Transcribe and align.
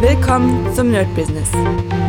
Willkommen 0.00 0.72
zum 0.76 0.92
Nerd 0.92 1.12
Business. 1.16 1.50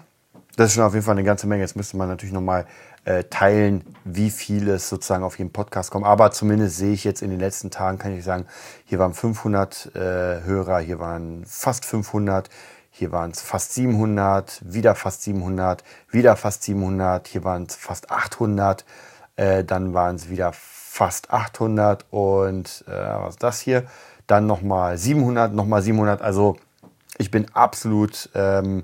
Das 0.56 0.70
ist 0.70 0.76
schon 0.76 0.84
auf 0.84 0.94
jeden 0.94 1.06
Fall 1.06 1.16
eine 1.16 1.24
ganze 1.24 1.48
Menge. 1.48 1.64
Jetzt 1.64 1.76
müsste 1.76 1.98
man 1.98 2.08
natürlich 2.08 2.34
nochmal 2.34 2.68
äh, 3.08 3.24
teilen, 3.30 3.86
wie 4.04 4.30
viel 4.30 4.68
es 4.68 4.90
sozusagen 4.90 5.24
auf 5.24 5.40
jeden 5.40 5.54
Podcast 5.54 5.92
kommt. 5.92 6.06
Aber 6.06 6.32
zumindest 6.32 6.76
sehe 6.76 6.92
ich 6.92 7.06
jetzt 7.06 7.22
in 7.22 7.30
den 7.30 7.40
letzten 7.40 7.72
Tagen, 7.72 7.98
kann 7.98 8.14
ich 8.14 8.26
sagen, 8.26 8.46
hier 8.84 9.00
waren 9.00 9.14
500 9.14 9.96
äh, 9.96 10.00
Hörer, 10.44 10.80
hier 10.80 11.00
waren 11.00 11.46
fast 11.46 11.86
500, 11.86 12.50
hier 12.92 13.14
waren 13.14 13.32
es 13.32 13.42
fast 13.42 13.74
700, 13.74 14.62
wieder 14.66 14.94
fast 14.94 15.24
700, 15.24 15.86
wieder 16.12 16.36
fast 16.36 16.64
700, 16.64 17.30
hier 17.30 17.46
waren 17.46 17.64
es 17.64 17.76
fast 17.76 18.12
800, 18.12 18.84
äh, 19.38 19.64
dann 19.64 19.94
waren 19.94 20.18
es 20.18 20.30
wieder 20.30 20.52
fast 20.54 21.32
800 21.32 22.08
und 22.10 22.84
äh, 22.90 22.92
was 22.92 23.36
ist 23.36 23.44
das 23.44 23.62
hier? 23.62 23.86
Dann 24.26 24.48
nochmal 24.48 24.98
700, 24.98 25.54
nochmal 25.54 25.82
700. 25.82 26.22
Also 26.22 26.58
ich 27.18 27.32
bin 27.32 27.46
absolut... 27.54 28.30
Ähm, 28.36 28.84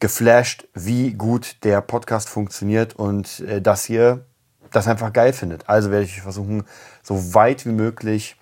geflasht, 0.00 0.66
wie 0.74 1.12
gut 1.12 1.62
der 1.62 1.80
Podcast 1.82 2.28
funktioniert 2.28 2.94
und 2.94 3.40
äh, 3.40 3.60
dass 3.60 3.88
ihr 3.88 4.24
das 4.72 4.88
einfach 4.88 5.12
geil 5.12 5.32
findet. 5.32 5.68
Also 5.68 5.90
werde 5.90 6.04
ich 6.04 6.22
versuchen, 6.22 6.64
so 7.02 7.34
weit 7.34 7.66
wie 7.66 7.72
möglich 7.72 8.36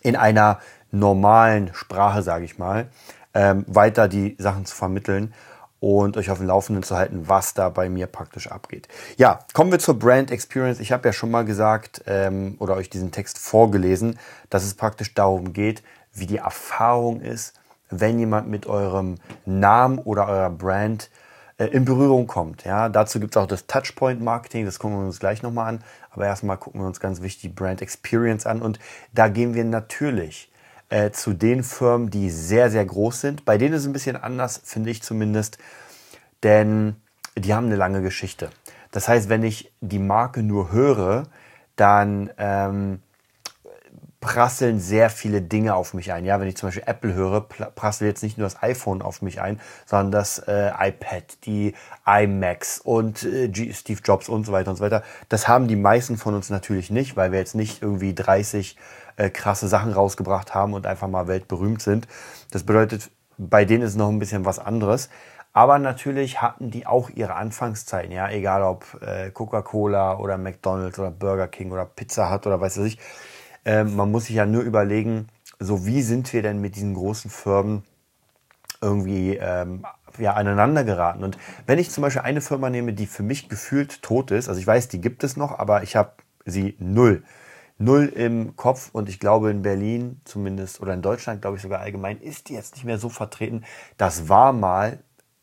in 0.00 0.16
einer 0.16 0.60
normalen 0.90 1.72
Sprache, 1.74 2.22
sage 2.22 2.44
ich 2.44 2.58
mal, 2.58 2.88
ähm, 3.34 3.64
weiter 3.66 4.08
die 4.08 4.36
Sachen 4.38 4.66
zu 4.66 4.74
vermitteln 4.74 5.34
und 5.80 6.16
euch 6.16 6.30
auf 6.30 6.38
dem 6.38 6.46
Laufenden 6.46 6.84
zu 6.84 6.96
halten, 6.96 7.28
was 7.28 7.54
da 7.54 7.68
bei 7.68 7.88
mir 7.88 8.06
praktisch 8.06 8.46
abgeht. 8.46 8.88
Ja, 9.16 9.40
kommen 9.52 9.72
wir 9.72 9.78
zur 9.78 9.98
Brand 9.98 10.30
Experience. 10.30 10.78
Ich 10.78 10.92
habe 10.92 11.08
ja 11.08 11.12
schon 11.12 11.30
mal 11.30 11.44
gesagt 11.44 12.02
ähm, 12.06 12.56
oder 12.60 12.76
euch 12.76 12.88
diesen 12.88 13.10
Text 13.10 13.38
vorgelesen, 13.38 14.18
dass 14.48 14.64
es 14.64 14.74
praktisch 14.74 15.12
darum 15.14 15.52
geht, 15.52 15.82
wie 16.12 16.26
die 16.26 16.36
Erfahrung 16.36 17.20
ist, 17.20 17.54
wenn 17.92 18.18
jemand 18.18 18.48
mit 18.48 18.66
eurem 18.66 19.16
Namen 19.46 19.98
oder 19.98 20.26
eurer 20.28 20.50
Brand 20.50 21.10
äh, 21.58 21.66
in 21.66 21.84
Berührung 21.84 22.26
kommt. 22.26 22.64
Ja, 22.64 22.88
dazu 22.88 23.20
gibt 23.20 23.36
es 23.36 23.42
auch 23.42 23.46
das 23.46 23.66
Touchpoint 23.66 24.20
Marketing, 24.20 24.64
das 24.64 24.78
gucken 24.78 24.98
wir 24.98 25.06
uns 25.06 25.20
gleich 25.20 25.42
nochmal 25.42 25.68
an. 25.68 25.84
Aber 26.10 26.26
erstmal 26.26 26.56
gucken 26.56 26.80
wir 26.80 26.86
uns 26.86 27.00
ganz 27.00 27.22
wichtig 27.22 27.42
die 27.42 27.48
Brand 27.48 27.82
Experience 27.82 28.46
an 28.46 28.62
und 28.62 28.78
da 29.12 29.28
gehen 29.28 29.54
wir 29.54 29.64
natürlich 29.64 30.50
äh, 30.88 31.10
zu 31.10 31.32
den 31.32 31.62
Firmen, 31.62 32.10
die 32.10 32.30
sehr, 32.30 32.70
sehr 32.70 32.84
groß 32.84 33.20
sind. 33.20 33.44
Bei 33.44 33.58
denen 33.58 33.74
ist 33.74 33.82
es 33.82 33.86
ein 33.86 33.92
bisschen 33.92 34.16
anders, 34.16 34.60
finde 34.64 34.90
ich 34.90 35.02
zumindest, 35.02 35.58
denn 36.42 36.96
die 37.36 37.54
haben 37.54 37.66
eine 37.66 37.76
lange 37.76 38.02
Geschichte. 38.02 38.50
Das 38.90 39.08
heißt, 39.08 39.28
wenn 39.28 39.42
ich 39.42 39.72
die 39.80 39.98
Marke 39.98 40.42
nur 40.42 40.70
höre, 40.70 41.24
dann 41.76 42.30
ähm, 42.36 43.00
prasseln 44.22 44.78
sehr 44.78 45.10
viele 45.10 45.42
Dinge 45.42 45.74
auf 45.74 45.94
mich 45.94 46.12
ein. 46.12 46.24
Ja, 46.24 46.40
wenn 46.40 46.46
ich 46.46 46.56
zum 46.56 46.68
Beispiel 46.68 46.84
Apple 46.86 47.12
höre, 47.12 47.40
prasselt 47.40 48.08
jetzt 48.08 48.22
nicht 48.22 48.38
nur 48.38 48.46
das 48.46 48.62
iPhone 48.62 49.02
auf 49.02 49.20
mich 49.20 49.42
ein, 49.42 49.60
sondern 49.84 50.12
das 50.12 50.38
äh, 50.38 50.70
iPad, 50.78 51.44
die 51.44 51.74
iMacs 52.06 52.78
und 52.78 53.24
äh, 53.24 53.52
Steve 53.74 54.00
Jobs 54.02 54.28
und 54.28 54.46
so 54.46 54.52
weiter 54.52 54.70
und 54.70 54.76
so 54.76 54.84
weiter. 54.84 55.02
Das 55.28 55.48
haben 55.48 55.66
die 55.66 55.76
meisten 55.76 56.16
von 56.16 56.34
uns 56.34 56.50
natürlich 56.50 56.88
nicht, 56.88 57.16
weil 57.16 57.32
wir 57.32 57.40
jetzt 57.40 57.56
nicht 57.56 57.82
irgendwie 57.82 58.14
30 58.14 58.76
äh, 59.16 59.28
krasse 59.28 59.66
Sachen 59.66 59.92
rausgebracht 59.92 60.54
haben 60.54 60.72
und 60.72 60.86
einfach 60.86 61.08
mal 61.08 61.26
weltberühmt 61.26 61.82
sind. 61.82 62.06
Das 62.52 62.62
bedeutet, 62.62 63.10
bei 63.38 63.64
denen 63.64 63.82
ist 63.82 63.96
noch 63.96 64.08
ein 64.08 64.20
bisschen 64.20 64.44
was 64.44 64.60
anderes. 64.60 65.10
Aber 65.52 65.78
natürlich 65.80 66.40
hatten 66.40 66.70
die 66.70 66.86
auch 66.86 67.10
ihre 67.10 67.34
Anfangszeiten, 67.34 68.12
ja, 68.12 68.30
egal 68.30 68.62
ob 68.62 68.86
äh, 69.02 69.30
Coca-Cola 69.30 70.16
oder 70.18 70.38
McDonald's 70.38 70.98
oder 70.98 71.10
Burger 71.10 71.48
King 71.48 71.72
oder 71.72 71.84
Pizza 71.84 72.32
Hut 72.32 72.46
oder 72.46 72.60
weiß 72.60 72.78
was 72.78 72.86
ich 72.86 72.98
ähm, 73.64 73.96
man 73.96 74.10
muss 74.10 74.26
sich 74.26 74.36
ja 74.36 74.46
nur 74.46 74.62
überlegen, 74.62 75.28
so 75.58 75.86
wie 75.86 76.02
sind 76.02 76.32
wir 76.32 76.42
denn 76.42 76.60
mit 76.60 76.76
diesen 76.76 76.94
großen 76.94 77.30
Firmen 77.30 77.84
irgendwie 78.80 79.36
ähm, 79.36 79.84
ja, 80.18 80.34
aneinander 80.34 80.84
geraten. 80.84 81.24
Und 81.24 81.38
wenn 81.66 81.78
ich 81.78 81.90
zum 81.90 82.02
Beispiel 82.02 82.22
eine 82.22 82.40
Firma 82.40 82.68
nehme, 82.68 82.92
die 82.92 83.06
für 83.06 83.22
mich 83.22 83.48
gefühlt 83.48 84.02
tot 84.02 84.30
ist, 84.30 84.48
also 84.48 84.60
ich 84.60 84.66
weiß, 84.66 84.88
die 84.88 85.00
gibt 85.00 85.24
es 85.24 85.36
noch, 85.36 85.58
aber 85.58 85.82
ich 85.82 85.96
habe 85.96 86.12
sie 86.44 86.76
null. 86.78 87.22
Null 87.78 88.06
im 88.14 88.54
Kopf 88.54 88.90
und 88.92 89.08
ich 89.08 89.18
glaube 89.18 89.50
in 89.50 89.62
Berlin 89.62 90.20
zumindest 90.24 90.80
oder 90.80 90.94
in 90.94 91.02
Deutschland, 91.02 91.40
glaube 91.42 91.56
ich 91.56 91.62
sogar 91.62 91.80
allgemein, 91.80 92.20
ist 92.20 92.48
die 92.48 92.54
jetzt 92.54 92.74
nicht 92.74 92.84
mehr 92.84 92.98
so 92.98 93.08
vertreten. 93.08 93.64
Das 93.96 94.28
war 94.28 94.52
mal 94.52 94.98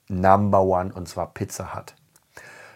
Number 0.08 0.62
One 0.62 0.94
und 0.94 1.08
zwar 1.08 1.34
Pizza 1.34 1.76
Hut. 1.76 1.96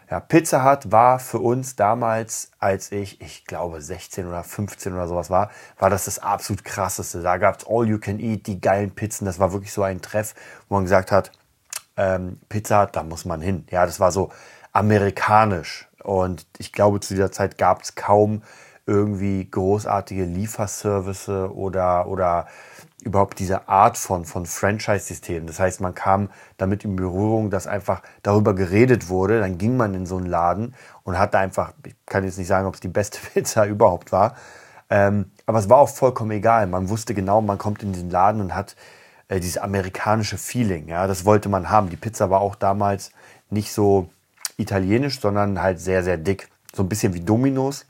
Ja, 0.10 0.20
Pizza 0.20 0.64
Hut 0.64 0.92
war 0.92 1.20
für 1.20 1.40
uns 1.40 1.76
damals, 1.76 2.52
als 2.60 2.92
ich, 2.92 3.22
ich 3.22 3.46
glaube 3.46 3.82
16 3.82 4.28
oder 4.28 4.44
15 4.44 4.94
oder 4.94 5.08
sowas 5.08 5.30
war, 5.30 5.50
war 5.80 5.90
das 5.90 6.06
das 6.06 6.20
absolut 6.20 6.64
krasseste. 6.64 7.22
Da 7.22 7.38
gab 7.38 7.60
es 7.60 7.68
All 7.68 7.88
You 7.88 8.00
Can 8.00 8.20
Eat, 8.20 8.48
die 8.48 8.60
geilen 8.60 8.92
Pizzen. 8.92 9.26
Das 9.26 9.40
war 9.40 9.54
wirklich 9.54 9.74
so 9.74 9.84
ein 9.84 10.02
Treff, 10.02 10.36
wo 10.70 10.76
man 10.76 10.84
gesagt 10.84 11.12
hat, 11.12 11.32
ähm, 11.98 12.40
Pizza, 12.50 12.88
da 12.88 13.04
muss 13.04 13.26
man 13.26 13.42
hin. 13.42 13.66
Ja, 13.70 13.86
das 13.86 14.00
war 14.00 14.12
so 14.12 14.32
amerikanisch. 14.72 15.88
Und 16.04 16.46
ich 16.58 16.74
glaube, 16.74 17.00
zu 17.00 17.14
dieser 17.14 17.32
Zeit 17.32 17.58
gab 17.58 17.82
es 17.82 17.96
kaum 17.96 18.44
irgendwie 18.86 19.50
großartige 19.50 20.26
Lieferservice 20.26 21.30
oder, 21.30 22.08
oder 22.08 22.48
überhaupt 23.04 23.40
diese 23.40 23.68
Art 23.68 23.98
von, 23.98 24.26
von 24.26 24.46
Franchise-System. 24.46 25.48
Das 25.48 25.60
heißt, 25.60 25.82
man 25.82 25.94
kam 25.94 26.30
damit 26.58 26.84
in 26.86 26.96
Berührung, 26.96 27.50
dass 27.50 27.68
einfach 27.68 28.02
darüber 28.22 28.56
geredet 28.56 29.10
wurde. 29.10 29.40
Dann 29.40 29.58
ging 29.58 29.78
man 29.78 29.94
in 29.94 30.06
so 30.06 30.18
einen 30.18 30.26
Laden 30.26 30.76
und 31.04 31.20
hatte 31.20 31.38
einfach, 31.38 31.74
ich 31.86 31.96
kann 32.06 32.24
jetzt 32.24 32.38
nicht 32.38 32.48
sagen, 32.48 32.68
ob 32.68 32.76
es 32.76 32.80
die 32.80 32.88
beste 32.88 33.20
Pizza 33.34 33.66
überhaupt 33.66 34.12
war, 34.12 34.36
ähm, 34.90 35.32
aber 35.46 35.60
es 35.60 35.70
war 35.70 35.78
auch 35.78 35.90
vollkommen 35.90 36.32
egal. 36.32 36.68
Man 36.68 36.90
wusste 36.90 37.14
genau, 37.14 37.42
man 37.42 37.58
kommt 37.58 37.84
in 37.84 37.94
diesen 37.94 38.10
Laden 38.10 38.42
und 38.42 38.54
hat 38.54 38.76
äh, 39.28 39.40
dieses 39.40 39.58
amerikanische 39.58 40.38
Feeling. 40.38 40.88
Ja, 40.88 41.08
das 41.08 41.26
wollte 41.26 41.50
man 41.50 41.70
haben. 41.70 41.90
Die 41.90 41.96
Pizza 41.96 42.30
war 42.30 42.42
auch 42.42 42.56
damals 42.56 43.12
nicht 43.50 43.74
so 43.74 44.10
italienisch, 44.58 45.20
sondern 45.20 45.62
halt 45.62 45.80
sehr, 45.80 46.04
sehr 46.04 46.18
dick. 46.18 46.50
So 46.76 46.84
ein 46.84 46.90
bisschen 46.90 47.14
wie 47.14 47.22
Dominos. 47.22 47.86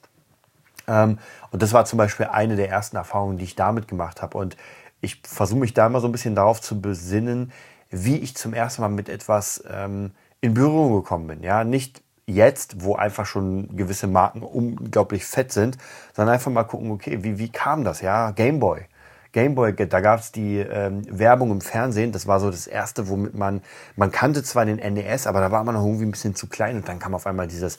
Ähm, 0.87 1.17
und 1.51 1.61
das 1.61 1.73
war 1.73 1.85
zum 1.85 1.97
Beispiel 1.97 2.27
eine 2.27 2.55
der 2.55 2.69
ersten 2.69 2.95
Erfahrungen, 2.95 3.37
die 3.37 3.45
ich 3.45 3.55
damit 3.55 3.87
gemacht 3.87 4.21
habe. 4.21 4.37
Und 4.37 4.55
ich 5.03 5.21
versuche 5.27 5.59
mich 5.59 5.73
da 5.73 5.87
immer 5.87 5.99
so 5.99 6.07
ein 6.07 6.11
bisschen 6.11 6.33
darauf 6.33 6.61
zu 6.61 6.79
besinnen, 6.79 7.51
wie 7.89 8.17
ich 8.17 8.35
zum 8.35 8.53
ersten 8.53 8.81
Mal 8.81 8.89
mit 8.89 9.09
etwas 9.09 9.63
ähm, 9.69 10.11
in 10.41 10.53
Berührung 10.53 10.95
gekommen 10.95 11.27
bin. 11.27 11.43
Ja, 11.43 11.63
nicht 11.63 12.01
jetzt, 12.25 12.83
wo 12.83 12.95
einfach 12.95 13.25
schon 13.25 13.75
gewisse 13.75 14.07
Marken 14.07 14.41
unglaublich 14.41 15.25
fett 15.25 15.51
sind, 15.51 15.77
sondern 16.13 16.35
einfach 16.35 16.51
mal 16.51 16.63
gucken, 16.63 16.89
okay, 16.91 17.19
wie, 17.21 17.37
wie 17.37 17.49
kam 17.49 17.83
das? 17.83 17.99
Ja, 18.01 18.31
Gameboy. 18.31 18.85
Gameboy, 19.33 19.73
da 19.73 19.99
gab 19.99 20.21
es 20.21 20.31
die 20.31 20.59
ähm, 20.59 21.01
Werbung 21.09 21.51
im 21.51 21.61
Fernsehen. 21.61 22.13
Das 22.13 22.25
war 22.25 22.39
so 22.39 22.49
das 22.49 22.65
erste, 22.65 23.09
womit 23.09 23.35
man, 23.35 23.61
man 23.97 24.11
kannte 24.11 24.41
zwar 24.43 24.65
den 24.65 24.77
NES, 24.77 25.27
aber 25.27 25.41
da 25.41 25.51
war 25.51 25.63
man 25.65 25.75
noch 25.75 25.83
irgendwie 25.83 26.05
ein 26.05 26.11
bisschen 26.11 26.35
zu 26.35 26.47
klein 26.47 26.77
und 26.77 26.87
dann 26.87 26.99
kam 26.99 27.13
auf 27.13 27.27
einmal 27.27 27.47
dieses 27.47 27.77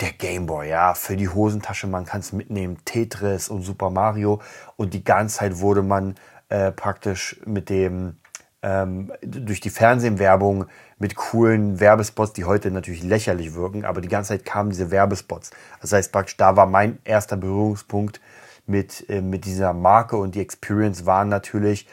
der 0.00 0.12
Gameboy, 0.12 0.68
ja, 0.68 0.94
für 0.94 1.16
die 1.16 1.28
Hosentasche, 1.28 1.88
man 1.88 2.04
kann 2.04 2.20
es 2.20 2.32
mitnehmen, 2.32 2.78
Tetris 2.84 3.48
und 3.48 3.62
Super 3.62 3.90
Mario 3.90 4.40
und 4.76 4.94
die 4.94 5.02
ganze 5.02 5.38
Zeit 5.38 5.58
wurde 5.58 5.82
man 5.82 6.14
äh, 6.48 6.72
praktisch 6.72 7.40
mit 7.44 7.68
dem, 7.68 8.16
ähm, 8.62 9.12
durch 9.22 9.60
die 9.60 9.70
Fernsehwerbung 9.70 10.66
mit 10.98 11.14
coolen 11.14 11.80
Werbespots, 11.80 12.32
die 12.32 12.44
heute 12.44 12.70
natürlich 12.70 13.02
lächerlich 13.02 13.54
wirken, 13.54 13.84
aber 13.84 14.00
die 14.00 14.08
ganze 14.08 14.28
Zeit 14.28 14.44
kamen 14.44 14.70
diese 14.70 14.90
Werbespots. 14.90 15.50
Das 15.80 15.92
heißt 15.92 16.12
praktisch, 16.12 16.36
da 16.36 16.56
war 16.56 16.66
mein 16.66 16.98
erster 17.04 17.36
Berührungspunkt 17.36 18.20
mit, 18.66 19.08
äh, 19.08 19.20
mit 19.20 19.44
dieser 19.44 19.72
Marke 19.72 20.16
und 20.16 20.34
die 20.34 20.40
Experience 20.40 21.06
waren 21.06 21.28
natürlich, 21.28 21.86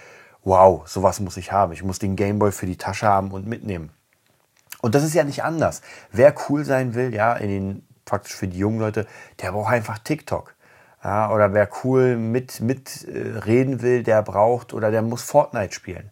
wow, 0.44 0.88
sowas 0.88 1.19
muss 1.19 1.38
ich 1.38 1.52
haben. 1.52 1.74
Ich 1.74 1.84
muss 1.84 2.00
den 2.00 2.16
Gameboy 2.16 2.52
für 2.52 2.66
die 2.66 2.78
Tasche 2.78 3.07
haben 3.07 3.31
und 3.31 3.48
mitnehmen. 3.48 3.92
Und 4.81 4.96
das 4.96 5.04
ist 5.04 5.16
ja 5.16 5.24
nicht 5.24 5.44
anders. 5.44 5.81
Wer 6.12 6.34
cool 6.48 6.63
sein 6.63 6.94
will, 6.94 7.13
ja, 7.13 7.34
in 7.34 7.50
den, 7.50 7.88
praktisch 8.06 8.36
für 8.36 8.48
die 8.48 8.60
jungen 8.60 8.80
Leute, 8.80 9.07
der 9.42 9.52
braucht 9.52 9.74
einfach 9.74 9.98
TikTok. 10.00 10.55
Ja, 11.06 11.31
oder 11.31 11.54
wer 11.54 11.69
cool 11.84 12.18
mit, 12.18 12.62
mit 12.62 13.07
äh, 13.07 13.38
reden 13.38 13.84
will, 13.84 14.02
der 14.02 14.24
braucht 14.24 14.74
oder 14.74 14.90
der 14.90 15.04
muss 15.04 15.22
Fortnite 15.22 15.72
spielen. 15.72 16.10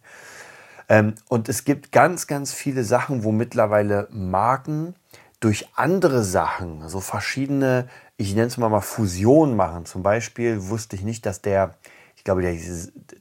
Ähm, 0.88 1.16
und 1.28 1.48
es 1.48 1.64
gibt 1.64 1.90
ganz, 1.90 2.28
ganz 2.28 2.52
viele 2.52 2.84
Sachen, 2.84 3.24
wo 3.24 3.32
mittlerweile 3.32 4.06
Marken 4.12 4.94
durch 5.40 5.68
andere 5.74 6.22
Sachen, 6.22 6.88
so 6.88 7.00
verschiedene, 7.00 7.88
ich 8.16 8.36
nenne 8.36 8.46
es 8.46 8.56
mal 8.56 8.68
mal 8.68 8.82
Fusionen 8.82 9.56
machen. 9.56 9.84
Zum 9.84 10.04
Beispiel 10.04 10.68
wusste 10.68 10.94
ich 10.94 11.02
nicht, 11.02 11.26
dass 11.26 11.42
der, 11.42 11.74
ich 12.14 12.22
glaube, 12.22 12.42
der 12.42 12.56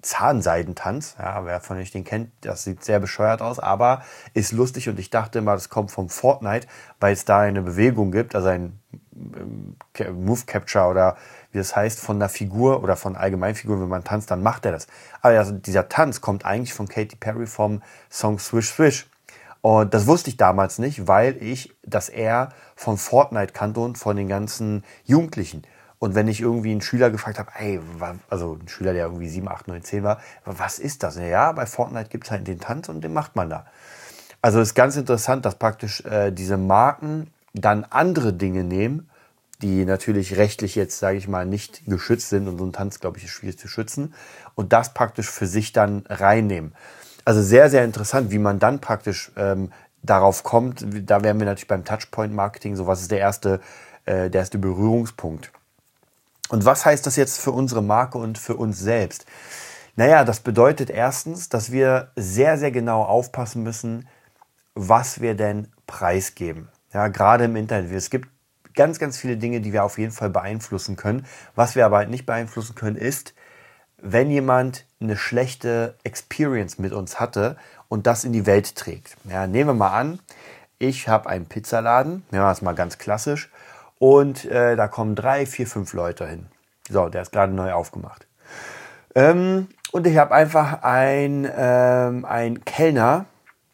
Zahnseidentanz, 0.03 1.15
ja, 1.17 1.43
wer 1.43 1.59
von 1.59 1.77
euch 1.77 1.89
den 1.89 2.03
kennt, 2.03 2.29
das 2.41 2.65
sieht 2.65 2.83
sehr 2.83 2.99
bescheuert 2.99 3.41
aus, 3.41 3.57
aber 3.57 4.03
ist 4.35 4.51
lustig 4.51 4.89
und 4.89 4.99
ich 4.99 5.09
dachte 5.09 5.39
immer, 5.39 5.53
das 5.53 5.69
kommt 5.69 5.89
vom 5.89 6.09
Fortnite, 6.09 6.67
weil 6.99 7.13
es 7.13 7.25
da 7.25 7.39
eine 7.39 7.63
Bewegung 7.63 8.11
gibt, 8.11 8.35
also 8.35 8.49
ein 8.49 8.79
ähm, 9.15 9.75
Move 10.13 10.41
Capture 10.45 10.87
oder 10.87 11.17
wie 11.53 11.59
das 11.59 11.75
heißt, 11.75 11.99
von 11.99 12.19
der 12.19 12.29
Figur 12.29 12.83
oder 12.83 12.95
von 12.95 13.15
Allgemeinfiguren, 13.15 13.81
wenn 13.81 13.89
man 13.89 14.03
tanzt, 14.03 14.31
dann 14.31 14.43
macht 14.43 14.65
er 14.65 14.73
das. 14.73 14.87
Aber 15.21 15.37
also 15.37 15.53
dieser 15.53 15.87
Tanz 15.87 16.19
kommt 16.19 16.45
eigentlich 16.45 16.73
von 16.73 16.87
Katy 16.87 17.15
Perry 17.15 17.47
vom 17.47 17.81
Song 18.09 18.39
Swish 18.39 18.71
Swish. 18.71 19.07
Und 19.61 19.93
das 19.93 20.07
wusste 20.07 20.29
ich 20.29 20.35
damals 20.35 20.79
nicht, 20.79 21.07
weil 21.07 21.41
ich 21.41 21.73
das 21.83 22.09
eher 22.09 22.49
von 22.75 22.97
Fortnite 22.97 23.53
kannte 23.53 23.79
und 23.79 23.97
von 23.97 24.17
den 24.17 24.27
ganzen 24.27 24.83
Jugendlichen. 25.05 25.63
Und 25.99 26.15
wenn 26.15 26.27
ich 26.27 26.41
irgendwie 26.41 26.71
einen 26.71 26.81
Schüler 26.81 27.09
gefragt 27.11 27.39
habe, 27.39 27.49
ey, 27.57 27.79
also 28.29 28.57
ein 28.61 28.67
Schüler, 28.67 28.91
der 28.91 29.05
irgendwie 29.05 29.29
7, 29.29 29.47
8, 29.47 29.69
9, 29.69 29.83
10 29.83 30.03
war, 30.03 30.19
was 30.43 30.79
ist 30.79 31.01
das? 31.01 31.15
Ja, 31.15 31.53
bei 31.53 31.65
Fortnite 31.65 32.09
gibt 32.09 32.25
es 32.25 32.31
halt 32.31 32.45
den 32.45 32.59
Tanz 32.59 32.89
und 32.89 33.01
den 33.01 33.13
macht 33.13 33.37
man 33.37 33.49
da. 33.49 33.65
Also 34.41 34.59
es 34.59 34.69
ist 34.69 34.75
ganz 34.75 34.97
interessant, 34.97 35.45
dass 35.45 35.55
praktisch 35.55 36.01
äh, 36.01 36.31
diese 36.31 36.57
Marken 36.57 37.31
dann 37.53 37.85
andere 37.89 38.33
Dinge 38.33 38.65
nehmen 38.65 39.09
die 39.63 39.85
natürlich 39.85 40.37
rechtlich 40.37 40.75
jetzt, 40.75 40.99
sage 40.99 41.17
ich 41.17 41.27
mal, 41.27 41.45
nicht 41.45 41.85
geschützt 41.85 42.29
sind 42.29 42.47
und 42.47 42.57
so 42.57 42.65
ein 42.65 42.73
Tanz, 42.73 42.99
glaube 42.99 43.17
ich, 43.17 43.23
ist 43.23 43.31
schwierig 43.31 43.57
zu 43.57 43.67
schützen 43.67 44.13
und 44.55 44.73
das 44.73 44.93
praktisch 44.93 45.29
für 45.29 45.47
sich 45.47 45.71
dann 45.71 46.03
reinnehmen. 46.07 46.75
Also 47.25 47.41
sehr, 47.41 47.69
sehr 47.69 47.85
interessant, 47.85 48.31
wie 48.31 48.39
man 48.39 48.59
dann 48.59 48.81
praktisch 48.81 49.31
ähm, 49.37 49.71
darauf 50.01 50.43
kommt. 50.43 50.85
Da 51.09 51.23
wären 51.23 51.39
wir 51.39 51.45
natürlich 51.45 51.69
beim 51.69 51.85
Touchpoint-Marketing, 51.85 52.75
so 52.75 52.85
was 52.85 53.01
ist 53.01 53.11
der 53.11 53.19
erste, 53.19 53.61
äh, 54.05 54.29
der 54.29 54.41
erste 54.41 54.57
Berührungspunkt. 54.57 55.51
Und 56.49 56.65
was 56.65 56.85
heißt 56.85 57.07
das 57.07 57.15
jetzt 57.15 57.39
für 57.39 57.51
unsere 57.51 57.81
Marke 57.81 58.17
und 58.17 58.37
für 58.37 58.55
uns 58.55 58.77
selbst? 58.77 59.25
Naja, 59.95 60.25
das 60.25 60.41
bedeutet 60.41 60.89
erstens, 60.89 61.47
dass 61.47 61.71
wir 61.71 62.11
sehr, 62.17 62.57
sehr 62.57 62.71
genau 62.71 63.03
aufpassen 63.03 63.63
müssen, 63.63 64.07
was 64.75 65.21
wir 65.21 65.35
denn 65.35 65.71
preisgeben. 65.87 66.67
Ja, 66.93 67.07
gerade 67.07 67.45
im 67.45 67.55
Internet. 67.55 67.91
Es 67.91 68.09
gibt 68.09 68.27
ganz, 68.75 68.99
ganz 68.99 69.17
viele 69.17 69.37
Dinge, 69.37 69.61
die 69.61 69.73
wir 69.73 69.83
auf 69.83 69.97
jeden 69.97 70.11
Fall 70.11 70.29
beeinflussen 70.29 70.95
können. 70.95 71.25
Was 71.55 71.75
wir 71.75 71.85
aber 71.85 71.97
halt 71.97 72.09
nicht 72.09 72.25
beeinflussen 72.25 72.75
können, 72.75 72.95
ist, 72.95 73.33
wenn 73.97 74.29
jemand 74.29 74.85
eine 74.99 75.17
schlechte 75.17 75.95
Experience 76.03 76.77
mit 76.77 76.93
uns 76.93 77.19
hatte 77.19 77.57
und 77.87 78.05
das 78.07 78.23
in 78.23 78.33
die 78.33 78.45
Welt 78.45 78.75
trägt. 78.75 79.15
Ja, 79.29 79.47
nehmen 79.47 79.69
wir 79.69 79.73
mal 79.73 79.97
an, 79.97 80.19
ich 80.79 81.07
habe 81.07 81.29
einen 81.29 81.45
Pizzaladen, 81.45 82.23
nehmen 82.31 82.43
wir 82.43 82.49
das 82.49 82.61
mal 82.61 82.75
ganz 82.75 82.97
klassisch, 82.97 83.49
und 83.99 84.45
äh, 84.45 84.75
da 84.75 84.87
kommen 84.87 85.15
drei, 85.15 85.45
vier, 85.45 85.67
fünf 85.67 85.93
Leute 85.93 86.27
hin. 86.27 86.47
So, 86.89 87.07
der 87.07 87.21
ist 87.21 87.31
gerade 87.31 87.53
neu 87.53 87.71
aufgemacht. 87.71 88.27
Ähm, 89.15 89.67
und 89.91 90.07
ich 90.07 90.17
habe 90.17 90.33
einfach 90.33 90.83
einen 90.83 91.47
ähm, 91.55 92.65
Kellner, 92.65 93.25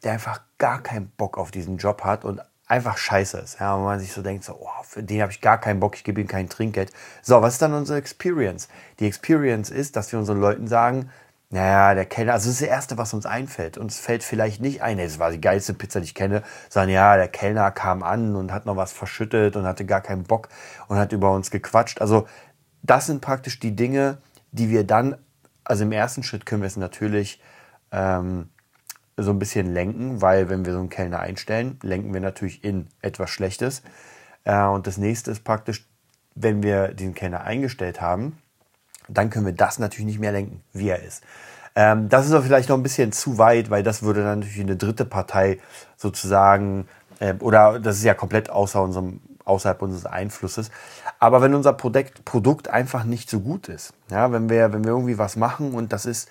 der 0.04 0.12
einfach 0.12 0.42
gar 0.58 0.82
keinen 0.82 1.10
Bock 1.16 1.38
auf 1.38 1.50
diesen 1.50 1.78
Job 1.78 2.04
hat 2.04 2.24
und 2.24 2.40
einfach 2.70 2.96
scheiße 2.96 3.38
ist. 3.38 3.60
Ja, 3.60 3.74
und 3.74 3.84
man 3.84 3.98
sich 3.98 4.12
so 4.12 4.22
denkt, 4.22 4.44
so, 4.44 4.56
oh, 4.60 4.82
für 4.84 5.02
den 5.02 5.20
habe 5.22 5.32
ich 5.32 5.40
gar 5.40 5.58
keinen 5.58 5.80
Bock, 5.80 5.96
ich 5.96 6.04
gebe 6.04 6.20
ihm 6.20 6.28
kein 6.28 6.48
Trinkgeld. 6.48 6.92
So, 7.22 7.42
was 7.42 7.54
ist 7.54 7.62
dann 7.62 7.74
unsere 7.74 7.98
Experience? 7.98 8.68
Die 9.00 9.06
Experience 9.06 9.70
ist, 9.70 9.96
dass 9.96 10.12
wir 10.12 10.18
unseren 10.18 10.40
Leuten 10.40 10.68
sagen, 10.68 11.10
naja, 11.52 11.94
der 11.94 12.06
Kellner, 12.06 12.34
also 12.34 12.48
das 12.48 12.54
ist 12.54 12.62
das 12.62 12.68
Erste, 12.68 12.96
was 12.96 13.12
uns 13.12 13.26
einfällt. 13.26 13.76
Uns 13.76 13.98
fällt 13.98 14.22
vielleicht 14.22 14.60
nicht 14.60 14.82
ein, 14.82 14.98
das 14.98 15.18
war 15.18 15.32
die 15.32 15.40
geilste 15.40 15.74
Pizza, 15.74 16.00
die 16.00 16.04
ich 16.06 16.14
kenne, 16.14 16.44
sondern 16.68 16.90
ja, 16.90 17.16
der 17.16 17.26
Kellner 17.26 17.72
kam 17.72 18.04
an 18.04 18.36
und 18.36 18.52
hat 18.52 18.66
noch 18.66 18.76
was 18.76 18.92
verschüttet 18.92 19.56
und 19.56 19.64
hatte 19.64 19.84
gar 19.84 20.00
keinen 20.00 20.22
Bock 20.22 20.48
und 20.86 20.96
hat 20.96 21.10
über 21.12 21.32
uns 21.32 21.50
gequatscht. 21.50 22.00
Also 22.00 22.28
das 22.82 23.06
sind 23.06 23.20
praktisch 23.20 23.58
die 23.58 23.74
Dinge, 23.74 24.18
die 24.52 24.70
wir 24.70 24.84
dann, 24.84 25.16
also 25.64 25.82
im 25.82 25.90
ersten 25.90 26.22
Schritt 26.22 26.46
können 26.46 26.62
wir 26.62 26.68
es 26.68 26.76
natürlich 26.76 27.42
ähm, 27.90 28.48
so 29.22 29.30
ein 29.30 29.38
bisschen 29.38 29.72
lenken, 29.72 30.22
weil 30.22 30.48
wenn 30.48 30.64
wir 30.64 30.72
so 30.72 30.78
einen 30.78 30.88
Kellner 30.88 31.20
einstellen, 31.20 31.78
lenken 31.82 32.12
wir 32.12 32.20
natürlich 32.20 32.64
in 32.64 32.88
etwas 33.02 33.30
Schlechtes. 33.30 33.82
Äh, 34.44 34.64
und 34.64 34.86
das 34.86 34.96
nächste 34.96 35.30
ist 35.30 35.44
praktisch, 35.44 35.86
wenn 36.34 36.62
wir 36.62 36.88
diesen 36.88 37.14
Kellner 37.14 37.42
eingestellt 37.42 38.00
haben, 38.00 38.38
dann 39.08 39.30
können 39.30 39.46
wir 39.46 39.52
das 39.52 39.78
natürlich 39.78 40.06
nicht 40.06 40.20
mehr 40.20 40.32
lenken, 40.32 40.62
wie 40.72 40.88
er 40.88 41.02
ist. 41.02 41.22
Ähm, 41.74 42.08
das 42.08 42.26
ist 42.26 42.32
aber 42.32 42.42
vielleicht 42.42 42.68
noch 42.68 42.76
ein 42.76 42.82
bisschen 42.82 43.12
zu 43.12 43.38
weit, 43.38 43.70
weil 43.70 43.82
das 43.82 44.02
würde 44.02 44.22
dann 44.22 44.40
natürlich 44.40 44.60
eine 44.60 44.76
dritte 44.76 45.04
Partei 45.04 45.58
sozusagen, 45.96 46.88
äh, 47.20 47.34
oder 47.34 47.78
das 47.78 47.96
ist 47.96 48.04
ja 48.04 48.14
komplett 48.14 48.50
außer 48.50 48.82
unserem, 48.82 49.20
außerhalb 49.44 49.80
unseres 49.82 50.06
Einflusses. 50.06 50.70
Aber 51.18 51.42
wenn 51.42 51.54
unser 51.54 51.72
Produkt, 51.72 52.24
Produkt 52.24 52.68
einfach 52.68 53.04
nicht 53.04 53.30
so 53.30 53.40
gut 53.40 53.68
ist, 53.68 53.92
ja, 54.10 54.32
wenn 54.32 54.48
wir, 54.48 54.72
wenn 54.72 54.84
wir 54.84 54.90
irgendwie 54.90 55.18
was 55.18 55.36
machen 55.36 55.74
und 55.74 55.92
das 55.92 56.06
ist, 56.06 56.28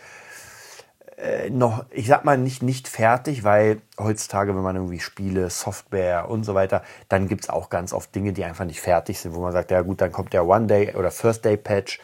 äh, 1.20 1.50
noch, 1.50 1.86
ich 1.90 2.08
sag 2.08 2.24
mal, 2.24 2.38
nicht, 2.38 2.64
nicht 2.64 2.88
fertig, 2.88 3.44
weil 3.44 3.82
heutzutage, 4.00 4.56
wenn 4.56 4.64
man 4.64 4.76
irgendwie 4.76 5.00
Spiele, 5.00 5.50
Software 5.50 6.30
und 6.30 6.44
so 6.44 6.56
weiter, 6.56 6.84
dann 7.10 7.28
gibt 7.28 7.44
es 7.44 7.50
auch 7.50 7.70
ganz 7.70 7.94
oft 7.94 8.14
Dinge, 8.16 8.34
die 8.34 8.46
einfach 8.46 8.66
nicht 8.66 8.80
fertig 8.80 9.20
sind, 9.20 9.36
wo 9.36 9.42
man 9.42 9.52
sagt, 9.52 9.72
ja 9.72 9.82
gut, 9.82 10.02
dann 10.02 10.12
kommt 10.12 10.34
der 10.34 10.46
One-Day 10.46 10.96
oder 10.96 11.12
First-Day-Patch, 11.12 12.00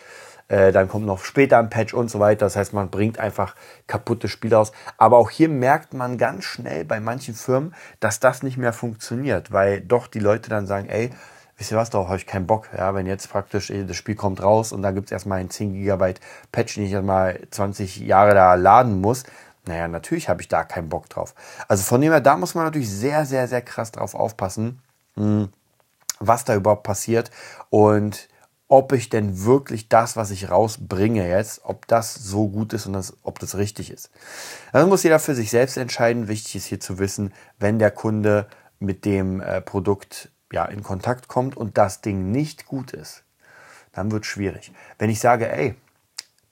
äh, 0.48 0.72
dann 0.72 0.88
kommt 0.90 1.06
noch 1.06 1.24
später 1.24 1.58
ein 1.58 1.70
Patch 1.70 1.94
und 1.94 2.10
so 2.12 2.20
weiter. 2.20 2.46
Das 2.46 2.56
heißt, 2.56 2.74
man 2.74 2.90
bringt 2.90 3.20
einfach 3.20 3.56
kaputte 3.88 4.28
Spiele 4.28 4.60
aus. 4.60 4.72
Aber 4.98 5.18
auch 5.18 5.30
hier 5.30 5.50
merkt 5.50 5.94
man 5.94 6.18
ganz 6.18 6.44
schnell 6.44 6.86
bei 6.86 7.00
manchen 7.00 7.34
Firmen, 7.34 7.74
dass 8.00 8.20
das 8.20 8.44
nicht 8.44 8.58
mehr 8.58 8.74
funktioniert, 8.74 9.52
weil 9.52 9.82
doch 9.82 10.08
die 10.08 10.20
Leute 10.20 10.50
dann 10.50 10.68
sagen, 10.68 10.90
ey, 10.90 11.12
wisst 11.58 11.72
ihr 11.72 11.78
was, 11.78 11.90
darauf 11.90 12.08
habe 12.08 12.18
ich 12.18 12.26
keinen 12.26 12.48
Bock. 12.48 12.70
Ja, 12.78 12.94
wenn 12.94 13.06
jetzt 13.06 13.30
praktisch 13.30 13.72
das 13.74 13.96
Spiel 13.96 14.16
kommt 14.16 14.42
raus 14.42 14.72
und 14.72 14.82
dann 14.82 14.96
gibt 14.96 15.08
es 15.08 15.12
erstmal 15.12 15.40
einen 15.40 15.50
10 15.50 15.74
GB 15.74 16.16
Patch, 16.52 16.76
den 16.76 16.86
ich 16.86 16.92
erstmal 16.92 17.40
20 17.52 17.98
Jahre 17.98 18.34
da 18.34 18.56
laden 18.56 19.02
muss, 19.02 19.24
naja, 19.68 19.88
natürlich 19.88 20.30
habe 20.30 20.42
ich 20.42 20.48
da 20.48 20.64
keinen 20.64 20.90
Bock 20.90 21.10
drauf. 21.10 21.34
Also 21.68 21.84
von 21.84 22.02
dem 22.02 22.12
her, 22.12 22.22
da 22.22 22.38
muss 22.38 22.56
man 22.56 22.66
natürlich 22.66 22.90
sehr, 22.90 23.26
sehr, 23.26 23.48
sehr 23.48 23.62
krass 23.62 23.92
drauf 23.92 24.14
aufpassen, 24.14 24.80
hm, 25.16 25.50
was 26.20 26.46
da 26.46 26.56
überhaupt 26.56 26.84
passiert 26.84 27.32
und 27.70 28.30
ob 28.68 28.94
ich 28.94 29.10
denn 29.10 29.46
wirklich 29.46 29.90
das, 29.90 30.16
was 30.16 30.32
ich 30.32 30.50
rausbringe 30.50 31.28
jetzt, 31.28 31.62
ob 31.64 31.88
das 31.88 32.16
so 32.16 32.48
gut 32.48 32.74
ist 32.74 32.88
und 32.88 32.94
das, 32.94 33.16
ob 33.24 33.40
das 33.40 33.58
richtig 33.58 33.92
ist. 33.92 34.10
Das 34.72 34.88
muss 34.88 35.04
jeder 35.04 35.20
für 35.20 35.36
sich 35.36 35.52
selbst 35.52 35.78
entscheiden. 35.78 36.28
Wichtig 36.28 36.56
ist 36.56 36.66
hier 36.66 36.80
zu 36.80 36.98
wissen, 36.98 37.32
wenn 37.60 37.78
der 37.78 37.92
Kunde 37.92 38.48
mit 38.80 39.06
dem 39.06 39.40
äh, 39.40 39.62
Produkt 39.62 40.32
ja, 40.56 40.66
in 40.66 40.82
Kontakt 40.82 41.28
kommt 41.28 41.56
und 41.56 41.78
das 41.78 42.02
Ding 42.02 42.32
nicht 42.32 42.66
gut 42.66 42.94
ist, 42.94 43.24
dann 43.92 44.10
wird 44.10 44.24
es 44.24 44.30
schwierig. 44.30 44.72
Wenn 44.98 45.10
ich 45.10 45.20
sage, 45.20 45.52
ey, 45.52 45.76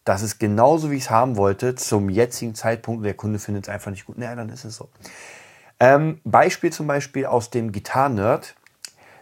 das 0.04 0.22
ist 0.22 0.40
genauso, 0.40 0.92
wie 0.92 0.98
ich 0.98 1.04
es 1.04 1.10
haben 1.10 1.38
wollte, 1.38 1.76
zum 1.76 2.10
jetzigen 2.10 2.54
Zeitpunkt, 2.54 3.06
der 3.06 3.14
Kunde 3.14 3.40
findet 3.40 3.64
es 3.64 3.70
einfach 3.70 3.92
nicht 3.92 4.06
gut, 4.06 4.18
naja, 4.18 4.36
dann 4.36 4.50
ist 4.50 4.66
es 4.66 4.76
so. 4.76 4.90
Ähm, 5.80 6.20
Beispiel 6.26 6.72
zum 6.72 6.86
Beispiel 6.86 7.26
aus 7.26 7.50
dem 7.50 7.72
Gitarren-Nerd. 7.72 8.56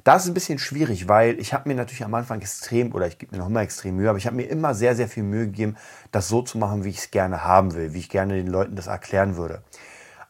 Das 0.04 0.24
ist 0.24 0.32
ein 0.32 0.34
bisschen 0.34 0.58
schwierig, 0.58 1.08
weil 1.08 1.40
ich 1.40 1.54
habe 1.54 1.70
mir 1.70 1.76
natürlich 1.76 2.04
am 2.04 2.16
Anfang 2.16 2.42
extrem, 2.42 2.92
oder 2.96 3.06
ich 3.06 3.20
gebe 3.20 3.36
mir 3.36 3.38
noch 3.38 3.50
immer 3.50 3.62
extrem 3.62 3.98
Mühe, 3.98 4.10
aber 4.10 4.18
ich 4.18 4.26
habe 4.26 4.36
mir 4.36 4.50
immer 4.50 4.74
sehr, 4.74 4.96
sehr 4.96 5.08
viel 5.08 5.22
Mühe 5.22 5.46
gegeben, 5.46 5.78
das 6.12 6.28
so 6.28 6.42
zu 6.42 6.58
machen, 6.58 6.84
wie 6.84 6.90
ich 6.90 6.98
es 6.98 7.12
gerne 7.12 7.44
haben 7.44 7.76
will, 7.76 7.94
wie 7.94 8.00
ich 8.00 8.10
gerne 8.10 8.34
den 8.34 8.48
Leuten 8.48 8.76
das 8.76 8.88
erklären 8.88 9.38
würde. 9.38 9.62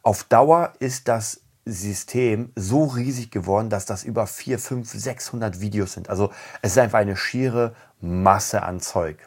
Auf 0.04 0.26
Dauer 0.26 0.74
ist 0.80 1.08
das 1.08 1.40
System 1.66 2.52
so 2.56 2.86
riesig 2.86 3.32
geworden, 3.32 3.70
dass 3.70 3.86
das 3.86 4.04
über 4.04 4.28
4, 4.28 4.60
5, 4.60 4.90
600 4.92 5.62
Videos 5.62 5.94
sind. 5.94 6.10
Also 6.10 6.32
es 6.62 6.72
ist 6.72 6.78
einfach 6.78 7.00
eine 7.00 7.16
schiere 7.18 7.76
Masse 8.00 8.64
an 8.64 8.80
Zeug. 8.80 9.18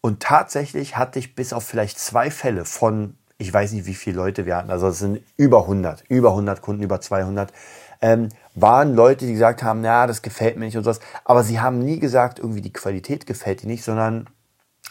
Und 0.00 0.20
tatsächlich 0.20 0.96
hatte 0.96 1.18
ich 1.18 1.34
bis 1.34 1.52
auf 1.52 1.64
vielleicht 1.64 1.98
zwei 1.98 2.30
Fälle 2.30 2.64
von, 2.64 3.16
ich 3.38 3.52
weiß 3.52 3.72
nicht, 3.72 3.86
wie 3.86 3.94
viele 3.94 4.16
Leute 4.16 4.46
wir 4.46 4.56
hatten, 4.56 4.70
also 4.70 4.88
es 4.88 4.98
sind 4.98 5.20
über 5.36 5.62
100, 5.62 6.04
über 6.08 6.30
100 6.30 6.60
Kunden, 6.60 6.82
über 6.82 7.00
200, 7.00 7.52
ähm, 8.00 8.28
waren 8.54 8.94
Leute, 8.94 9.26
die 9.26 9.32
gesagt 9.32 9.62
haben, 9.62 9.84
ja, 9.84 10.06
das 10.06 10.22
gefällt 10.22 10.56
mir 10.56 10.64
nicht 10.66 10.76
und 10.76 10.84
sowas. 10.84 11.00
Aber 11.24 11.44
sie 11.44 11.60
haben 11.60 11.78
nie 11.78 11.98
gesagt, 12.00 12.38
irgendwie 12.40 12.60
die 12.60 12.72
Qualität 12.72 13.26
gefällt 13.26 13.62
dir 13.62 13.68
nicht, 13.68 13.84
sondern 13.84 14.28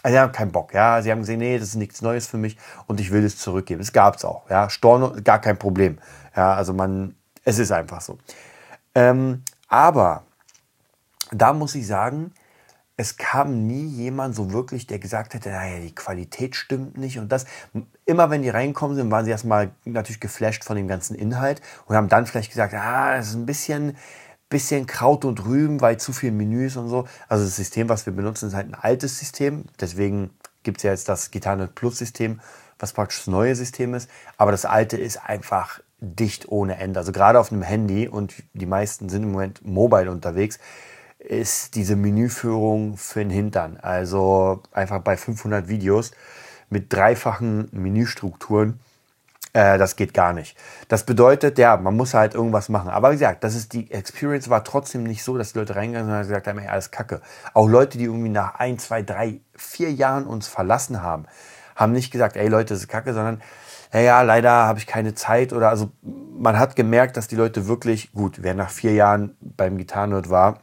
Also 0.02 0.14
sie 0.16 0.20
haben 0.20 0.32
keinen 0.32 0.52
Bock, 0.52 0.74
ja. 0.74 1.02
Sie 1.02 1.10
haben 1.12 1.20
gesehen, 1.20 1.38
nee, 1.40 1.58
das 1.58 1.68
ist 1.68 1.74
nichts 1.76 2.02
Neues 2.02 2.26
für 2.26 2.38
mich 2.38 2.56
und 2.86 3.00
ich 3.00 3.12
will 3.12 3.24
es 3.24 3.38
zurückgeben. 3.38 3.80
Das 3.80 3.92
gab 3.92 4.16
es 4.16 4.24
auch, 4.24 4.48
ja. 4.50 4.68
Storno, 4.70 5.12
gar 5.22 5.40
kein 5.40 5.58
Problem. 5.58 5.98
Ja, 6.36 6.54
also 6.54 6.72
man, 6.72 7.14
es 7.44 7.58
ist 7.58 7.72
einfach 7.72 8.00
so. 8.00 8.18
Ähm, 8.94 9.42
aber 9.68 10.24
da 11.30 11.52
muss 11.52 11.74
ich 11.74 11.86
sagen, 11.86 12.32
es 12.96 13.16
kam 13.16 13.66
nie 13.66 13.86
jemand 13.86 14.34
so 14.34 14.52
wirklich, 14.52 14.86
der 14.86 14.98
gesagt 14.98 15.34
hätte, 15.34 15.50
naja, 15.50 15.80
die 15.80 15.94
Qualität 15.94 16.54
stimmt 16.54 16.98
nicht 16.98 17.18
und 17.18 17.30
das. 17.32 17.46
Immer 18.04 18.30
wenn 18.30 18.42
die 18.42 18.50
reinkommen 18.50 18.96
sind, 18.96 19.10
waren 19.10 19.24
sie 19.24 19.30
erstmal 19.30 19.70
natürlich 19.84 20.20
geflasht 20.20 20.64
von 20.64 20.76
dem 20.76 20.88
ganzen 20.88 21.14
Inhalt 21.14 21.62
und 21.86 21.96
haben 21.96 22.08
dann 22.08 22.26
vielleicht 22.26 22.50
gesagt, 22.50 22.74
ah, 22.74 23.16
das 23.16 23.28
ist 23.28 23.34
ein 23.34 23.46
bisschen, 23.46 23.96
bisschen 24.48 24.86
Kraut 24.86 25.24
und 25.24 25.44
Rüben, 25.46 25.80
weil 25.80 25.96
zu 25.98 26.12
viel 26.12 26.32
Menüs 26.32 26.76
und 26.76 26.88
so. 26.88 27.08
Also 27.28 27.44
das 27.44 27.56
System, 27.56 27.88
was 27.88 28.04
wir 28.04 28.12
benutzen, 28.12 28.48
ist 28.48 28.54
halt 28.54 28.68
ein 28.68 28.74
altes 28.74 29.18
System. 29.18 29.64
Deswegen 29.80 30.30
gibt 30.62 30.78
es 30.78 30.82
ja 30.82 30.90
jetzt 30.90 31.08
das 31.08 31.30
Gitarre 31.30 31.68
Plus 31.68 31.98
System, 31.98 32.40
was 32.78 32.92
praktisch 32.92 33.20
das 33.20 33.26
neue 33.28 33.56
System 33.56 33.94
ist. 33.94 34.10
Aber 34.36 34.50
das 34.50 34.66
alte 34.66 34.98
ist 34.98 35.16
einfach 35.24 35.80
dicht 36.02 36.48
ohne 36.48 36.76
Ende. 36.76 36.98
Also 37.00 37.12
gerade 37.12 37.38
auf 37.38 37.52
einem 37.52 37.62
Handy 37.62 38.08
und 38.08 38.34
die 38.52 38.66
meisten 38.66 39.08
sind 39.08 39.22
im 39.22 39.32
Moment 39.32 39.64
mobile 39.64 40.10
unterwegs, 40.10 40.58
ist 41.18 41.76
diese 41.76 41.96
Menüführung 41.96 42.96
für 42.96 43.20
den 43.20 43.30
Hintern. 43.30 43.78
Also 43.80 44.62
einfach 44.72 45.00
bei 45.00 45.16
500 45.16 45.68
Videos 45.68 46.10
mit 46.68 46.92
dreifachen 46.92 47.68
Menüstrukturen 47.72 48.80
äh, 49.54 49.76
das 49.76 49.96
geht 49.96 50.14
gar 50.14 50.32
nicht. 50.32 50.56
Das 50.88 51.04
bedeutet, 51.04 51.58
ja, 51.58 51.76
man 51.76 51.96
muss 51.96 52.14
halt 52.14 52.34
irgendwas 52.34 52.68
machen. 52.68 52.88
Aber 52.88 53.10
wie 53.10 53.16
gesagt, 53.16 53.44
das 53.44 53.54
ist 53.54 53.72
die 53.74 53.90
Experience 53.90 54.48
war 54.48 54.64
trotzdem 54.64 55.04
nicht 55.04 55.22
so, 55.22 55.36
dass 55.36 55.52
die 55.52 55.58
Leute 55.58 55.76
reingegangen 55.76 56.08
sind 56.08 56.16
und 56.16 56.22
gesagt 56.22 56.46
haben, 56.46 56.58
ey, 56.58 56.68
alles 56.68 56.90
Kacke. 56.90 57.20
Auch 57.52 57.68
Leute, 57.68 57.98
die 57.98 58.04
irgendwie 58.04 58.30
nach 58.30 58.54
ein, 58.54 58.78
zwei, 58.78 59.02
drei, 59.02 59.40
vier 59.54 59.92
Jahren 59.92 60.26
uns 60.26 60.48
verlassen 60.48 61.02
haben, 61.02 61.26
haben 61.76 61.92
nicht 61.92 62.10
gesagt, 62.10 62.36
ey 62.36 62.48
Leute, 62.48 62.74
das 62.74 62.80
ist 62.80 62.88
Kacke, 62.88 63.12
sondern 63.12 63.42
ja, 63.92 64.00
ja, 64.00 64.22
leider 64.22 64.50
habe 64.50 64.78
ich 64.78 64.86
keine 64.86 65.14
Zeit 65.14 65.52
oder 65.52 65.68
also 65.68 65.90
man 66.02 66.58
hat 66.58 66.76
gemerkt, 66.76 67.16
dass 67.16 67.28
die 67.28 67.36
Leute 67.36 67.66
wirklich, 67.68 68.12
gut, 68.12 68.42
wer 68.42 68.54
nach 68.54 68.70
vier 68.70 68.94
Jahren 68.94 69.36
beim 69.40 69.76
Gitarrenhirt 69.76 70.30
war 70.30 70.60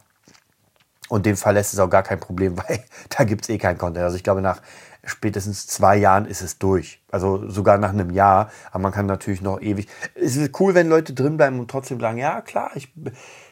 und 1.08 1.26
dem 1.26 1.36
verlässt, 1.36 1.72
ist 1.72 1.78
auch 1.80 1.90
gar 1.90 2.02
kein 2.02 2.20
Problem, 2.20 2.56
weil 2.68 2.80
da 3.08 3.24
gibt 3.24 3.42
es 3.42 3.48
eh 3.48 3.58
keinen 3.58 3.78
Content. 3.78 4.04
Also 4.04 4.16
ich 4.16 4.24
glaube, 4.24 4.40
nach 4.40 4.60
spätestens 5.04 5.66
zwei 5.66 5.96
Jahren 5.96 6.26
ist 6.26 6.42
es 6.42 6.58
durch. 6.58 7.02
Also 7.10 7.48
sogar 7.48 7.78
nach 7.78 7.90
einem 7.90 8.10
Jahr. 8.10 8.50
Aber 8.70 8.82
man 8.82 8.92
kann 8.92 9.06
natürlich 9.06 9.42
noch 9.42 9.60
ewig. 9.60 9.88
Es 10.14 10.36
ist 10.36 10.58
cool, 10.60 10.74
wenn 10.74 10.88
Leute 10.88 11.14
drinbleiben 11.14 11.58
und 11.58 11.70
trotzdem 11.70 12.00
sagen, 12.00 12.18
ja 12.18 12.40
klar, 12.40 12.70
ich, 12.74 12.92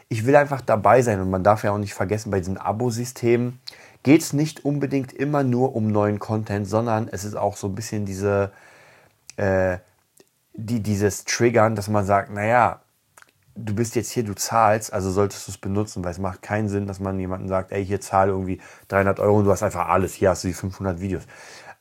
ich 0.08 0.26
will 0.26 0.36
einfach 0.36 0.60
dabei 0.60 1.02
sein. 1.02 1.20
Und 1.20 1.30
man 1.30 1.42
darf 1.42 1.64
ja 1.64 1.72
auch 1.72 1.78
nicht 1.78 1.94
vergessen, 1.94 2.30
bei 2.30 2.38
diesen 2.38 2.58
Abo-Systemen 2.58 3.60
geht 4.02 4.22
es 4.22 4.32
nicht 4.32 4.64
unbedingt 4.64 5.12
immer 5.12 5.42
nur 5.42 5.74
um 5.74 5.88
neuen 5.88 6.18
Content, 6.18 6.68
sondern 6.68 7.08
es 7.08 7.24
ist 7.24 7.36
auch 7.36 7.56
so 7.56 7.68
ein 7.68 7.74
bisschen 7.74 8.04
diese, 8.04 8.52
äh, 9.38 9.78
die, 10.52 10.82
dieses 10.82 11.24
Triggern, 11.24 11.76
dass 11.76 11.88
man 11.88 12.04
sagt, 12.04 12.30
naja, 12.30 12.80
du 13.54 13.74
bist 13.74 13.94
jetzt 13.96 14.10
hier, 14.10 14.24
du 14.24 14.34
zahlst, 14.34 14.92
also 14.92 15.10
solltest 15.10 15.46
du 15.46 15.52
es 15.52 15.58
benutzen, 15.58 16.04
weil 16.04 16.12
es 16.12 16.18
macht 16.18 16.42
keinen 16.42 16.68
Sinn, 16.68 16.86
dass 16.86 17.00
man 17.00 17.18
jemanden 17.18 17.48
sagt, 17.48 17.72
ey, 17.72 17.84
hier 17.84 18.00
zahle 18.00 18.32
irgendwie 18.32 18.60
300 18.88 19.20
Euro 19.20 19.38
und 19.38 19.44
du 19.44 19.50
hast 19.50 19.62
einfach 19.62 19.88
alles, 19.88 20.14
hier 20.14 20.30
hast 20.30 20.44
du 20.44 20.48
die 20.48 20.54
500 20.54 21.00
Videos. 21.00 21.24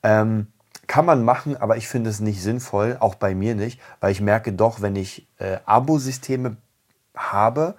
Ähm, 0.04 0.48
kann 0.88 1.06
man 1.06 1.24
machen, 1.24 1.58
aber 1.58 1.78
ich 1.78 1.88
finde 1.88 2.10
es 2.10 2.20
nicht 2.20 2.42
sinnvoll, 2.42 2.98
auch 3.00 3.16
bei 3.16 3.36
mir 3.36 3.56
nicht, 3.56 3.82
weil 4.00 4.12
ich 4.12 4.22
merke 4.22 4.54
doch, 4.54 4.82
wenn 4.82 4.96
ich 4.96 5.28
äh, 5.38 5.58
Abo-Systeme 5.66 6.58
habe, 7.16 7.76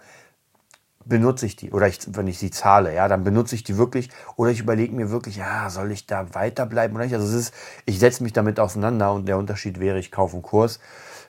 benutze 1.09 1.47
ich 1.47 1.57
die 1.57 1.73
oder 1.73 1.89
ich, 1.89 1.99
wenn 2.09 2.27
ich 2.27 2.39
sie 2.39 2.51
zahle, 2.51 2.95
ja, 2.95 3.09
dann 3.09 3.25
benutze 3.25 3.55
ich 3.55 3.65
die 3.65 3.77
wirklich 3.77 4.11
oder 4.37 4.51
ich 4.51 4.61
überlege 4.61 4.95
mir 4.95 5.11
wirklich, 5.11 5.37
ja, 5.37 5.71
soll 5.71 5.91
ich 5.93 6.07
da 6.07 6.35
weiterbleiben 6.35 6.97
oder 6.97 7.05
nicht? 7.05 7.15
Also 7.15 7.27
es 7.27 7.35
ist, 7.35 7.55
ich 7.87 7.99
setze 7.99 8.23
mich 8.23 8.33
damit 8.33 8.61
auseinander 8.61 9.13
und 9.13 9.27
der 9.27 9.39
Unterschied 9.39 9.81
wäre, 9.81 9.99
ich 9.99 10.13
kaufe 10.13 10.35
einen 10.35 10.43
Kurs 10.43 10.81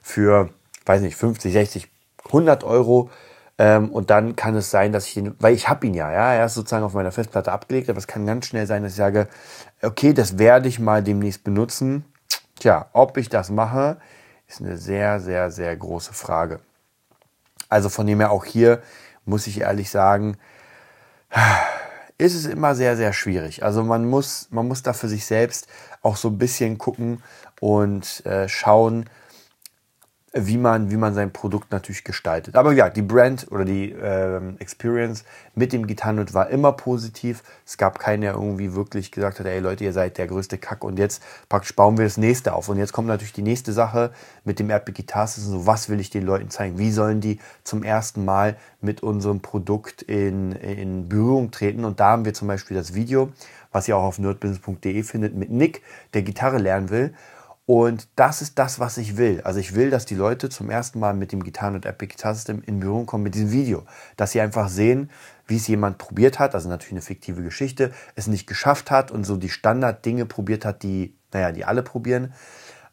für, 0.01 0.49
weiß 0.85 1.01
nicht, 1.01 1.15
50, 1.15 1.53
60 1.53 1.89
100 2.25 2.63
Euro. 2.63 3.09
Ähm, 3.57 3.89
und 3.89 4.09
dann 4.09 4.35
kann 4.35 4.55
es 4.55 4.71
sein, 4.71 4.93
dass 4.93 5.07
ich 5.07 5.17
ihn, 5.17 5.35
weil 5.39 5.53
ich 5.53 5.67
habe 5.67 5.85
ihn 5.85 5.93
ja, 5.93 6.11
ja, 6.11 6.33
er 6.33 6.45
ist 6.45 6.53
sozusagen 6.53 6.85
auf 6.85 6.93
meiner 6.93 7.11
Festplatte 7.11 7.51
abgelegt, 7.51 7.89
aber 7.89 7.99
es 7.99 8.07
kann 8.07 8.25
ganz 8.25 8.45
schnell 8.45 8.65
sein, 8.65 8.83
dass 8.83 8.93
ich 8.93 8.97
sage, 8.97 9.27
okay, 9.81 10.13
das 10.13 10.37
werde 10.37 10.69
ich 10.69 10.79
mal 10.79 11.03
demnächst 11.03 11.43
benutzen. 11.43 12.05
Tja, 12.57 12.87
ob 12.93 13.17
ich 13.17 13.29
das 13.29 13.49
mache, 13.49 13.97
ist 14.47 14.61
eine 14.61 14.77
sehr, 14.77 15.19
sehr, 15.19 15.51
sehr 15.51 15.75
große 15.75 16.13
Frage. 16.13 16.61
Also 17.67 17.89
von 17.89 18.07
dem 18.07 18.19
her 18.19 18.31
auch 18.31 18.45
hier 18.45 18.81
muss 19.25 19.47
ich 19.47 19.61
ehrlich 19.61 19.89
sagen, 19.89 20.37
ist 22.17 22.35
es 22.35 22.45
immer 22.45 22.75
sehr, 22.75 22.97
sehr 22.97 23.13
schwierig. 23.13 23.63
Also 23.63 23.83
man 23.83 24.05
muss, 24.05 24.47
man 24.51 24.67
muss 24.67 24.83
da 24.83 24.93
für 24.93 25.07
sich 25.07 25.25
selbst 25.25 25.67
auch 26.01 26.17
so 26.17 26.29
ein 26.29 26.37
bisschen 26.37 26.77
gucken 26.77 27.23
und 27.61 28.25
äh, 28.25 28.49
schauen, 28.49 29.09
wie 30.47 30.57
man, 30.57 30.91
wie 30.91 30.97
man 30.97 31.13
sein 31.13 31.31
Produkt 31.31 31.71
natürlich 31.71 32.03
gestaltet. 32.03 32.55
Aber 32.55 32.71
ja, 32.73 32.89
die 32.89 33.01
Brand 33.01 33.47
oder 33.51 33.65
die 33.65 33.91
ähm, 33.91 34.55
Experience 34.59 35.23
mit 35.55 35.73
dem 35.73 35.87
Gitarrenhut 35.87 36.33
war 36.33 36.49
immer 36.49 36.71
positiv. 36.71 37.43
Es 37.65 37.77
gab 37.77 37.99
keinen, 37.99 38.21
der 38.21 38.33
irgendwie 38.33 38.75
wirklich 38.75 39.11
gesagt 39.11 39.39
hat, 39.39 39.45
ey 39.45 39.59
Leute, 39.59 39.83
ihr 39.83 39.93
seid 39.93 40.17
der 40.17 40.27
größte 40.27 40.57
Kack 40.57 40.83
und 40.83 40.99
jetzt 40.99 41.23
praktisch 41.49 41.75
bauen 41.75 41.97
wir 41.97 42.05
das 42.05 42.17
nächste 42.17 42.53
auf. 42.53 42.69
Und 42.69 42.77
jetzt 42.77 42.93
kommt 42.93 43.07
natürlich 43.07 43.33
die 43.33 43.41
nächste 43.41 43.73
Sache 43.73 44.11
mit 44.43 44.59
dem 44.59 44.69
Epic 44.69 45.01
Guitar 45.01 45.27
System. 45.27 45.53
So, 45.53 45.65
was 45.65 45.89
will 45.89 45.99
ich 45.99 46.09
den 46.09 46.25
Leuten 46.25 46.49
zeigen? 46.49 46.77
Wie 46.77 46.91
sollen 46.91 47.21
die 47.21 47.39
zum 47.63 47.83
ersten 47.83 48.25
Mal 48.25 48.57
mit 48.81 49.03
unserem 49.03 49.41
Produkt 49.41 50.01
in, 50.03 50.53
in 50.53 51.09
Berührung 51.09 51.51
treten? 51.51 51.85
Und 51.85 51.99
da 51.99 52.11
haben 52.11 52.25
wir 52.25 52.33
zum 52.33 52.47
Beispiel 52.47 52.75
das 52.75 52.93
Video, 52.93 53.31
was 53.71 53.87
ihr 53.87 53.97
auch 53.97 54.03
auf 54.03 54.19
nerdbusiness.de 54.19 55.03
findet, 55.03 55.35
mit 55.35 55.49
Nick, 55.49 55.81
der 56.13 56.21
Gitarre 56.21 56.57
lernen 56.57 56.89
will. 56.89 57.13
Und 57.69 58.07
das 58.15 58.41
ist 58.41 58.57
das, 58.57 58.79
was 58.79 58.97
ich 58.97 59.15
will. 59.15 59.41
Also 59.43 59.59
ich 59.59 59.75
will, 59.75 59.91
dass 59.91 60.07
die 60.07 60.15
Leute 60.15 60.49
zum 60.49 60.71
ersten 60.71 60.99
Mal 60.99 61.13
mit 61.13 61.31
dem 61.31 61.43
Gitarren- 61.43 61.75
und 61.75 61.85
Epic 61.85 62.15
Guitar 62.15 62.33
System 62.33 62.63
in 62.65 62.79
Berührung 62.79 63.05
kommen 63.05 63.23
mit 63.23 63.35
diesem 63.35 63.51
Video. 63.51 63.85
Dass 64.17 64.31
sie 64.31 64.41
einfach 64.41 64.69
sehen, 64.69 65.11
wie 65.45 65.57
es 65.57 65.67
jemand 65.67 65.99
probiert 65.99 66.39
hat, 66.39 66.55
also 66.55 66.67
natürlich 66.67 66.93
eine 66.93 67.03
fiktive 67.03 67.43
Geschichte, 67.43 67.91
es 68.15 68.25
nicht 68.25 68.47
geschafft 68.47 68.89
hat 68.89 69.11
und 69.11 69.23
so 69.23 69.37
die 69.37 69.49
Standarddinge 69.49 70.25
probiert 70.25 70.65
hat, 70.65 70.81
die, 70.81 71.13
naja, 71.31 71.51
die 71.51 71.63
alle 71.63 71.83
probieren. 71.83 72.33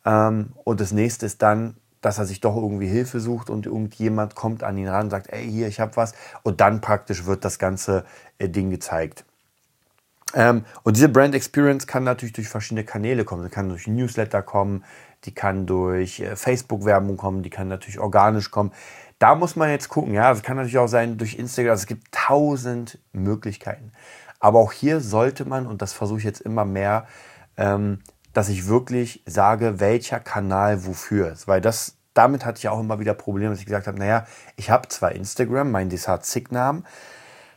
Ähm, 0.04 0.52
und 0.62 0.78
das 0.82 0.92
nächste 0.92 1.24
ist 1.24 1.40
dann, 1.40 1.78
dass 2.02 2.18
er 2.18 2.26
sich 2.26 2.42
doch 2.42 2.54
irgendwie 2.54 2.86
Hilfe 2.86 3.18
sucht 3.18 3.48
und 3.48 3.64
irgendjemand 3.64 4.34
kommt 4.34 4.62
an 4.62 4.76
ihn 4.76 4.88
ran 4.88 5.06
und 5.06 5.10
sagt, 5.10 5.32
ey, 5.32 5.50
hier, 5.50 5.68
ich 5.68 5.80
habe 5.80 5.96
was. 5.96 6.12
Und 6.42 6.60
dann 6.60 6.82
praktisch 6.82 7.24
wird 7.24 7.46
das 7.46 7.58
ganze 7.58 8.04
äh, 8.36 8.50
Ding 8.50 8.68
gezeigt. 8.68 9.24
Ähm, 10.34 10.64
und 10.82 10.96
diese 10.96 11.08
Brand 11.08 11.34
Experience 11.34 11.86
kann 11.86 12.04
natürlich 12.04 12.32
durch 12.32 12.48
verschiedene 12.48 12.84
Kanäle 12.84 13.24
kommen. 13.24 13.44
Sie 13.44 13.50
kann 13.50 13.68
durch 13.68 13.86
Newsletter 13.86 14.42
kommen, 14.42 14.84
die 15.24 15.34
kann 15.34 15.66
durch 15.66 16.20
äh, 16.20 16.36
Facebook-Werbung 16.36 17.16
kommen, 17.16 17.42
die 17.42 17.50
kann 17.50 17.68
natürlich 17.68 17.98
organisch 17.98 18.50
kommen. 18.50 18.72
Da 19.18 19.34
muss 19.34 19.56
man 19.56 19.70
jetzt 19.70 19.88
gucken. 19.88 20.12
Ja, 20.12 20.30
es 20.32 20.42
kann 20.42 20.56
natürlich 20.56 20.78
auch 20.78 20.88
sein 20.88 21.16
durch 21.16 21.38
Instagram. 21.38 21.70
Also 21.70 21.82
es 21.82 21.86
gibt 21.86 22.12
tausend 22.12 22.98
Möglichkeiten. 23.12 23.92
Aber 24.40 24.58
auch 24.58 24.72
hier 24.72 25.00
sollte 25.00 25.44
man, 25.44 25.66
und 25.66 25.80
das 25.80 25.92
versuche 25.92 26.18
ich 26.18 26.24
jetzt 26.24 26.40
immer 26.40 26.64
mehr, 26.64 27.06
ähm, 27.56 28.00
dass 28.32 28.50
ich 28.50 28.68
wirklich 28.68 29.22
sage, 29.24 29.80
welcher 29.80 30.20
Kanal 30.20 30.84
wofür 30.84 31.32
ist. 31.32 31.48
Weil 31.48 31.62
das, 31.62 31.96
damit 32.12 32.44
hatte 32.44 32.58
ich 32.58 32.68
auch 32.68 32.78
immer 32.78 33.00
wieder 33.00 33.14
Probleme, 33.14 33.50
dass 33.50 33.60
ich 33.60 33.66
gesagt 33.66 33.86
habe, 33.86 33.98
naja, 33.98 34.26
ich 34.56 34.70
habe 34.70 34.88
zwar 34.88 35.12
Instagram, 35.12 35.70
mein 35.70 35.88
Desart-Zig-Namen, 35.88 36.84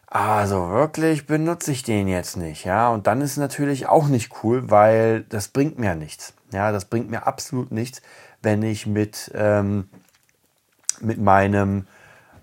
also 0.10 0.70
wirklich 0.70 1.28
benutze 1.28 1.72
ich 1.72 1.84
den 1.84 2.08
jetzt 2.08 2.36
nicht, 2.36 2.66
ja. 2.66 2.90
Und 2.90 3.06
dann 3.06 3.22
ist 3.22 3.38
natürlich 3.38 3.88
auch 3.88 4.08
nicht 4.08 4.44
cool, 4.44 4.72
weil 4.72 5.22
das 5.30 5.50
bringt 5.50 5.78
mir 5.78 5.94
nichts. 5.94 6.34
Ja, 6.52 6.72
das 6.72 6.86
bringt 6.86 7.12
mir 7.12 7.28
absolut 7.28 7.72
nichts, 7.72 8.02
wenn 8.42 8.64
ich 8.64 8.88
mit, 8.88 9.32
ähm, 9.36 9.88
mit 11.00 11.20
meinem, 11.20 11.86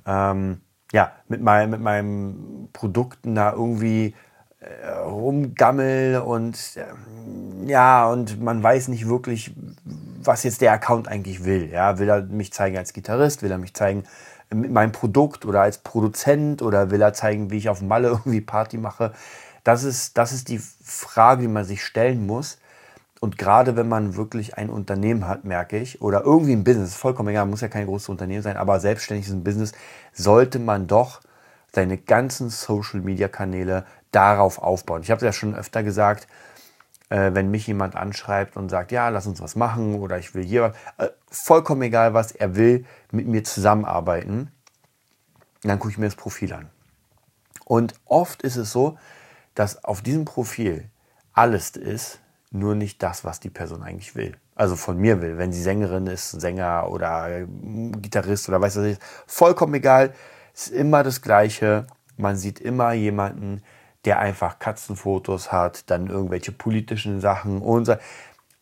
ähm, 0.07 0.61
ja, 0.93 1.11
mit, 1.27 1.43
mein, 1.43 1.71
mit 1.71 1.81
meinem 1.81 2.69
Produkten 2.73 3.35
da 3.35 3.53
irgendwie 3.53 4.15
äh, 4.61 4.89
rumgammel 4.89 6.21
und 6.21 6.57
äh, 6.77 7.69
ja, 7.69 8.07
und 8.09 8.41
man 8.41 8.63
weiß 8.63 8.87
nicht 8.89 9.09
wirklich, 9.09 9.53
was 10.23 10.45
jetzt 10.45 10.61
der 10.61 10.73
Account 10.73 11.09
eigentlich 11.09 11.45
will. 11.45 11.69
Ja, 11.71 11.99
will 11.99 12.09
er 12.09 12.23
mich 12.23 12.53
zeigen 12.53 12.77
als 12.77 12.93
Gitarrist, 12.93 13.43
will 13.43 13.51
er 13.51 13.59
mich 13.59 13.75
zeigen 13.75 14.05
mit 14.55 14.71
meinem 14.71 14.93
Produkt 14.93 15.45
oder 15.45 15.63
als 15.63 15.79
Produzent 15.79 16.63
oder 16.63 16.91
will 16.91 17.03
er 17.03 17.13
zeigen, 17.13 17.51
wie 17.51 17.59
ich 17.59 17.69
auf 17.69 17.83
Malle 17.83 18.09
irgendwie 18.09 18.41
Party 18.41 18.79
mache? 18.79 19.13
Das 19.65 19.83
ist, 19.83 20.17
das 20.17 20.33
ist 20.33 20.49
die 20.49 20.59
Frage, 20.59 21.43
die 21.43 21.49
man 21.49 21.65
sich 21.65 21.85
stellen 21.85 22.27
muss. 22.27 22.59
Und 23.21 23.39
gerade 23.39 23.77
wenn 23.77 23.89
man 23.89 24.17
wirklich 24.17 24.57
ein 24.57 24.71
Unternehmen 24.71 25.27
hat, 25.27 25.45
merke 25.45 25.79
ich, 25.79 26.03
oder 26.03 26.23
irgendwie 26.23 26.53
ein 26.53 26.65
Business, 26.65 26.95
vollkommen 26.95 27.31
egal, 27.31 27.47
muss 27.47 27.63
ja 27.63 27.69
kein 27.69 27.87
großes 27.87 28.11
Unternehmen 28.11 28.43
sein, 28.43 28.57
aber 28.57 28.79
selbstständig 28.79 29.27
ist 29.27 29.33
ein 29.33 29.43
Business, 29.43 29.73
sollte 30.13 30.59
man 30.59 30.87
doch 30.87 31.21
seine 31.73 31.97
ganzen 31.97 32.51
Social 32.51 33.01
Media 33.01 33.29
Kanäle 33.29 33.85
darauf 34.13 34.59
aufbauen. 34.59 35.03
Ich 35.03 35.11
habe 35.11 35.19
es 35.19 35.25
ja 35.25 35.33
schon 35.33 35.55
öfter 35.55 35.83
gesagt, 35.83 36.29
äh, 37.09 37.31
wenn 37.35 37.51
mich 37.51 37.67
jemand 37.67 37.97
anschreibt 37.97 38.57
und 38.57 38.69
sagt, 38.69 38.93
ja, 38.93 39.09
lass 39.09 39.27
uns 39.27 39.41
was 39.41 39.57
machen 39.57 40.01
oder 40.01 40.19
ich 40.19 40.35
will 40.35 40.45
hier 40.45 40.63
was, 40.63 41.07
äh, 41.07 41.13
vollkommen 41.31 41.83
egal 41.83 42.15
was, 42.15 42.33
er 42.33 42.57
will 42.57 42.85
mit 43.11 43.27
mir 43.27 43.45
zusammenarbeiten, 43.45 44.51
dann 45.63 45.79
gucke 45.79 45.93
ich 45.93 45.99
mir 45.99 46.07
das 46.07 46.17
Profil 46.17 46.53
an. 46.53 46.71
Und 47.65 47.95
oft 48.05 48.43
ist 48.43 48.57
es 48.57 48.73
so, 48.73 48.99
dass 49.55 49.85
auf 49.85 50.03
diesem 50.03 50.25
Profil 50.25 50.89
alles 51.33 51.71
ist, 51.71 52.21
nur 52.51 52.75
nicht 52.75 53.03
das, 53.03 53.25
was 53.25 53.41
die 53.41 53.51
Person 53.51 53.83
eigentlich 53.83 54.15
will. 54.15 54.37
Also 54.55 54.77
von 54.77 54.97
mir 54.97 55.21
will. 55.21 55.37
Wenn 55.37 55.53
sie 55.53 55.63
Sängerin 55.63 56.07
ist, 56.07 56.31
Sänger 56.31 56.89
oder 56.91 57.47
Gitarrist 57.47 58.49
oder 58.49 58.61
weiß 58.61 58.77
was 58.77 58.85
ich, 58.85 58.99
vollkommen 59.27 59.75
egal. 59.75 60.15
Es 60.55 60.69
ist 60.69 60.75
immer 60.75 61.03
das 61.03 61.21
Gleiche. 61.21 61.87
Man 62.17 62.37
sieht 62.37 62.61
immer 62.61 62.93
jemanden, 62.93 63.63
der 64.07 64.21
einfach 64.21 64.59
Katzenfotos 64.59 65.53
hat, 65.53 65.91
dann 65.91 66.07
irgendwelche 66.07 66.53
politischen 66.53 67.21
Sachen 67.21 67.61
und 67.61 67.85
so. 67.85 67.97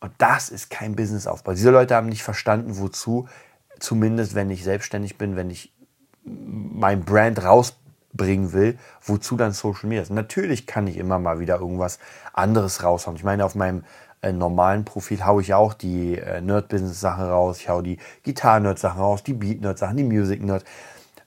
Und 0.01 0.11
das 0.17 0.49
ist 0.49 0.69
kein 0.69 0.95
Businessaufbau. 0.95 1.53
Diese 1.53 1.71
Leute 1.71 1.95
haben 1.95 2.09
nicht 2.09 2.23
verstanden, 2.23 2.77
wozu, 2.77 3.27
zumindest 3.79 4.35
wenn 4.35 4.49
ich 4.49 4.63
selbstständig 4.63 5.17
bin, 5.17 5.35
wenn 5.35 5.49
ich 5.49 5.73
mein 6.23 7.05
Brand 7.05 7.43
rausbringen 7.43 8.51
will, 8.51 8.77
wozu 9.01 9.37
dann 9.37 9.51
Social 9.51 9.87
Media 9.87 10.01
ist. 10.01 10.11
Natürlich 10.11 10.67
kann 10.67 10.87
ich 10.87 10.97
immer 10.97 11.19
mal 11.19 11.39
wieder 11.39 11.59
irgendwas 11.59 11.99
anderes 12.33 12.83
raushauen. 12.83 13.15
Ich 13.15 13.23
meine, 13.23 13.45
auf 13.45 13.55
meinem 13.55 13.83
äh, 14.21 14.33
normalen 14.33 14.85
Profil 14.85 15.25
haue 15.25 15.41
ich 15.41 15.53
auch 15.53 15.73
die 15.73 16.17
äh, 16.17 16.41
Nerd-Business-Sachen 16.41 17.25
raus, 17.25 17.59
ich 17.59 17.69
haue 17.69 17.83
die 17.83 17.97
Gitarren-Nerd-Sachen 18.23 18.99
raus, 18.99 19.23
die 19.23 19.33
Beat-Nerd-Sachen, 19.33 19.97
die 19.97 20.03
Music-Nerd. 20.03 20.65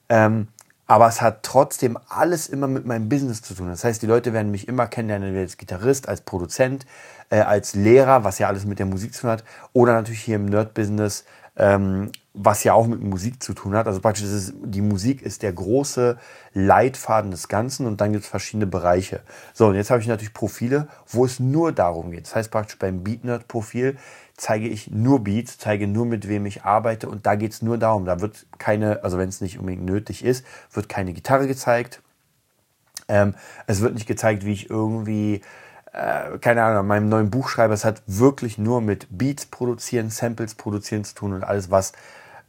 Ähm, 0.09 0.49
aber 0.89 1.07
es 1.07 1.21
hat 1.21 1.43
trotzdem 1.43 1.99
alles 2.09 2.49
immer 2.49 2.67
mit 2.67 2.87
meinem 2.87 3.11
Business 3.11 3.43
zu 3.43 3.55
tun. 3.55 3.69
Das 3.69 3.85
heißt, 3.85 4.01
die 4.03 4.07
Leute 4.07 4.33
werden 4.33 4.51
mich 4.51 4.67
immer 4.67 4.87
kennenlernen, 4.87 5.37
als 5.37 5.59
Gitarrist, 5.59 6.09
als 6.09 6.23
Produzent, 6.23 6.87
äh, 7.29 7.41
als 7.41 7.75
Lehrer, 7.75 8.25
was 8.25 8.39
ja 8.39 8.49
alles 8.49 8.65
mit 8.65 8.79
der 8.79 8.87
Musik 8.87 9.15
zu 9.15 9.21
tun 9.21 9.31
hat, 9.31 9.45
oder 9.75 9.93
natürlich 9.93 10.23
hier 10.23 10.37
im 10.37 10.47
Nerd-Business, 10.47 11.25
ähm, 11.57 12.11
was 12.33 12.65
ja 12.65 12.73
auch 12.73 12.87
mit 12.87 13.03
Musik 13.03 13.43
zu 13.43 13.53
tun 13.53 13.75
hat. 13.75 13.87
Also 13.87 14.01
praktisch 14.01 14.25
ist 14.25 14.55
die 14.63 14.81
Musik 14.81 15.21
ist 15.21 15.43
der 15.43 15.53
große 15.53 16.17
Leitfaden 16.55 17.31
des 17.33 17.49
Ganzen 17.49 17.85
und 17.85 18.01
dann 18.01 18.13
gibt 18.13 18.25
es 18.25 18.31
verschiedene 18.31 18.67
Bereiche. 18.67 19.21
So, 19.53 19.67
und 19.67 19.75
jetzt 19.75 19.91
habe 19.91 20.01
ich 20.01 20.07
natürlich 20.07 20.33
Profile, 20.33 20.89
wo 21.07 21.27
es 21.27 21.39
nur 21.39 21.73
darum 21.73 22.13
geht. 22.13 22.27
Das 22.27 22.35
heißt 22.35 22.51
praktisch 22.51 22.79
beim 22.79 23.05
Beat-Nerd-Profil 23.05 23.99
zeige 24.39 24.69
ich 24.69 24.91
nur 24.91 25.25
Beats, 25.25 25.59
zeige 25.59 25.87
nur 25.87 26.07
mit 26.07 26.29
wem 26.29 26.47
ich 26.47 26.65
arbeite 26.65 27.09
und 27.09 27.27
da 27.27 27.35
geht 27.35 27.53
es 27.53 27.61
nur 27.61 27.77
darum. 27.77 28.07
Da 28.07 28.21
wird 28.21 28.47
keine, 28.59 29.05
also 29.05 29.19
wenn 29.19 29.29
es 29.29 29.41
nicht 29.41 29.59
unbedingt 29.59 29.85
nötig 29.85 30.25
ist, 30.25 30.47
wird 30.73 30.89
keine 30.89 31.13
Gitarre 31.13 31.47
gezeigt. 31.47 32.01
Ähm, 33.09 33.35
es 33.67 33.81
wird 33.81 33.95
nicht 33.95 34.07
gezeigt, 34.07 34.45
wie 34.45 34.53
ich 34.53 34.71
irgendwie, 34.71 35.43
äh, 35.93 36.39
keine 36.39 36.63
Ahnung, 36.63 36.79
an 36.79 36.87
meinem 36.87 37.09
neuen 37.09 37.31
Buch 37.31 37.49
schreibe. 37.49 37.75
Es 37.75 37.85
hat 37.85 38.03
wirklich 38.07 38.59
nur 38.59 38.81
mit 38.81 39.09
Beats 39.11 39.47
produzieren, 39.47 40.09
Samples 40.09 40.55
produzieren 40.55 41.05
zu 41.05 41.15
tun 41.15 41.33
und 41.33 41.43
alles, 41.43 41.71
was 41.71 41.93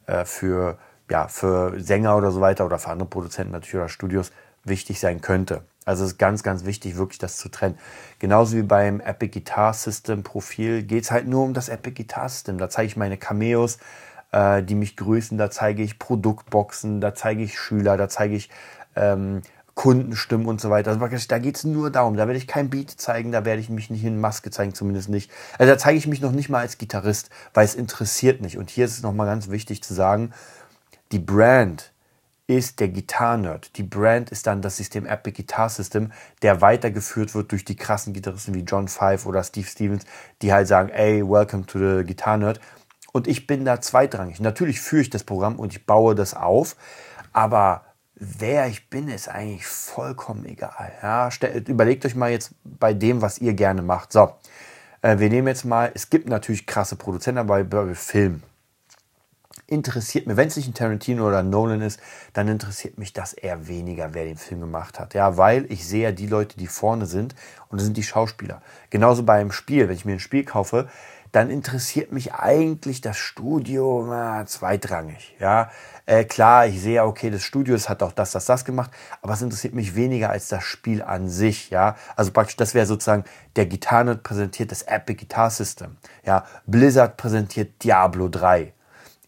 äh, 0.06 0.26
für, 0.26 0.78
ja, 1.10 1.28
für 1.28 1.80
Sänger 1.80 2.16
oder 2.16 2.32
so 2.32 2.40
weiter 2.40 2.66
oder 2.66 2.78
für 2.78 2.90
andere 2.90 3.10
Produzenten 3.10 3.52
natürlich 3.52 3.76
oder 3.76 3.90
Studios 3.90 4.32
wichtig 4.64 5.00
sein 5.00 5.22
könnte. 5.22 5.64
Also 5.90 6.04
es 6.04 6.12
ist 6.12 6.18
ganz, 6.20 6.44
ganz 6.44 6.66
wichtig, 6.66 6.98
wirklich 6.98 7.18
das 7.18 7.38
zu 7.38 7.50
trennen. 7.50 7.76
Genauso 8.20 8.56
wie 8.56 8.62
beim 8.62 9.00
Epic 9.02 9.40
Guitar 9.40 9.74
System 9.74 10.22
Profil 10.22 10.84
geht 10.84 11.06
es 11.06 11.10
halt 11.10 11.28
nur 11.28 11.44
um 11.44 11.56
das 11.56 11.68
Epic 11.68 11.96
Guitar 11.96 12.30
System. 12.30 12.60
Da 12.60 12.70
zeige 12.70 12.86
ich 12.86 12.96
meine 12.96 13.18
Cameos, 13.18 13.80
äh, 14.32 14.62
die 14.62 14.76
mich 14.76 14.96
grüßen, 14.98 15.40
da 15.40 15.50
zeige 15.50 15.82
ich 15.82 15.98
Produktboxen, 15.98 17.02
da 17.02 17.16
zeige 17.16 17.42
ich 17.42 17.58
Schüler, 17.58 17.98
da 17.98 18.08
zeige 18.08 18.36
ich 18.36 18.52
ähm, 18.96 19.42
Kundenstimmen 19.74 20.46
und 20.46 20.62
so 20.62 20.70
weiter. 20.70 20.92
Also 20.92 21.26
da 21.28 21.40
geht 21.40 21.56
es 21.56 21.64
nur 21.64 21.90
darum. 21.90 22.18
Da 22.18 22.28
werde 22.28 22.38
ich 22.38 22.46
kein 22.46 22.70
Beat 22.70 22.92
zeigen, 22.92 23.32
da 23.32 23.44
werde 23.44 23.60
ich 23.60 23.72
mich 23.72 23.90
nicht 23.90 24.04
in 24.06 24.22
Maske 24.22 24.52
zeigen, 24.52 24.76
zumindest 24.76 25.10
nicht. 25.10 25.32
Also 25.58 25.74
da 25.74 25.80
zeige 25.80 25.98
ich 25.98 26.06
mich 26.06 26.22
noch 26.22 26.34
nicht 26.34 26.50
mal 26.50 26.60
als 26.60 26.78
Gitarrist, 26.78 27.32
weil 27.56 27.66
es 27.66 27.74
interessiert 27.74 28.42
nicht. 28.42 28.60
Und 28.60 28.70
hier 28.70 28.86
ist 28.86 28.98
es 28.98 29.02
nochmal 29.02 29.26
ganz 29.26 29.50
wichtig 29.50 29.82
zu 29.82 29.96
sagen, 29.96 30.34
die 31.12 31.18
Brand, 31.18 31.92
ist 32.50 32.80
der 32.80 32.88
Gitarrenerd. 32.88 33.78
Die 33.78 33.84
Brand 33.84 34.32
ist 34.32 34.48
dann 34.48 34.64
das 34.64 34.78
System 34.78 35.06
Epic 35.06 35.40
Guitar 35.40 35.70
System, 35.70 36.12
der 36.42 36.62
weitergeführt 36.62 37.36
wird 37.36 37.52
durch 37.52 37.64
die 37.64 37.76
krassen 37.76 38.12
Gitarristen 38.12 38.56
wie 38.56 38.62
John 38.62 38.88
Five 38.88 39.28
oder 39.28 39.44
Steve 39.44 39.68
Stevens, 39.68 40.04
die 40.42 40.52
halt 40.52 40.68
sagen, 40.68 40.90
ey, 40.90 41.22
welcome 41.22 41.68
to 41.68 41.78
the 41.78 42.04
Guitar 42.04 42.38
Nerd. 42.38 42.60
Und 43.12 43.28
ich 43.28 43.46
bin 43.46 43.66
da 43.66 43.80
zweitrangig. 43.82 44.40
Natürlich 44.40 44.82
führe 44.82 45.04
ich 45.04 45.12
das 45.12 45.24
Programm 45.24 45.60
und 45.60 45.74
ich 45.74 45.86
baue 45.86 46.16
das 46.16 46.34
auf, 46.34 46.76
aber 47.34 47.84
wer 48.16 48.66
ich 48.66 48.90
bin, 48.90 49.10
ist 49.10 49.30
eigentlich 49.30 49.68
vollkommen 49.68 50.46
egal. 50.46 50.92
Ja, 51.04 51.30
überlegt 51.68 52.04
euch 52.08 52.16
mal 52.16 52.32
jetzt 52.32 52.56
bei 52.64 52.96
dem, 52.96 53.22
was 53.22 53.38
ihr 53.38 53.54
gerne 53.54 53.84
macht. 53.84 54.12
So, 54.12 54.34
äh, 55.04 55.20
wir 55.20 55.30
nehmen 55.30 55.48
jetzt 55.50 55.66
mal, 55.66 55.92
es 55.94 56.10
gibt 56.10 56.28
natürlich 56.28 56.66
krasse 56.66 56.96
Produzenten, 56.96 57.38
aber 57.38 57.64
bei 57.64 57.94
Film 57.94 58.42
interessiert 59.72 60.28
mir, 60.28 60.38
wenn 60.38 60.48
es 60.48 60.58
nicht 60.58 60.68
ein 60.68 60.74
Tarantino 60.74 61.28
oder 61.28 61.40
ein 61.40 61.50
Nolan 61.50 61.82
ist, 61.82 62.00
dann 62.34 62.48
interessiert 62.48 62.98
mich 62.98 63.14
das 63.14 63.34
eher 63.34 63.68
weniger, 63.68 64.14
wer 64.14 64.26
den 64.26 64.38
Film 64.38 64.62
gemacht 64.62 65.00
hat. 65.00 65.14
Ja, 65.14 65.38
weil 65.38 65.66
ich 65.72 65.88
sehe 65.88 66.04
ja 66.04 66.12
die 66.12 66.28
Leute, 66.28 66.58
die 66.58 66.68
vorne 66.68 67.06
sind 67.06 67.36
und 67.70 67.80
das 67.80 67.86
sind 67.86 67.98
die 67.98 68.04
Schauspieler. 68.04 68.62
Genauso 68.90 69.24
beim 69.24 69.52
Spiel, 69.52 69.88
wenn 69.88 69.96
ich 69.96 70.06
mir 70.06 70.14
ein 70.14 70.20
Spiel 70.20 70.44
kaufe, 70.44 70.90
dann 71.32 71.50
interessiert 71.52 72.12
mich 72.12 72.34
eigentlich 72.34 73.02
das 73.02 73.18
Studio 73.18 74.06
na, 74.08 74.46
zweitrangig. 74.46 75.36
Ja, 75.40 75.70
äh, 76.08 76.24
klar, 76.24 76.66
ich 76.66 76.82
sehe, 76.82 77.04
okay, 77.04 77.30
das 77.30 77.44
Studio 77.44 77.78
hat 77.78 78.02
auch 78.02 78.14
das, 78.14 78.32
das, 78.32 78.46
das 78.46 78.66
gemacht, 78.66 78.90
aber 79.22 79.34
es 79.34 79.42
interessiert 79.42 79.76
mich 79.76 79.96
weniger 79.96 80.32
als 80.32 80.48
das 80.48 80.64
Spiel 80.64 81.04
an 81.04 81.30
sich. 81.30 81.70
Ja, 81.70 81.96
also 82.16 82.32
praktisch, 82.32 82.56
das 82.56 82.74
wäre 82.74 82.88
sozusagen 82.88 83.26
der 83.56 83.68
Gitarrenerd 83.68 84.24
präsentiert 84.24 84.72
das 84.72 84.82
Epic 84.82 85.20
Guitar 85.20 85.52
System. 85.52 85.98
Ja, 86.26 86.46
Blizzard 86.66 87.18
präsentiert 87.18 87.84
Diablo 87.84 88.28
3 88.28 88.74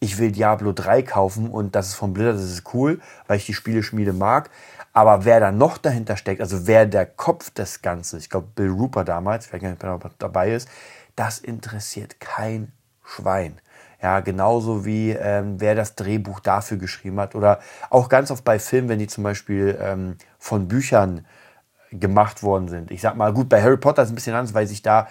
ich 0.03 0.17
will 0.17 0.31
Diablo 0.31 0.73
3 0.73 1.03
kaufen 1.03 1.49
und 1.49 1.75
das 1.75 1.89
ist 1.89 1.93
von 1.93 2.11
Blizzard, 2.11 2.35
das 2.35 2.51
ist 2.51 2.73
cool, 2.73 2.99
weil 3.27 3.37
ich 3.37 3.45
die 3.45 3.53
Spieleschmiede 3.53 4.13
mag. 4.13 4.49
Aber 4.93 5.25
wer 5.25 5.39
da 5.39 5.51
noch 5.51 5.77
dahinter 5.77 6.17
steckt, 6.17 6.41
also 6.41 6.65
wer 6.67 6.87
der 6.87 7.05
Kopf 7.05 7.51
des 7.51 7.81
Ganzen, 7.83 8.17
ich 8.17 8.29
glaube 8.29 8.47
Bill 8.55 8.71
Rupert 8.71 9.07
damals, 9.07 9.53
wer 9.53 9.61
nicht 9.61 9.83
dabei 10.17 10.51
ist, 10.51 10.67
das 11.15 11.37
interessiert 11.37 12.19
kein 12.19 12.73
Schwein. 13.05 13.61
Ja, 14.01 14.21
genauso 14.21 14.85
wie 14.85 15.11
ähm, 15.11 15.61
wer 15.61 15.75
das 15.75 15.93
Drehbuch 15.93 16.39
dafür 16.39 16.77
geschrieben 16.77 17.19
hat. 17.19 17.35
Oder 17.35 17.59
auch 17.91 18.09
ganz 18.09 18.31
oft 18.31 18.43
bei 18.43 18.57
Filmen, 18.57 18.89
wenn 18.89 18.97
die 18.97 19.05
zum 19.05 19.23
Beispiel 19.23 19.77
ähm, 19.79 20.17
von 20.39 20.67
Büchern 20.67 21.27
gemacht 21.91 22.41
worden 22.41 22.67
sind. 22.67 22.89
Ich 22.89 23.01
sag 23.01 23.15
mal, 23.15 23.31
gut, 23.31 23.49
bei 23.49 23.61
Harry 23.61 23.77
Potter 23.77 24.01
ist 24.01 24.07
es 24.07 24.11
ein 24.11 24.15
bisschen 24.15 24.33
anders, 24.33 24.55
weil 24.55 24.65
sich 24.65 24.81
da 24.81 25.07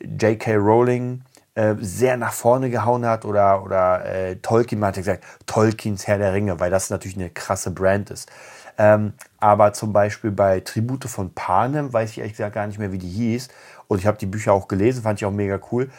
J.K. 0.00 0.56
Rowling 0.56 1.22
äh, 1.54 1.74
sehr 1.80 2.16
nach 2.16 2.32
vorne 2.32 2.70
gehauen 2.70 3.04
hat 3.04 3.24
oder, 3.24 3.62
oder 3.62 4.04
äh, 4.04 4.36
Tolkien, 4.36 4.80
man 4.80 4.88
hat 4.88 4.96
gesagt, 4.96 5.24
Tolkiens 5.46 6.06
Herr 6.06 6.18
der 6.18 6.32
Ringe, 6.32 6.60
weil 6.60 6.70
das 6.70 6.90
natürlich 6.90 7.16
eine 7.16 7.30
krasse 7.30 7.70
Brand 7.70 8.10
ist. 8.10 8.30
Ähm, 8.78 9.12
aber 9.38 9.72
zum 9.72 9.92
Beispiel 9.92 10.30
bei 10.30 10.60
Tribute 10.60 11.04
von 11.04 11.34
Panem 11.34 11.92
weiß 11.92 12.10
ich 12.10 12.18
ehrlich 12.18 12.32
gesagt 12.32 12.54
gar 12.54 12.66
nicht 12.66 12.78
mehr, 12.78 12.92
wie 12.92 12.98
die 12.98 13.08
hieß. 13.08 13.48
Und 13.86 13.98
ich 13.98 14.06
habe 14.06 14.16
die 14.16 14.26
Bücher 14.26 14.52
auch 14.52 14.68
gelesen, 14.68 15.02
fand 15.02 15.20
ich 15.20 15.26
auch 15.26 15.30
mega 15.30 15.60
cool. 15.70 15.90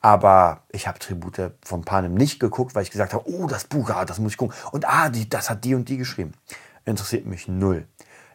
Aber 0.00 0.62
ich 0.70 0.88
habe 0.88 0.98
Tribute 0.98 1.52
von 1.62 1.84
Panem 1.84 2.14
nicht 2.14 2.40
geguckt, 2.40 2.74
weil 2.74 2.82
ich 2.82 2.90
gesagt 2.90 3.12
habe, 3.12 3.28
oh, 3.28 3.46
das 3.46 3.64
Buch, 3.64 3.90
ah, 3.90 4.04
das 4.04 4.18
muss 4.18 4.32
ich 4.32 4.38
gucken. 4.38 4.56
Und 4.72 4.88
ah, 4.88 5.08
die, 5.08 5.28
das 5.28 5.50
hat 5.50 5.64
die 5.64 5.74
und 5.74 5.88
die 5.88 5.98
geschrieben. 5.98 6.32
Interessiert 6.84 7.26
mich 7.26 7.46
null. 7.46 7.86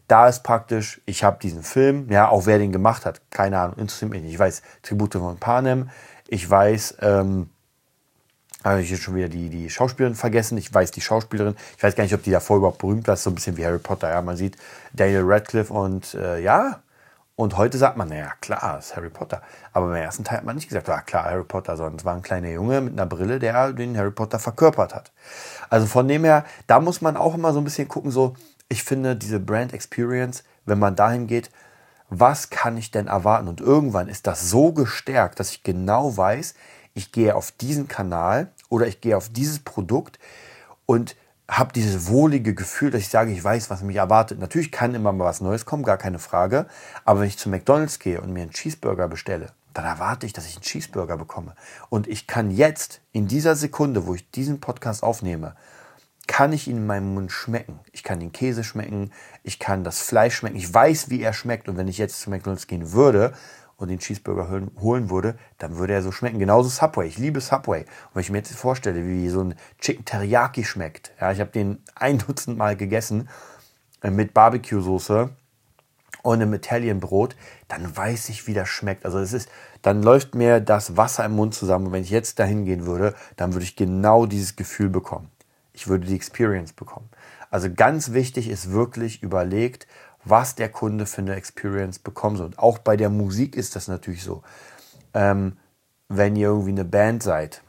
Da 0.08 0.30
ist 0.30 0.44
praktisch, 0.44 1.02
ich 1.06 1.26
habe 1.26 1.38
diesen 1.42 1.64
Film, 1.64 2.10
ja, 2.10 2.30
auch 2.30 2.46
wer 2.46 2.60
den 2.60 2.72
gemacht 2.72 3.06
hat, 3.06 3.20
keine 3.30 3.60
Ahnung, 3.60 3.76
interessiert 3.78 4.10
mich 4.10 4.22
nicht. 4.22 4.34
Ich 4.34 4.40
weiß, 4.40 4.62
Tribute 4.82 5.16
von 5.16 5.38
Panem, 5.38 5.90
ich 6.28 6.50
weiß, 6.50 6.98
ähm, 7.02 7.50
habe 8.64 8.82
ich 8.82 8.90
jetzt 8.90 9.04
schon 9.04 9.16
wieder 9.16 9.30
die, 9.30 9.50
die 9.50 9.70
Schauspielerin 9.70 10.16
vergessen. 10.16 10.58
Ich 10.58 10.74
weiß 10.74 10.92
die 10.92 11.02
Schauspielerin. 11.02 11.56
Ich 11.78 11.84
weiß 11.84 11.96
gar 11.96 12.04
nicht, 12.04 12.14
ob 12.14 12.24
die 12.24 12.32
davor 12.32 12.58
überhaupt 12.58 12.80
berühmt 12.80 13.08
war. 13.08 13.16
So 13.16 13.30
ein 13.30 13.36
bisschen 13.36 13.58
wie 13.58 13.66
Harry 13.66 13.80
Potter. 13.80 14.10
Ja, 14.10 14.22
man 14.22 14.36
sieht 14.36 14.58
Daniel 14.94 15.24
Radcliffe 15.24 15.74
und 15.74 16.14
äh, 16.16 16.40
ja. 16.42 16.82
Und 17.36 17.56
heute 17.56 17.78
sagt 17.78 17.98
man, 17.98 18.10
naja, 18.10 18.34
klar, 18.42 18.80
ist 18.80 18.96
Harry 18.96 19.12
Potter. 19.12 19.44
Aber 19.72 19.88
beim 19.88 20.02
ersten 20.02 20.24
Teil 20.24 20.40
hat 20.40 20.44
man 20.44 20.56
nicht 20.56 20.70
gesagt, 20.70 20.88
ja 20.88 21.02
klar, 21.02 21.26
Harry 21.26 21.44
Potter, 21.44 21.78
sondern 21.78 21.98
es 21.98 22.04
war 22.04 22.16
ein 22.16 22.24
kleiner 22.24 22.50
Junge 22.50 22.82
mit 22.82 22.94
einer 22.94 23.06
Brille, 23.06 23.38
der 23.38 23.74
den 23.74 23.96
Harry 23.96 24.10
Potter 24.10 24.40
verkörpert 24.40 24.96
hat. 24.96 25.12
Also 25.70 25.86
von 25.86 26.08
dem 26.08 26.24
her, 26.24 26.46
da 26.66 26.80
muss 26.80 27.00
man 27.00 27.16
auch 27.16 27.36
immer 27.36 27.54
so 27.54 27.62
ein 27.62 27.64
bisschen 27.64 27.88
gucken, 27.88 28.10
so, 28.10 28.36
ich 28.70 28.84
finde 28.84 29.16
diese 29.16 29.40
Brand 29.40 29.72
Experience, 29.72 30.44
wenn 30.66 30.80
man 30.80 30.96
dahin 30.96 31.28
geht, 31.28 31.52
was 32.10 32.50
kann 32.50 32.78
ich 32.78 32.92
denn 32.92 33.08
erwarten? 33.08 33.48
Und 33.48 33.62
irgendwann 33.62 34.08
ist 34.08 34.28
das 34.28 34.50
so 34.50 34.72
gestärkt, 34.72 35.40
dass 35.40 35.52
ich 35.52 35.64
genau 35.64 36.16
weiß, 36.16 36.54
ich 36.94 37.12
gehe 37.12 37.36
auf 37.36 37.52
diesen 37.52 37.88
Kanal 37.88 38.52
oder 38.70 38.88
ich 38.88 39.02
gehe 39.02 39.18
auf 39.18 39.30
dieses 39.30 39.60
Produkt 39.60 40.20
und 40.86 41.16
habe 41.50 41.72
dieses 41.72 42.10
wohlige 42.10 42.54
Gefühl, 42.54 42.92
dass 42.92 43.02
ich 43.02 43.10
sage, 43.10 43.32
ich 43.32 43.44
weiß, 43.44 43.70
was 43.70 43.82
mich 43.82 43.96
erwartet. 43.96 44.40
Natürlich 44.40 44.72
kann 44.72 44.96
immer 44.96 45.14
mal 45.14 45.26
was 45.26 45.40
Neues 45.40 45.66
kommen, 45.66 45.84
gar 45.84 45.98
keine 45.98 46.20
Frage. 46.20 46.66
Aber 47.06 47.22
wenn 47.22 47.28
ich 47.28 47.38
zu 47.38 47.50
McDonald's 47.50 48.00
gehe 48.00 48.20
und 48.20 48.34
mir 48.34 48.42
einen 48.42 48.52
Cheeseburger 48.52 49.08
bestelle, 49.08 49.48
dann 49.74 49.86
erwarte 49.86 50.26
ich, 50.26 50.34
dass 50.34 50.48
ich 50.48 50.56
einen 50.56 50.64
Cheeseburger 50.64 51.18
bekomme. 51.18 51.56
Und 51.90 52.08
ich 52.08 52.28
kann 52.28 52.52
jetzt, 52.52 53.00
in 53.12 53.28
dieser 53.28 53.56
Sekunde, 53.56 54.08
wo 54.08 54.16
ich 54.16 54.30
diesen 54.32 54.60
Podcast 54.60 55.04
aufnehme, 55.04 55.56
kann 56.28 56.54
ich 56.54 56.68
ihn 56.68 56.78
in 56.78 56.86
meinem 56.86 57.14
Mund 57.14 57.32
schmecken. 57.32 57.80
Ich 57.92 58.04
kann 58.04 58.20
den 58.20 58.32
Käse 58.32 58.64
schmecken, 58.64 59.12
ich 59.44 59.60
kann 59.60 59.84
das 59.84 60.02
Fleisch 60.02 60.36
schmecken, 60.36 60.58
ich 60.58 60.72
weiß, 60.72 61.10
wie 61.10 61.22
er 61.22 61.34
schmeckt. 61.34 61.70
Und 61.70 61.78
wenn 61.78 61.88
ich 61.88 61.98
jetzt 61.98 62.22
zu 62.22 62.30
McDonald's 62.30 62.68
gehen 62.68 62.92
würde 62.92 63.34
und 63.78 63.88
den 63.88 64.00
Cheeseburger 64.00 64.50
holen 64.80 65.10
würde, 65.10 65.38
dann 65.58 65.78
würde 65.78 65.94
er 65.94 66.02
so 66.02 66.12
schmecken. 66.12 66.40
Genauso 66.40 66.70
Subway. 66.70 67.08
Ich 67.08 67.18
liebe 67.18 67.42
Subway. 67.42 67.82
Und 67.82 68.16
wenn 68.16 68.22
ich 68.22 68.30
mir 68.30 68.40
jetzt 68.40 68.54
vorstelle, 68.54 69.06
wie 69.08 69.30
so 69.30 69.42
ein 69.42 69.56
Chicken 69.80 70.06
Teriyaki 70.06 70.64
schmeckt, 70.64 71.12
ja, 71.20 71.32
ich 71.32 71.40
habe 71.40 71.52
den 71.52 71.82
ein 71.96 72.18
Dutzend 72.18 72.58
Mal 72.58 72.76
gegessen 72.76 73.30
äh, 74.02 74.12
mit 74.12 74.34
Barbecue-Soße 74.34 75.30
und 76.24 76.42
einem 76.42 76.54
Italienbrot, 76.54 77.36
dann 77.68 77.96
weiß 77.96 78.30
ich, 78.30 78.48
wie 78.48 78.54
das 78.54 78.68
schmeckt. 78.68 79.06
Also 79.06 79.20
es 79.20 79.32
ist, 79.32 79.50
dann 79.82 80.04
läuft 80.04 80.36
mir 80.36 80.60
das 80.60 80.98
Wasser 80.98 81.24
im 81.24 81.34
Mund 81.34 81.54
zusammen. 81.54 81.88
Und 81.88 81.92
wenn 81.94 82.04
ich 82.04 82.10
jetzt 82.10 82.40
dahin 82.40 82.66
gehen 82.66 82.86
würde, 82.86 83.16
dann 83.38 83.54
würde 83.54 83.64
ich 83.64 83.76
genau 83.76 84.26
dieses 84.26 84.56
Gefühl 84.56 84.90
bekommen. 84.90 85.30
Ich 85.78 85.88
würde 85.88 86.08
die 86.08 86.16
Experience 86.16 86.74
bekommen. 86.74 87.08
Also 87.52 87.72
ganz 87.72 88.12
wichtig 88.12 88.50
ist 88.50 88.72
wirklich 88.72 89.22
überlegt, 89.22 89.86
was 90.26 90.56
der 90.56 90.70
Kunde 90.70 91.06
für 91.06 91.22
eine 91.22 91.36
Experience 91.36 92.00
bekommt. 92.00 92.40
Und 92.40 92.58
auch 92.58 92.80
bei 92.80 92.98
der 92.98 93.12
Musik 93.12 93.56
ist 93.56 93.76
das 93.76 93.88
natürlich 93.88 94.24
so. 94.24 94.42
Ähm, 95.14 95.58
wenn 96.10 96.36
ihr 96.36 96.48
irgendwie 96.48 96.72
eine 96.72 96.84
Band 96.84 97.22
seid 97.22 97.62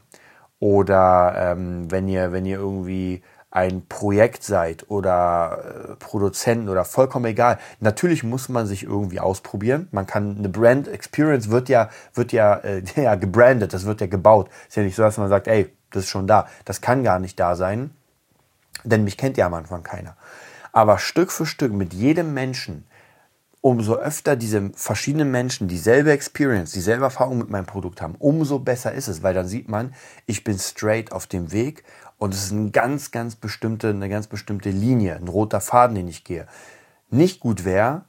oder 0.59 1.35
ähm, 1.37 1.91
wenn 1.91 2.07
ihr, 2.07 2.31
wenn 2.31 2.47
ihr 2.47 2.57
irgendwie 2.57 3.21
ein 3.51 3.85
Projekt 3.87 4.43
seid 4.43 4.89
oder 4.89 5.91
äh, 5.91 5.95
Produzenten 5.97 6.67
oder 6.67 6.85
vollkommen 6.85 7.25
egal. 7.25 7.59
Natürlich 7.79 8.23
muss 8.23 8.49
man 8.49 8.65
sich 8.65 8.83
irgendwie 8.83 9.19
ausprobieren. 9.19 9.87
Man 9.91 10.07
kann 10.07 10.37
eine 10.37 10.49
Brand 10.49 10.87
Experience 10.87 11.51
wird 11.51 11.69
ja 11.69 11.89
wird 12.15 12.31
ja 12.31 12.55
äh, 12.55 12.81
ja 12.95 13.13
gebrandet, 13.13 13.73
das 13.73 13.85
wird 13.85 14.01
ja 14.01 14.07
gebaut. 14.07 14.49
Ist 14.67 14.77
ja 14.77 14.83
nicht 14.83 14.95
so, 14.95 15.03
dass 15.03 15.17
man 15.19 15.29
sagt, 15.29 15.47
ey, 15.47 15.71
das 15.91 16.05
ist 16.05 16.09
schon 16.09 16.25
da. 16.25 16.47
Das 16.65 16.81
kann 16.81 17.03
gar 17.03 17.19
nicht 17.19 17.39
da 17.39 17.55
sein, 17.55 17.91
denn 18.83 19.03
mich 19.03 19.17
kennt 19.17 19.37
ja 19.37 19.45
am 19.45 19.53
Anfang 19.53 19.83
keiner. 19.83 20.15
Aber 20.71 20.99
Stück 20.99 21.31
für 21.31 21.45
Stück 21.45 21.73
mit 21.73 21.93
jedem 21.93 22.33
Menschen, 22.33 22.85
umso 23.61 23.95
öfter 23.95 24.35
diese 24.35 24.71
verschiedenen 24.73 25.31
Menschen 25.31 25.67
dieselbe 25.67 26.11
Experience, 26.11 26.71
dieselbe 26.71 27.03
Erfahrung 27.03 27.39
mit 27.39 27.49
meinem 27.49 27.65
Produkt 27.65 28.01
haben, 28.01 28.15
umso 28.19 28.59
besser 28.59 28.93
ist 28.93 29.07
es, 29.07 29.21
weil 29.23 29.33
dann 29.33 29.47
sieht 29.47 29.67
man, 29.67 29.93
ich 30.25 30.43
bin 30.43 30.57
straight 30.57 31.11
auf 31.11 31.27
dem 31.27 31.51
Weg 31.51 31.83
und 32.17 32.33
es 32.33 32.45
ist 32.45 32.51
eine 32.51 32.71
ganz, 32.71 33.11
ganz 33.11 33.35
bestimmte, 33.35 33.89
eine 33.89 34.09
ganz 34.09 34.27
bestimmte 34.27 34.69
Linie, 34.69 35.15
ein 35.15 35.27
roter 35.27 35.61
Faden, 35.61 35.95
den 35.95 36.07
ich 36.07 36.23
gehe. 36.23 36.47
Nicht 37.09 37.39
gut 37.39 37.65
wäre, 37.65 38.05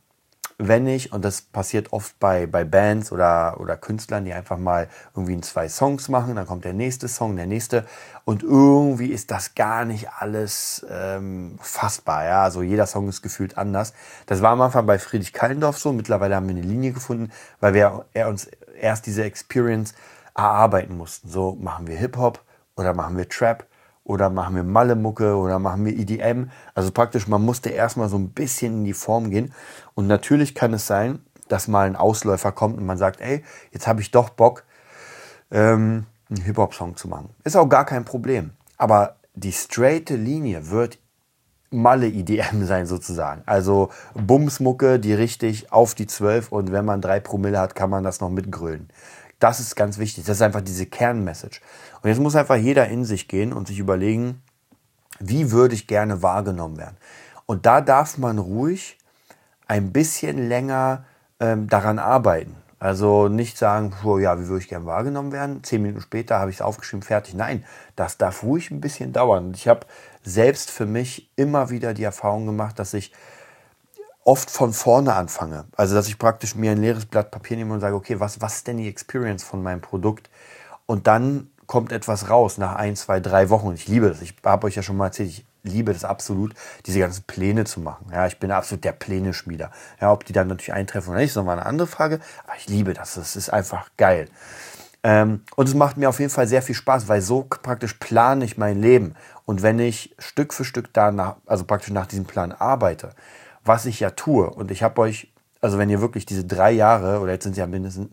wenn 0.69 0.87
ich, 0.87 1.13
und 1.13 1.25
das 1.25 1.41
passiert 1.43 1.93
oft 1.93 2.19
bei, 2.19 2.47
bei 2.47 2.65
Bands 2.65 3.13
oder, 3.13 3.59
oder 3.61 3.77
Künstlern, 3.77 4.25
die 4.25 4.33
einfach 4.33 4.59
mal 4.59 4.89
irgendwie 5.15 5.41
zwei 5.41 5.69
Songs 5.69 6.09
machen, 6.09 6.37
dann 6.37 6.47
kommt 6.47 6.65
der 6.65 6.75
nächste 6.75 7.09
Song, 7.09 7.37
der 7.37 7.47
nächste, 7.47 7.87
und 8.25 8.43
irgendwie 8.43 9.09
ist 9.09 9.31
das 9.31 9.55
gar 9.55 9.85
nicht 9.85 10.09
alles 10.19 10.85
ähm, 10.91 11.59
fassbar. 11.63 12.25
Ja? 12.25 12.43
Also 12.45 12.63
jeder 12.63 12.87
Song 12.87 13.09
ist 13.09 13.23
gefühlt 13.23 13.57
anders. 13.57 13.95
Das 14.27 14.43
war 14.43 14.53
am 14.53 14.61
Anfang 14.61 14.87
bei 14.87 14.99
Friedrich 14.99 15.33
Kallendorf 15.33 15.79
so, 15.79 15.93
mittlerweile 15.93 16.37
haben 16.37 16.49
wir 16.49 16.55
eine 16.57 16.65
Linie 16.65 16.93
gefunden, 16.93 17.31
weil 17.61 17.75
wir 17.75 18.05
er 18.13 18.29
uns 18.29 18.49
erst 18.81 19.07
diese 19.07 19.25
Experience 19.25 19.95
erarbeiten 20.37 20.97
mussten. 20.97 21.29
So 21.29 21.57
machen 21.61 21.87
wir 21.87 21.97
Hip-Hop 21.97 22.43
oder 22.77 22.95
machen 22.95 23.17
wir 23.17 23.29
Trap 23.29 23.67
oder 24.11 24.29
machen 24.29 24.57
wir 24.57 24.65
Malle-Mucke 24.65 25.37
oder 25.37 25.61
machen 25.61 25.85
wir 25.85 25.97
EDM. 25.97 26.51
Also 26.75 26.91
praktisch, 26.91 27.29
man 27.29 27.43
musste 27.43 27.71
erstmal 27.71 28.09
so 28.09 28.19
ein 28.19 28.31
bisschen 28.31 28.79
in 28.79 28.85
die 28.85 28.93
Form 28.93 29.31
gehen. 29.31 29.55
Und 29.95 30.09
natürlich 30.09 30.57
kann 30.57 30.75
es 30.75 30.89
sein, 30.89 31.21
dass 31.49 31.69
mal 31.69 31.87
ein 31.87 31.95
Ausläufer 31.95 32.51
kommt 32.51 32.77
und 32.77 32.85
man 32.85 32.99
sagt, 32.99 33.21
ey, 33.21 33.45
jetzt 33.71 33.87
habe 33.87 34.01
ich 34.01 34.11
doch 34.11 34.31
Bock, 34.31 34.65
ähm, 35.53 36.07
einen 36.29 36.43
Hip-Hop-Song 36.43 36.97
zu 36.97 37.07
machen. 37.07 37.31
Ist 37.45 37.57
auch 37.57 37.69
gar 37.69 37.85
kein 37.85 38.05
Problem. 38.05 38.51
Aber 38.77 39.17
die 39.35 39.53
straighte 39.53 40.17
Linie 40.17 40.71
wird 40.71 40.99
Malle 41.73 42.09
IDM 42.09 42.65
sein 42.67 42.87
sozusagen. 42.87 43.43
Also 43.47 43.91
Bumsmucke, 44.15 44.99
die 44.99 45.15
richtig 45.15 45.73
auf 45.73 45.95
die 45.95 46.09
12 46.09 46.51
und 46.51 46.73
wenn 46.73 46.85
man 46.85 47.01
drei 47.01 47.21
Promille 47.21 47.61
hat, 47.61 47.77
kann 47.77 47.91
man 47.91 48.03
das 48.03 48.21
noch 48.21 48.31
mitgrölen. 48.31 48.89
Das 49.41 49.59
ist 49.59 49.75
ganz 49.75 49.99
wichtig. 49.99 50.25
Das 50.25 50.37
ist 50.37 50.43
einfach 50.43 50.61
diese 50.61 50.87
Kernmessage. 50.87 51.61
Und 52.03 52.11
jetzt 52.11 52.21
muss 52.21 52.37
einfach 52.37 52.57
jeder 52.57 52.89
in 52.89 53.05
sich 53.05 53.27
gehen 53.27 53.53
und 53.53 53.67
sich 53.67 53.79
überlegen, 53.79 54.43
wie 55.19 55.51
würde 55.51 55.75
ich 55.75 55.87
gerne 55.87 56.23
wahrgenommen 56.23 56.77
werden. 56.77 56.97
Und 57.47 57.67
da 57.67 57.81
darf 57.81 58.17
man 58.17 58.39
ruhig 58.39 58.99
ein 59.67 59.93
bisschen 59.93 60.49
länger 60.49 61.05
ähm, 61.41 61.69
daran 61.69 61.99
arbeiten. 61.99 62.55
Also 62.79 63.29
nicht 63.29 63.59
sagen, 63.59 63.93
oh 64.05 64.19
ja, 64.19 64.41
wie 64.41 64.47
würde 64.49 64.63
ich 64.63 64.69
gerne 64.69 64.87
wahrgenommen 64.87 65.33
werden? 65.33 65.63
Zehn 65.63 65.83
Minuten 65.83 66.01
später 66.01 66.39
habe 66.39 66.51
ich 66.51 66.57
es 66.57 66.63
aufgeschrieben, 66.63 67.03
fertig. 67.03 67.35
Nein, 67.35 67.65
das 67.95 68.17
darf 68.17 68.43
ruhig 68.43 68.71
ein 68.71 68.81
bisschen 68.81 69.13
dauern. 69.13 69.53
Ich 69.55 69.69
habe 69.69 69.87
selbst 70.23 70.71
für 70.71 70.87
mich 70.87 71.31
immer 71.37 71.69
wieder 71.69 71.93
die 71.93 72.05
Erfahrung 72.05 72.47
gemacht, 72.47 72.79
dass 72.79 72.95
ich 72.95 73.13
oft 74.25 74.51
von 74.51 74.73
vorne 74.73 75.15
anfange. 75.15 75.65
Also, 75.77 75.95
dass 75.95 76.09
ich 76.09 76.19
praktisch 76.19 76.55
mir 76.55 76.73
ein 76.73 76.81
leeres 76.81 77.07
Blatt 77.07 77.31
Papier 77.31 77.57
nehme 77.57 77.75
und 77.75 77.81
sage, 77.81 77.97
okay, 77.97 78.21
was, 78.21 78.41
was 78.41 78.57
ist 78.57 78.67
denn 78.67 78.77
die 78.77 78.89
Experience 78.89 79.43
von 79.43 79.63
meinem 79.63 79.81
Produkt? 79.81 80.31
Und 80.87 81.07
dann 81.07 81.51
kommt 81.67 81.93
etwas 81.93 82.29
raus 82.29 82.59
nach 82.59 82.75
ein, 82.75 82.97
zwei, 82.97 83.21
drei 83.21 83.49
Wochen. 83.49 83.69
Und 83.69 83.75
ich 83.75 83.87
liebe 83.87 84.09
das. 84.09 84.21
Ich 84.23 84.35
habe 84.45 84.67
euch 84.67 84.75
ja 84.75 84.83
schon 84.83 84.97
mal 84.97 85.07
erzählt, 85.07 85.31
ich 85.31 85.47
liebe 85.63 85.93
das 85.93 86.05
absolut, 86.05 86.55
diese 86.87 86.99
ganzen 86.99 87.23
Pläne 87.25 87.65
zu 87.65 87.81
machen. 87.81 88.07
Ja, 88.13 88.27
ich 88.27 88.39
bin 88.39 88.51
absolut 88.51 88.85
der 88.85 88.93
Pläne-Schmieder. 88.93 89.71
Ja, 90.01 90.13
ob 90.13 90.25
die 90.25 90.33
dann 90.33 90.49
natürlich 90.49 90.73
eintreffen 90.73 91.11
oder 91.11 91.21
nicht, 91.21 91.31
ist 91.31 91.37
nochmal 91.37 91.59
eine 91.59 91.67
andere 91.67 91.87
Frage. 91.87 92.21
Aber 92.45 92.57
ich 92.57 92.69
liebe 92.69 92.93
das. 92.93 93.15
Das 93.15 93.37
ist 93.37 93.51
einfach 93.51 93.89
geil. 93.97 94.29
Ähm, 95.03 95.43
und 95.57 95.69
es 95.69 95.75
macht 95.75 95.97
mir 95.97 96.09
auf 96.09 96.19
jeden 96.19 96.31
Fall 96.31 96.47
sehr 96.47 96.63
viel 96.63 96.75
Spaß, 96.75 97.09
weil 97.09 97.23
so 97.23 97.43
praktisch 97.43 97.95
plane 97.95 98.45
ich 98.45 98.59
mein 98.59 98.81
Leben. 98.81 99.15
Und 99.47 99.63
wenn 99.63 99.79
ich 99.79 100.15
Stück 100.19 100.53
für 100.53 100.65
Stück 100.65 100.93
danach, 100.93 101.37
also 101.47 101.65
praktisch 101.65 101.91
nach 101.91 102.07
diesem 102.07 102.25
Plan 102.25 102.53
arbeite, 102.53 103.13
was 103.65 103.87
ich 103.87 104.01
ja 104.01 104.11
tue. 104.11 104.49
Und 104.51 104.71
ich 104.71 104.83
habe 104.83 105.01
euch, 105.01 105.33
also 105.61 105.79
wenn 105.79 105.91
ihr 105.91 106.01
wirklich 106.01 106.27
diese 106.27 106.45
drei 106.45 106.73
Jahre, 106.73 107.21
oder 107.21 107.33
jetzt 107.33 107.45
sind 107.45 107.53
es 107.53 107.59
ja 107.59 107.67
mindestens 107.67 108.09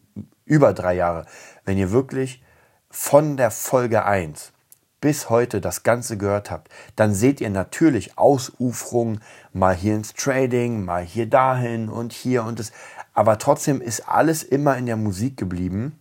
über 0.46 0.74
drei 0.74 0.96
Jahre, 0.96 1.26
wenn 1.66 1.78
ihr 1.78 1.92
wirklich 1.92 2.44
von 2.90 3.38
der 3.38 3.52
Folge 3.52 4.06
1 4.06 4.54
bis 5.00 5.30
heute 5.30 5.62
das 5.62 5.84
Ganze 5.84 6.18
gehört 6.18 6.50
habt, 6.50 6.72
dann 6.96 7.14
seht 7.14 7.40
ihr 7.42 7.50
natürlich 7.50 8.18
Ausuferungen, 8.18 9.22
mal 9.54 9.76
hier 9.76 9.96
ins 9.96 10.14
Trading, 10.14 10.84
mal 10.84 11.04
hier 11.04 11.30
dahin 11.30 11.90
und 11.90 12.14
hier 12.14 12.44
und 12.44 12.60
das. 12.60 12.72
Aber 13.14 13.38
trotzdem 13.38 13.82
ist 13.82 14.08
alles 14.08 14.44
immer 14.44 14.78
in 14.78 14.86
der 14.86 14.98
Musik 14.98 15.38
geblieben. 15.38 16.00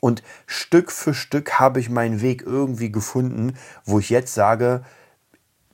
Und 0.00 0.22
Stück 0.46 0.90
für 0.90 1.12
Stück 1.12 1.60
habe 1.60 1.78
ich 1.78 1.90
meinen 1.90 2.22
Weg 2.22 2.42
irgendwie 2.42 2.90
gefunden, 2.90 3.54
wo 3.84 3.98
ich 3.98 4.08
jetzt 4.08 4.32
sage, 4.32 4.82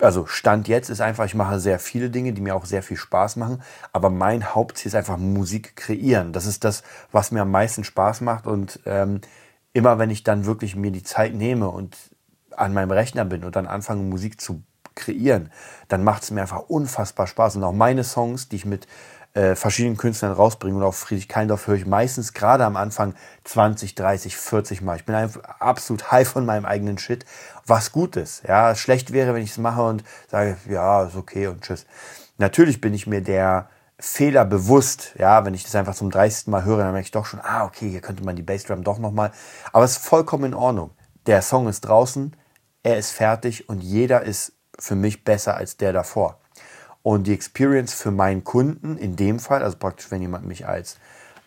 also 0.00 0.26
Stand 0.26 0.68
jetzt 0.68 0.90
ist 0.90 1.00
einfach, 1.00 1.24
ich 1.24 1.34
mache 1.34 1.58
sehr 1.58 1.78
viele 1.78 2.10
Dinge, 2.10 2.32
die 2.32 2.40
mir 2.40 2.54
auch 2.54 2.66
sehr 2.66 2.82
viel 2.82 2.96
Spaß 2.96 3.36
machen, 3.36 3.62
aber 3.92 4.10
mein 4.10 4.54
Hauptziel 4.54 4.88
ist 4.88 4.94
einfach 4.94 5.16
Musik 5.16 5.76
kreieren. 5.76 6.32
Das 6.32 6.46
ist 6.46 6.64
das, 6.64 6.82
was 7.12 7.30
mir 7.30 7.42
am 7.42 7.50
meisten 7.50 7.84
Spaß 7.84 8.20
macht 8.20 8.46
und 8.46 8.80
ähm, 8.84 9.20
immer 9.72 9.98
wenn 9.98 10.10
ich 10.10 10.22
dann 10.22 10.44
wirklich 10.46 10.76
mir 10.76 10.90
die 10.90 11.02
Zeit 11.02 11.34
nehme 11.34 11.68
und 11.68 11.96
an 12.50 12.72
meinem 12.72 12.90
Rechner 12.90 13.24
bin 13.24 13.44
und 13.44 13.56
dann 13.56 13.66
anfange 13.66 14.02
Musik 14.02 14.40
zu 14.40 14.62
kreieren, 14.94 15.50
dann 15.88 16.04
macht 16.04 16.22
es 16.22 16.30
mir 16.30 16.40
einfach 16.40 16.68
unfassbar 16.68 17.26
Spaß 17.26 17.56
und 17.56 17.64
auch 17.64 17.72
meine 17.72 18.02
Songs, 18.02 18.48
die 18.48 18.56
ich 18.56 18.64
mit 18.64 18.86
äh, 19.36 19.54
verschiedenen 19.54 19.98
Künstlern 19.98 20.32
rausbringen. 20.32 20.78
Und 20.78 20.82
auf 20.82 20.96
Friedrich 20.96 21.28
Keindorf 21.28 21.66
höre 21.66 21.74
ich 21.76 21.86
meistens 21.86 22.32
gerade 22.32 22.64
am 22.64 22.76
Anfang 22.76 23.14
20, 23.44 23.94
30, 23.94 24.36
40 24.36 24.80
Mal. 24.80 24.96
Ich 24.96 25.04
bin 25.04 25.14
einfach 25.14 25.42
absolut 25.60 26.10
high 26.10 26.26
von 26.26 26.46
meinem 26.46 26.64
eigenen 26.64 26.96
Shit, 26.98 27.26
was 27.66 27.92
gut 27.92 28.16
ist. 28.16 28.44
Ja, 28.46 28.74
schlecht 28.74 29.12
wäre, 29.12 29.34
wenn 29.34 29.42
ich 29.42 29.50
es 29.50 29.58
mache 29.58 29.82
und 29.82 30.04
sage, 30.28 30.56
ja, 30.68 31.04
ist 31.04 31.16
okay 31.16 31.48
und 31.48 31.62
tschüss. 31.62 31.86
Natürlich 32.38 32.80
bin 32.80 32.94
ich 32.94 33.06
mir 33.06 33.22
der 33.22 33.68
Fehler 33.98 34.44
bewusst, 34.44 35.14
ja, 35.18 35.44
wenn 35.44 35.54
ich 35.54 35.64
das 35.64 35.74
einfach 35.74 35.94
zum 35.94 36.10
30. 36.10 36.48
Mal 36.48 36.64
höre, 36.64 36.78
dann 36.78 36.92
merke 36.92 37.06
ich 37.06 37.10
doch 37.10 37.24
schon, 37.24 37.40
ah, 37.42 37.64
okay, 37.64 37.88
hier 37.88 38.00
könnte 38.00 38.24
man 38.24 38.36
die 38.36 38.42
Bassdrum 38.42 38.84
doch 38.84 38.98
nochmal. 38.98 39.32
Aber 39.72 39.84
es 39.84 39.92
ist 39.92 40.04
vollkommen 40.04 40.44
in 40.44 40.54
Ordnung. 40.54 40.90
Der 41.26 41.42
Song 41.42 41.66
ist 41.66 41.80
draußen, 41.82 42.36
er 42.82 42.98
ist 42.98 43.12
fertig 43.12 43.68
und 43.68 43.82
jeder 43.82 44.22
ist 44.22 44.52
für 44.78 44.94
mich 44.94 45.24
besser 45.24 45.56
als 45.56 45.76
der 45.78 45.92
davor. 45.92 46.38
Und 47.02 47.26
die 47.26 47.32
Experience 47.32 47.94
für 47.94 48.10
meinen 48.10 48.44
Kunden 48.44 48.98
in 48.98 49.16
dem 49.16 49.38
Fall, 49.38 49.62
also 49.62 49.78
praktisch 49.78 50.10
wenn 50.10 50.20
jemand 50.20 50.44
mich 50.44 50.66
als 50.66 50.98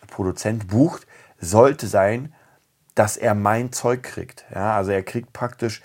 Produzent 0.08 0.68
bucht, 0.68 1.06
sollte 1.38 1.86
sein, 1.86 2.34
dass 2.94 3.16
er 3.16 3.34
mein 3.34 3.72
Zeug 3.72 4.02
kriegt. 4.02 4.44
Ja, 4.52 4.76
also 4.76 4.90
er 4.90 5.02
kriegt 5.02 5.32
praktisch 5.32 5.82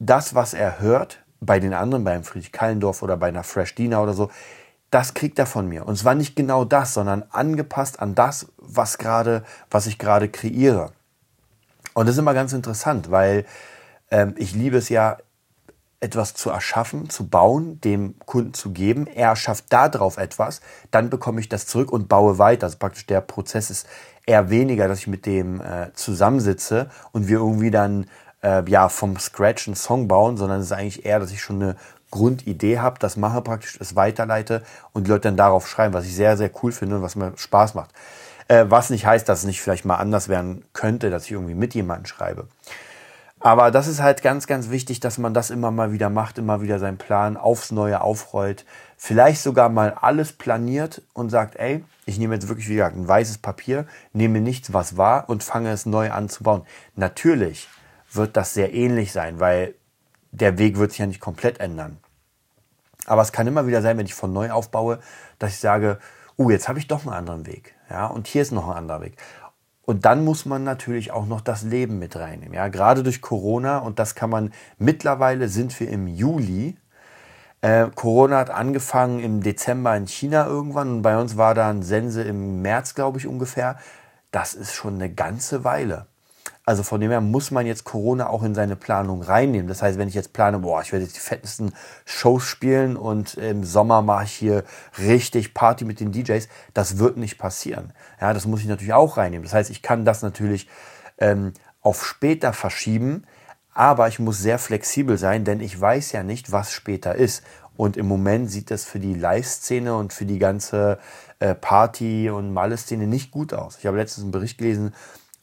das, 0.00 0.34
was 0.34 0.54
er 0.54 0.80
hört 0.80 1.22
bei 1.40 1.60
den 1.60 1.72
anderen, 1.72 2.02
beim 2.02 2.24
Friedrich 2.24 2.50
Kallendorf 2.50 3.02
oder 3.02 3.16
bei 3.16 3.28
einer 3.28 3.44
Fresh 3.44 3.76
Dina 3.76 4.02
oder 4.02 4.14
so, 4.14 4.30
das 4.90 5.14
kriegt 5.14 5.38
er 5.38 5.46
von 5.46 5.68
mir. 5.68 5.86
Und 5.86 5.96
zwar 5.96 6.14
nicht 6.16 6.34
genau 6.34 6.64
das, 6.64 6.94
sondern 6.94 7.22
angepasst 7.30 8.00
an 8.00 8.16
das, 8.16 8.48
was 8.56 8.98
gerade, 8.98 9.44
was 9.70 9.86
ich 9.86 9.98
gerade 9.98 10.28
kreiere. 10.28 10.90
Und 11.94 12.06
das 12.06 12.16
ist 12.16 12.18
immer 12.18 12.34
ganz 12.34 12.52
interessant, 12.52 13.10
weil 13.10 13.44
ähm, 14.10 14.34
ich 14.36 14.52
liebe 14.52 14.78
es 14.78 14.88
ja, 14.88 15.18
etwas 16.00 16.32
zu 16.32 16.48
erschaffen, 16.48 17.10
zu 17.10 17.28
bauen, 17.28 17.78
dem 17.82 18.18
Kunden 18.20 18.54
zu 18.54 18.72
geben. 18.72 19.06
Er 19.06 19.36
schafft 19.36 19.66
darauf 19.70 20.16
etwas, 20.16 20.62
dann 20.90 21.10
bekomme 21.10 21.40
ich 21.40 21.50
das 21.50 21.66
zurück 21.66 21.92
und 21.92 22.08
baue 22.08 22.38
weiter. 22.38 22.64
Also 22.64 22.78
praktisch 22.78 23.06
der 23.06 23.20
Prozess 23.20 23.70
ist 23.70 23.86
eher 24.24 24.48
weniger, 24.48 24.88
dass 24.88 25.00
ich 25.00 25.06
mit 25.08 25.26
dem 25.26 25.60
äh, 25.60 25.92
zusammensitze 25.92 26.88
und 27.12 27.28
wir 27.28 27.38
irgendwie 27.38 27.70
dann 27.70 28.06
äh, 28.42 28.62
ja 28.68 28.88
vom 28.88 29.18
Scratch 29.18 29.68
einen 29.68 29.76
Song 29.76 30.08
bauen, 30.08 30.36
sondern 30.36 30.60
es 30.60 30.66
ist 30.66 30.72
eigentlich 30.72 31.04
eher, 31.04 31.20
dass 31.20 31.30
ich 31.30 31.42
schon 31.42 31.62
eine 31.62 31.76
Grundidee 32.10 32.78
habe, 32.78 32.98
das 32.98 33.16
mache 33.16 33.40
praktisch, 33.40 33.78
es 33.80 33.94
weiterleite 33.94 34.62
und 34.92 35.06
die 35.06 35.10
Leute 35.10 35.28
dann 35.28 35.36
darauf 35.36 35.68
schreiben, 35.68 35.94
was 35.94 36.04
ich 36.04 36.14
sehr, 36.14 36.36
sehr 36.36 36.50
cool 36.62 36.72
finde 36.72 36.96
und 36.96 37.02
was 37.02 37.16
mir 37.16 37.32
Spaß 37.36 37.74
macht. 37.74 37.90
Äh, 38.48 38.66
was 38.68 38.90
nicht 38.90 39.06
heißt, 39.06 39.28
dass 39.28 39.40
es 39.40 39.44
nicht 39.44 39.62
vielleicht 39.62 39.84
mal 39.84 39.96
anders 39.96 40.28
werden 40.28 40.64
könnte, 40.72 41.10
dass 41.10 41.26
ich 41.26 41.32
irgendwie 41.32 41.54
mit 41.54 41.74
jemandem 41.74 42.06
schreibe. 42.06 42.48
Aber 43.42 43.70
das 43.70 43.86
ist 43.86 44.02
halt 44.02 44.22
ganz, 44.22 44.46
ganz 44.46 44.68
wichtig, 44.68 45.00
dass 45.00 45.16
man 45.16 45.32
das 45.32 45.48
immer 45.48 45.70
mal 45.70 45.92
wieder 45.92 46.10
macht, 46.10 46.36
immer 46.36 46.60
wieder 46.60 46.78
seinen 46.78 46.98
Plan 46.98 47.38
aufs 47.38 47.70
Neue 47.70 48.02
aufrollt. 48.02 48.66
Vielleicht 48.98 49.42
sogar 49.42 49.70
mal 49.70 49.94
alles 49.98 50.34
planiert 50.34 51.00
und 51.14 51.30
sagt, 51.30 51.56
ey, 51.56 51.82
ich 52.04 52.18
nehme 52.18 52.34
jetzt 52.34 52.48
wirklich, 52.48 52.68
wie 52.68 52.74
gesagt, 52.74 52.96
ein 52.96 53.08
weißes 53.08 53.38
Papier, 53.38 53.86
nehme 54.12 54.42
nichts, 54.42 54.74
was 54.74 54.98
war 54.98 55.30
und 55.30 55.42
fange 55.42 55.70
es 55.70 55.86
neu 55.86 56.10
an 56.10 56.28
zu 56.28 56.42
bauen. 56.42 56.62
Natürlich 56.96 57.68
wird 58.12 58.36
das 58.36 58.54
sehr 58.54 58.74
ähnlich 58.74 59.12
sein, 59.12 59.40
weil 59.40 59.74
der 60.32 60.58
Weg 60.58 60.78
wird 60.78 60.90
sich 60.92 61.00
ja 61.00 61.06
nicht 61.06 61.20
komplett 61.20 61.60
ändern. 61.60 61.98
Aber 63.06 63.22
es 63.22 63.32
kann 63.32 63.46
immer 63.46 63.66
wieder 63.66 63.82
sein, 63.82 63.98
wenn 63.98 64.06
ich 64.06 64.14
von 64.14 64.32
neu 64.32 64.50
aufbaue, 64.50 65.00
dass 65.38 65.52
ich 65.52 65.58
sage, 65.58 65.98
oh, 66.36 66.50
jetzt 66.50 66.68
habe 66.68 66.78
ich 66.78 66.86
doch 66.86 67.02
einen 67.02 67.14
anderen 67.14 67.46
Weg. 67.46 67.74
Ja, 67.88 68.06
und 68.06 68.26
hier 68.26 68.42
ist 68.42 68.52
noch 68.52 68.68
ein 68.68 68.76
anderer 68.76 69.00
Weg. 69.00 69.16
Und 69.84 70.04
dann 70.04 70.24
muss 70.24 70.46
man 70.46 70.62
natürlich 70.62 71.10
auch 71.10 71.26
noch 71.26 71.40
das 71.40 71.62
Leben 71.62 71.98
mit 71.98 72.14
reinnehmen. 72.14 72.54
Ja, 72.54 72.68
gerade 72.68 73.02
durch 73.02 73.20
Corona 73.20 73.78
und 73.78 73.98
das 73.98 74.14
kann 74.14 74.30
man 74.30 74.52
mittlerweile 74.78 75.48
sind 75.48 75.78
wir 75.80 75.88
im 75.88 76.06
Juli. 76.06 76.76
Äh, 77.60 77.88
Corona 77.94 78.38
hat 78.38 78.50
angefangen 78.50 79.20
im 79.20 79.42
Dezember 79.42 79.96
in 79.96 80.06
China 80.06 80.46
irgendwann 80.46 80.90
und 80.90 81.02
bei 81.02 81.18
uns 81.18 81.36
war 81.36 81.54
dann 81.54 81.82
Sense 81.82 82.22
im 82.22 82.62
März, 82.62 82.94
glaube 82.94 83.18
ich, 83.18 83.26
ungefähr. 83.26 83.78
Das 84.30 84.54
ist 84.54 84.72
schon 84.72 84.94
eine 84.94 85.12
ganze 85.12 85.64
Weile. 85.64 86.06
Also 86.66 86.82
von 86.82 87.00
dem 87.00 87.10
her 87.10 87.20
muss 87.20 87.50
man 87.50 87.66
jetzt 87.66 87.84
Corona 87.84 88.28
auch 88.28 88.42
in 88.42 88.54
seine 88.54 88.76
Planung 88.76 89.22
reinnehmen. 89.22 89.66
Das 89.66 89.82
heißt, 89.82 89.98
wenn 89.98 90.08
ich 90.08 90.14
jetzt 90.14 90.32
plane, 90.32 90.58
boah, 90.58 90.82
ich 90.82 90.92
werde 90.92 91.04
jetzt 91.04 91.16
die 91.16 91.20
fettesten 91.20 91.72
Shows 92.04 92.44
spielen 92.44 92.96
und 92.96 93.34
im 93.34 93.64
Sommer 93.64 94.02
mache 94.02 94.24
ich 94.24 94.32
hier 94.32 94.64
richtig 94.98 95.54
Party 95.54 95.84
mit 95.84 96.00
den 96.00 96.12
DJs, 96.12 96.48
das 96.74 96.98
wird 96.98 97.16
nicht 97.16 97.38
passieren. 97.38 97.92
Ja, 98.20 98.34
das 98.34 98.46
muss 98.46 98.60
ich 98.60 98.66
natürlich 98.66 98.92
auch 98.92 99.16
reinnehmen. 99.16 99.44
Das 99.44 99.54
heißt, 99.54 99.70
ich 99.70 99.82
kann 99.82 100.04
das 100.04 100.22
natürlich 100.22 100.68
ähm, 101.18 101.54
auf 101.80 102.06
später 102.06 102.52
verschieben, 102.52 103.24
aber 103.72 104.08
ich 104.08 104.18
muss 104.18 104.38
sehr 104.38 104.58
flexibel 104.58 105.16
sein, 105.16 105.44
denn 105.44 105.60
ich 105.60 105.80
weiß 105.80 106.12
ja 106.12 106.22
nicht, 106.22 106.52
was 106.52 106.72
später 106.72 107.14
ist. 107.14 107.42
Und 107.76 107.96
im 107.96 108.06
Moment 108.06 108.50
sieht 108.50 108.70
das 108.70 108.84
für 108.84 109.00
die 109.00 109.14
Live-Szene 109.14 109.96
und 109.96 110.12
für 110.12 110.26
die 110.26 110.38
ganze 110.38 110.98
äh, 111.38 111.54
Party- 111.54 112.28
und 112.28 112.52
Malle-Szene 112.52 113.06
nicht 113.06 113.30
gut 113.30 113.54
aus. 113.54 113.78
Ich 113.78 113.86
habe 113.86 113.96
letztens 113.96 114.24
einen 114.24 114.32
Bericht 114.32 114.58
gelesen, 114.58 114.92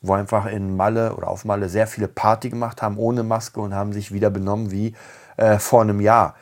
wo 0.08 0.14
einfach 0.14 0.46
in 0.46 0.76
Malle 0.76 1.16
oder 1.16 1.28
auf 1.28 1.46
Malle 1.46 1.70
sehr 1.70 1.88
viele 1.88 2.08
Party 2.08 2.50
gemacht 2.50 2.82
haben 2.82 2.98
ohne 2.98 3.24
Maske 3.24 3.60
und 3.60 3.74
haben 3.74 3.94
sich 3.94 4.12
wieder 4.12 4.30
benommen 4.30 4.72
wie 4.72 4.94
äh, 5.38 5.60
vor 5.60 5.82
einem 5.82 6.02
Jahr. 6.02 6.36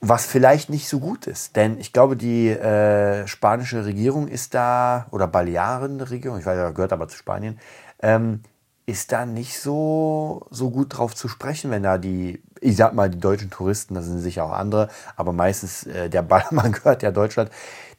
Was 0.00 0.26
vielleicht 0.26 0.68
nicht 0.68 0.88
so 0.88 1.00
gut 1.00 1.26
ist, 1.26 1.56
denn 1.56 1.78
ich 1.80 1.92
glaube, 1.92 2.16
die 2.16 2.50
äh, 2.50 3.26
spanische 3.26 3.84
Regierung 3.84 4.28
ist 4.28 4.54
da, 4.54 5.06
oder 5.10 5.26
Balearen-Regierung, 5.26 6.38
ich 6.38 6.46
weiß 6.46 6.74
gehört 6.74 6.92
aber 6.92 7.08
zu 7.08 7.16
Spanien, 7.16 7.58
ähm, 8.02 8.42
ist 8.86 9.10
da 9.10 9.26
nicht 9.26 9.58
so, 9.58 10.46
so 10.50 10.70
gut 10.70 10.96
drauf 10.96 11.14
zu 11.14 11.26
sprechen, 11.28 11.72
wenn 11.72 11.82
da 11.82 11.98
die, 11.98 12.40
ich 12.60 12.76
sag 12.76 12.94
mal, 12.94 13.10
die 13.10 13.18
deutschen 13.18 13.50
Touristen, 13.50 13.94
das 13.94 14.04
sind 14.04 14.20
sicher 14.20 14.44
auch 14.44 14.52
andere, 14.52 14.88
aber 15.16 15.32
meistens 15.32 15.84
äh, 15.86 16.08
der 16.08 16.22
Ballermann 16.22 16.72
gehört 16.72 17.02
ja 17.02 17.10
Deutschland, 17.10 17.50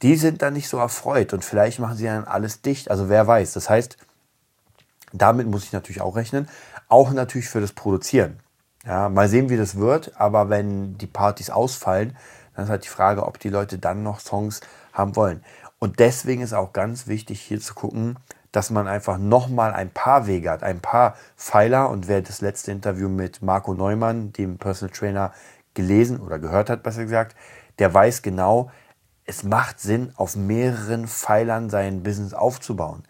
die 0.01 0.15
sind 0.15 0.41
da 0.41 0.49
nicht 0.49 0.69
so 0.69 0.77
erfreut 0.77 1.34
und 1.34 1.43
vielleicht 1.43 1.80
machen 1.80 1.97
sie 1.97 2.06
dann 2.06 2.23
alles 2.23 2.62
dicht. 2.62 2.89
Also 2.89 3.10
wer 3.10 3.27
weiß. 3.27 3.53
Das 3.53 3.69
heißt, 3.69 3.97
damit 5.13 5.47
muss 5.47 5.63
ich 5.63 5.73
natürlich 5.73 6.01
auch 6.01 6.15
rechnen. 6.15 6.47
Auch 6.89 7.11
natürlich 7.11 7.49
für 7.49 7.61
das 7.61 7.73
Produzieren. 7.73 8.39
Ja, 8.85 9.09
mal 9.09 9.27
sehen, 9.27 9.49
wie 9.49 9.57
das 9.57 9.77
wird. 9.77 10.19
Aber 10.19 10.49
wenn 10.49 10.97
die 10.97 11.07
Partys 11.07 11.49
ausfallen, 11.49 12.15
dann 12.55 12.65
ist 12.65 12.71
halt 12.71 12.85
die 12.85 12.89
Frage, 12.89 13.25
ob 13.25 13.39
die 13.39 13.49
Leute 13.49 13.77
dann 13.77 14.03
noch 14.03 14.19
Songs 14.19 14.61
haben 14.93 15.15
wollen. 15.15 15.43
Und 15.79 15.99
deswegen 15.99 16.41
ist 16.41 16.53
auch 16.53 16.73
ganz 16.73 17.07
wichtig, 17.07 17.41
hier 17.41 17.59
zu 17.59 17.73
gucken, 17.73 18.17
dass 18.51 18.71
man 18.71 18.87
einfach 18.87 19.17
nochmal 19.17 19.73
ein 19.73 19.91
paar 19.91 20.25
Wege 20.25 20.49
hat, 20.49 20.63
ein 20.63 20.79
paar 20.79 21.15
Pfeiler. 21.35 21.89
Und 21.89 22.07
wer 22.07 22.21
das 22.21 22.41
letzte 22.41 22.71
Interview 22.71 23.09
mit 23.09 23.41
Marco 23.41 23.73
Neumann, 23.73 24.33
dem 24.33 24.57
Personal 24.57 24.95
Trainer, 24.95 25.33
gelesen 25.73 26.19
oder 26.19 26.39
gehört 26.39 26.69
hat, 26.71 26.81
besser 26.81 27.03
gesagt, 27.03 27.35
der 27.77 27.93
weiß 27.93 28.23
genau, 28.23 28.71
es 29.25 29.43
macht 29.43 29.79
Sinn, 29.79 30.11
auf 30.15 30.35
mehreren 30.35 31.07
Pfeilern 31.07 31.69
sein 31.69 32.01
Business 32.01 32.33
aufzubauen. 32.33 33.03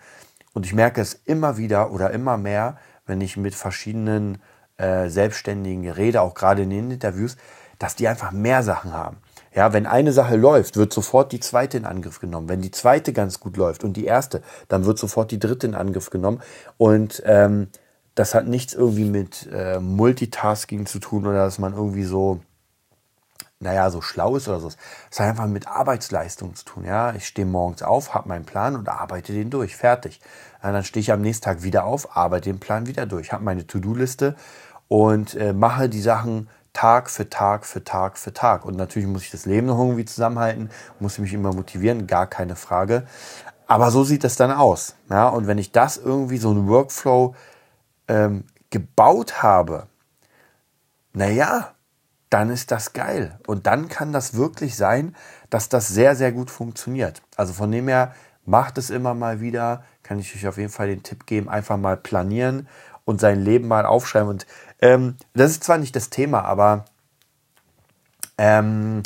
Und 0.57 0.65
ich 0.65 0.73
merke 0.73 1.01
es 1.01 1.13
immer 1.13 1.57
wieder 1.57 1.91
oder 1.91 2.09
immer 2.09 2.35
mehr, 2.35 2.77
wenn 3.05 3.21
ich 3.21 3.37
mit 3.37 3.53
verschiedenen 3.53 4.39
äh, 4.77 5.07
Selbstständigen 5.07 5.87
rede, 5.87 6.23
auch 6.23 6.33
gerade 6.33 6.63
in 6.63 6.71
den 6.71 6.89
Interviews, 6.89 7.37
dass 7.77 7.95
die 7.95 8.07
einfach 8.07 8.31
mehr 8.31 8.63
Sachen 8.63 8.91
haben. 8.91 9.17
Ja, 9.53 9.71
wenn 9.71 9.85
eine 9.85 10.11
Sache 10.13 10.35
läuft, 10.35 10.75
wird 10.75 10.91
sofort 10.91 11.31
die 11.31 11.39
zweite 11.39 11.77
in 11.77 11.85
Angriff 11.85 12.19
genommen. 12.19 12.49
Wenn 12.49 12.61
die 12.61 12.71
zweite 12.71 13.13
ganz 13.13 13.39
gut 13.39 13.55
läuft 13.55 13.83
und 13.83 13.97
die 13.97 14.05
erste, 14.05 14.41
dann 14.67 14.85
wird 14.85 14.97
sofort 14.97 15.29
die 15.29 15.37
dritte 15.37 15.67
in 15.67 15.75
Angriff 15.75 16.09
genommen. 16.09 16.41
Und 16.77 17.21
ähm, 17.27 17.67
das 18.15 18.33
hat 18.33 18.47
nichts 18.47 18.73
irgendwie 18.73 19.05
mit 19.05 19.47
äh, 19.53 19.79
Multitasking 19.79 20.87
zu 20.87 20.97
tun 20.97 21.27
oder 21.27 21.45
dass 21.45 21.59
man 21.59 21.73
irgendwie 21.75 22.03
so 22.03 22.39
naja, 23.59 23.89
so 23.89 24.01
schlau 24.01 24.35
ist 24.35 24.47
oder 24.47 24.59
so. 24.59 24.69
Es 25.09 25.19
hat 25.19 25.27
einfach 25.27 25.47
mit 25.47 25.67
Arbeitsleistung 25.67 26.55
zu 26.55 26.65
tun. 26.65 26.85
Ja, 26.85 27.13
ich 27.13 27.25
stehe 27.25 27.47
morgens 27.47 27.81
auf, 27.81 28.13
habe 28.13 28.29
meinen 28.29 28.45
Plan 28.45 28.75
und 28.75 28.87
arbeite 28.87 29.33
den 29.33 29.49
durch. 29.49 29.75
Fertig. 29.75 30.19
Ja, 30.61 30.71
dann 30.71 30.83
stehe 30.83 31.01
ich 31.01 31.11
am 31.11 31.21
nächsten 31.21 31.45
Tag 31.45 31.63
wieder 31.63 31.85
auf, 31.85 32.15
arbeite 32.15 32.49
den 32.51 32.59
Plan 32.59 32.85
wieder 32.85 33.05
durch, 33.05 33.33
habe 33.33 33.43
meine 33.43 33.65
To-Do-Liste 33.65 34.35
und 34.87 35.35
äh, 35.35 35.53
mache 35.53 35.89
die 35.89 36.01
Sachen 36.01 36.49
Tag 36.73 37.09
für 37.09 37.27
Tag 37.29 37.65
für 37.65 37.83
Tag 37.83 38.19
für 38.19 38.33
Tag. 38.33 38.63
Und 38.63 38.75
natürlich 38.75 39.09
muss 39.09 39.23
ich 39.23 39.31
das 39.31 39.47
Leben 39.47 39.65
noch 39.65 39.79
irgendwie 39.79 40.05
zusammenhalten, 40.05 40.69
muss 40.99 41.17
mich 41.17 41.33
immer 41.33 41.51
motivieren, 41.51 42.05
gar 42.05 42.27
keine 42.27 42.55
Frage. 42.55 43.07
Aber 43.65 43.89
so 43.89 44.03
sieht 44.03 44.23
das 44.23 44.35
dann 44.35 44.51
aus. 44.51 44.95
Ja, 45.09 45.27
und 45.27 45.47
wenn 45.47 45.57
ich 45.57 45.71
das 45.71 45.97
irgendwie 45.97 46.37
so 46.37 46.51
einen 46.51 46.67
Workflow 46.67 47.33
ähm, 48.07 48.43
gebaut 48.69 49.41
habe, 49.41 49.87
naja, 51.13 51.73
dann 52.29 52.49
ist 52.49 52.71
das 52.71 52.93
geil. 52.93 53.39
Und 53.47 53.67
dann 53.67 53.87
kann 53.87 54.11
das 54.11 54.33
wirklich 54.33 54.75
sein, 54.75 55.15
dass 55.49 55.69
das 55.69 55.87
sehr, 55.87 56.15
sehr 56.15 56.31
gut 56.31 56.51
funktioniert. 56.51 57.21
Also 57.35 57.53
von 57.53 57.71
dem 57.71 57.87
her, 57.87 58.13
macht 58.47 58.77
es 58.77 58.89
immer 58.89 59.13
mal 59.13 59.41
wieder, 59.41 59.83
kann 60.01 60.19
ich 60.19 60.33
euch 60.33 60.47
auf 60.47 60.57
jeden 60.57 60.71
Fall 60.71 60.87
den 60.87 61.03
Tipp 61.03 61.25
geben, 61.27 61.49
einfach 61.49 61.77
mal 61.77 61.97
planieren 61.97 62.67
und 63.05 63.19
sein 63.19 63.41
Leben 63.41 63.67
mal 63.67 63.85
aufschreiben. 63.85 64.29
Und 64.29 64.47
ähm, 64.81 65.17
das 65.33 65.51
ist 65.51 65.65
zwar 65.65 65.77
nicht 65.77 65.95
das 65.95 66.09
Thema, 66.09 66.43
aber 66.43 66.85
ähm, 68.37 69.03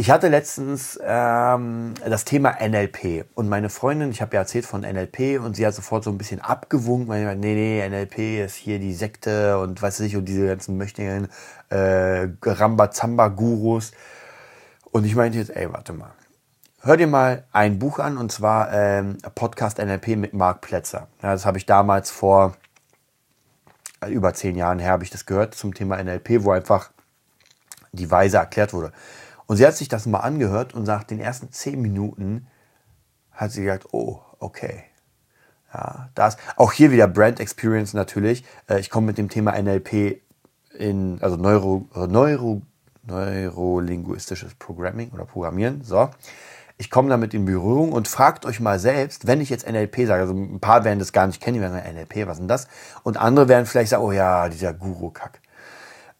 ich 0.00 0.12
hatte 0.12 0.28
letztens 0.28 0.96
ähm, 1.02 1.94
das 2.08 2.24
Thema 2.24 2.56
NLP 2.64 3.24
und 3.34 3.48
meine 3.48 3.68
Freundin, 3.68 4.12
ich 4.12 4.22
habe 4.22 4.36
ja 4.36 4.42
erzählt 4.42 4.64
von 4.64 4.82
NLP 4.82 5.40
und 5.40 5.56
sie 5.56 5.66
hat 5.66 5.74
sofort 5.74 6.04
so 6.04 6.10
ein 6.10 6.18
bisschen 6.18 6.40
abgewunken, 6.40 7.08
weil 7.08 7.34
nee, 7.34 7.54
nee, 7.54 7.88
NLP 7.88 8.44
ist 8.44 8.54
hier 8.54 8.78
die 8.78 8.94
Sekte 8.94 9.58
und 9.58 9.82
weiß 9.82 9.98
ich 10.00 10.16
und 10.16 10.26
diese 10.26 10.46
ganzen 10.46 10.76
möchtigen 10.76 11.28
äh, 11.70 12.28
Rambazamba-Gurus. 12.42 13.90
Und 14.92 15.04
ich 15.04 15.16
meinte 15.16 15.38
jetzt, 15.38 15.50
ey, 15.50 15.70
warte 15.72 15.92
mal. 15.92 16.12
Hör 16.80 16.96
dir 16.96 17.08
mal 17.08 17.44
ein 17.50 17.80
Buch 17.80 17.98
an 17.98 18.18
und 18.18 18.30
zwar 18.30 18.72
ähm, 18.72 19.18
Podcast 19.34 19.78
NLP 19.78 20.16
mit 20.16 20.32
Marc 20.32 20.60
Plätzer. 20.60 21.08
Ja, 21.24 21.32
das 21.32 21.44
habe 21.44 21.58
ich 21.58 21.66
damals 21.66 22.12
vor 22.12 22.56
äh, 24.00 24.10
über 24.12 24.32
zehn 24.32 24.54
Jahren 24.54 24.78
her 24.78 24.92
habe 24.92 25.02
ich 25.02 25.10
das 25.10 25.26
gehört 25.26 25.56
zum 25.56 25.74
Thema 25.74 26.00
NLP, 26.00 26.44
wo 26.44 26.52
einfach 26.52 26.90
die 27.90 28.08
Weise 28.12 28.36
erklärt 28.36 28.72
wurde. 28.72 28.92
Und 29.48 29.56
sie 29.56 29.66
hat 29.66 29.76
sich 29.76 29.88
das 29.88 30.04
mal 30.04 30.20
angehört 30.20 30.74
und 30.74 30.86
nach 30.86 31.04
den 31.04 31.20
ersten 31.20 31.50
zehn 31.50 31.80
Minuten 31.80 32.46
hat 33.32 33.50
sie 33.50 33.62
gesagt, 33.62 33.86
oh, 33.92 34.20
okay. 34.38 34.84
Ja, 35.72 36.10
das. 36.14 36.36
Auch 36.56 36.72
hier 36.72 36.90
wieder 36.90 37.08
Brand 37.08 37.40
Experience 37.40 37.94
natürlich. 37.94 38.44
Äh, 38.68 38.78
ich 38.78 38.90
komme 38.90 39.06
mit 39.06 39.16
dem 39.16 39.30
Thema 39.30 39.52
NLP 39.60 40.20
in, 40.78 41.18
also 41.22 41.36
Neuro, 41.36 41.88
Neuro, 41.94 42.60
neurolinguistisches 43.06 44.54
Programming 44.54 45.12
oder 45.12 45.24
Programmieren. 45.24 45.82
So. 45.82 46.10
Ich 46.76 46.90
komme 46.90 47.08
damit 47.08 47.32
in 47.32 47.46
Berührung 47.46 47.92
und 47.92 48.06
fragt 48.06 48.44
euch 48.44 48.60
mal 48.60 48.78
selbst, 48.78 49.26
wenn 49.26 49.40
ich 49.40 49.48
jetzt 49.48 49.66
NLP 49.66 50.06
sage, 50.06 50.22
also 50.22 50.34
ein 50.34 50.60
paar 50.60 50.84
werden 50.84 50.98
das 50.98 51.12
gar 51.12 51.26
nicht 51.26 51.40
kennen, 51.40 51.54
die 51.54 51.60
werden 51.62 51.72
sagen, 51.72 51.94
NLP, 51.94 52.26
was 52.26 52.34
ist 52.34 52.40
denn 52.40 52.48
das? 52.48 52.68
Und 53.02 53.16
andere 53.16 53.48
werden 53.48 53.64
vielleicht 53.64 53.90
sagen, 53.90 54.04
oh 54.04 54.12
ja, 54.12 54.50
dieser 54.50 54.74
Guru-Kack. 54.74 55.40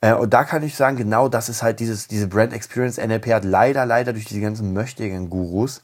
Äh, 0.01 0.15
und 0.15 0.33
da 0.35 0.45
kann 0.45 0.63
ich 0.63 0.77
sagen, 0.77 0.97
genau 0.97 1.29
das 1.29 1.49
ist 1.49 1.63
halt 1.63 1.81
dieses, 1.81 2.09
diese 2.09 2.29
Brand 2.29 2.53
Experience. 2.53 2.99
NLP 2.99 3.33
hat 3.33 3.45
leider, 3.45 3.87
leider 3.87 4.13
durch 4.13 4.25
diese 4.25 4.41
ganzen 4.41 4.73
möchtigen 4.73 5.31
Gurus 5.31 5.83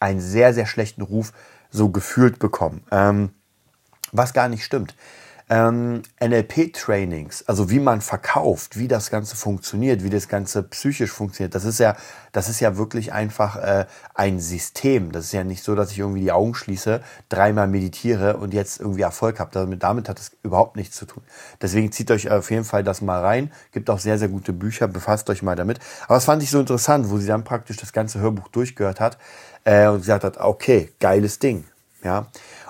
einen 0.00 0.20
sehr, 0.20 0.52
sehr 0.54 0.66
schlechten 0.66 1.02
Ruf 1.02 1.32
so 1.70 1.90
gefühlt 1.90 2.38
bekommen. 2.38 2.84
Ähm, 2.90 3.30
was 4.12 4.32
gar 4.32 4.48
nicht 4.48 4.64
stimmt 4.64 4.94
ähm, 5.50 6.02
NLP-Trainings, 6.20 7.44
also 7.46 7.68
wie 7.70 7.78
man 7.78 8.00
verkauft, 8.00 8.78
wie 8.78 8.88
das 8.88 9.10
Ganze 9.10 9.36
funktioniert, 9.36 10.02
wie 10.02 10.08
das 10.10 10.28
Ganze 10.28 10.62
psychisch 10.62 11.10
funktioniert, 11.10 11.54
das 11.54 11.64
ist 11.64 11.78
ja, 11.78 11.96
das 12.32 12.48
ist 12.48 12.60
ja 12.60 12.78
wirklich 12.78 13.12
einfach 13.12 13.56
äh, 13.56 13.86
ein 14.14 14.40
System. 14.40 15.12
Das 15.12 15.26
ist 15.26 15.32
ja 15.32 15.44
nicht 15.44 15.62
so, 15.62 15.74
dass 15.74 15.92
ich 15.92 15.98
irgendwie 15.98 16.22
die 16.22 16.32
Augen 16.32 16.54
schließe, 16.54 17.02
dreimal 17.28 17.68
meditiere 17.68 18.38
und 18.38 18.54
jetzt 18.54 18.80
irgendwie 18.80 19.02
Erfolg 19.02 19.38
habe. 19.38 19.50
Damit, 19.52 19.82
damit 19.82 20.08
hat 20.08 20.18
es 20.18 20.32
überhaupt 20.42 20.76
nichts 20.76 20.96
zu 20.96 21.04
tun. 21.04 21.22
Deswegen 21.60 21.92
zieht 21.92 22.10
euch 22.10 22.30
auf 22.30 22.50
jeden 22.50 22.64
Fall 22.64 22.82
das 22.82 23.02
mal 23.02 23.20
rein. 23.20 23.52
Gibt 23.72 23.90
auch 23.90 23.98
sehr, 23.98 24.18
sehr 24.18 24.28
gute 24.28 24.52
Bücher, 24.52 24.88
befasst 24.88 25.28
euch 25.28 25.42
mal 25.42 25.56
damit. 25.56 25.78
Aber 26.06 26.14
das 26.14 26.24
fand 26.24 26.42
ich 26.42 26.50
so 26.50 26.58
interessant, 26.58 27.10
wo 27.10 27.18
sie 27.18 27.26
dann 27.26 27.44
praktisch 27.44 27.76
das 27.76 27.92
ganze 27.92 28.18
Hörbuch 28.18 28.48
durchgehört 28.48 28.98
hat 28.98 29.18
äh, 29.64 29.86
und 29.88 29.98
gesagt 29.98 30.24
hat, 30.24 30.38
okay, 30.38 30.90
geiles 31.00 31.38
Ding. 31.38 31.64
Ja. 32.02 32.26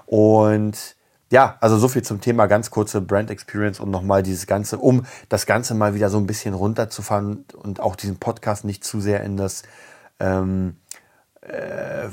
Und 0.06 0.96
ja, 1.30 1.56
also 1.60 1.78
so 1.78 1.88
viel 1.88 2.02
zum 2.02 2.20
Thema 2.20 2.46
ganz 2.46 2.70
kurze 2.70 3.00
Brand 3.00 3.30
Experience 3.30 3.80
und 3.80 3.90
nochmal 3.90 4.22
dieses 4.22 4.46
Ganze, 4.46 4.78
um 4.78 5.04
das 5.28 5.46
Ganze 5.46 5.74
mal 5.74 5.94
wieder 5.94 6.10
so 6.10 6.18
ein 6.18 6.26
bisschen 6.26 6.54
runterzufahren 6.54 7.44
und 7.54 7.80
auch 7.80 7.96
diesen 7.96 8.18
Podcast 8.18 8.64
nicht 8.64 8.84
zu 8.84 9.00
sehr 9.00 9.22
in 9.24 9.36
das 9.36 9.62
ähm, 10.20 10.76
äh, 11.40 12.08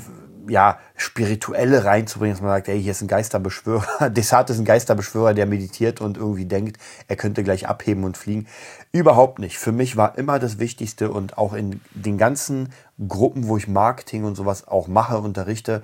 ja, 0.48 0.78
Spirituelle 0.96 1.84
reinzubringen, 1.84 2.34
dass 2.34 2.42
man 2.42 2.50
sagt, 2.50 2.68
ey, 2.68 2.80
hier 2.80 2.92
ist 2.92 3.02
ein 3.02 3.08
Geisterbeschwörer. 3.08 4.10
Desart 4.10 4.50
ist 4.50 4.58
ein 4.58 4.64
Geisterbeschwörer, 4.64 5.34
der 5.34 5.46
meditiert 5.46 6.00
und 6.00 6.16
irgendwie 6.16 6.46
denkt, 6.46 6.78
er 7.08 7.16
könnte 7.16 7.44
gleich 7.44 7.68
abheben 7.68 8.04
und 8.04 8.16
fliegen. 8.16 8.46
Überhaupt 8.92 9.38
nicht. 9.38 9.58
Für 9.58 9.72
mich 9.72 9.96
war 9.96 10.18
immer 10.18 10.38
das 10.38 10.58
Wichtigste 10.58 11.10
und 11.10 11.38
auch 11.38 11.52
in 11.52 11.80
den 11.92 12.18
ganzen 12.18 12.70
Gruppen, 13.06 13.48
wo 13.48 13.56
ich 13.56 13.68
Marketing 13.68 14.24
und 14.24 14.34
sowas 14.34 14.66
auch 14.66 14.88
mache, 14.88 15.18
unterrichte, 15.18 15.82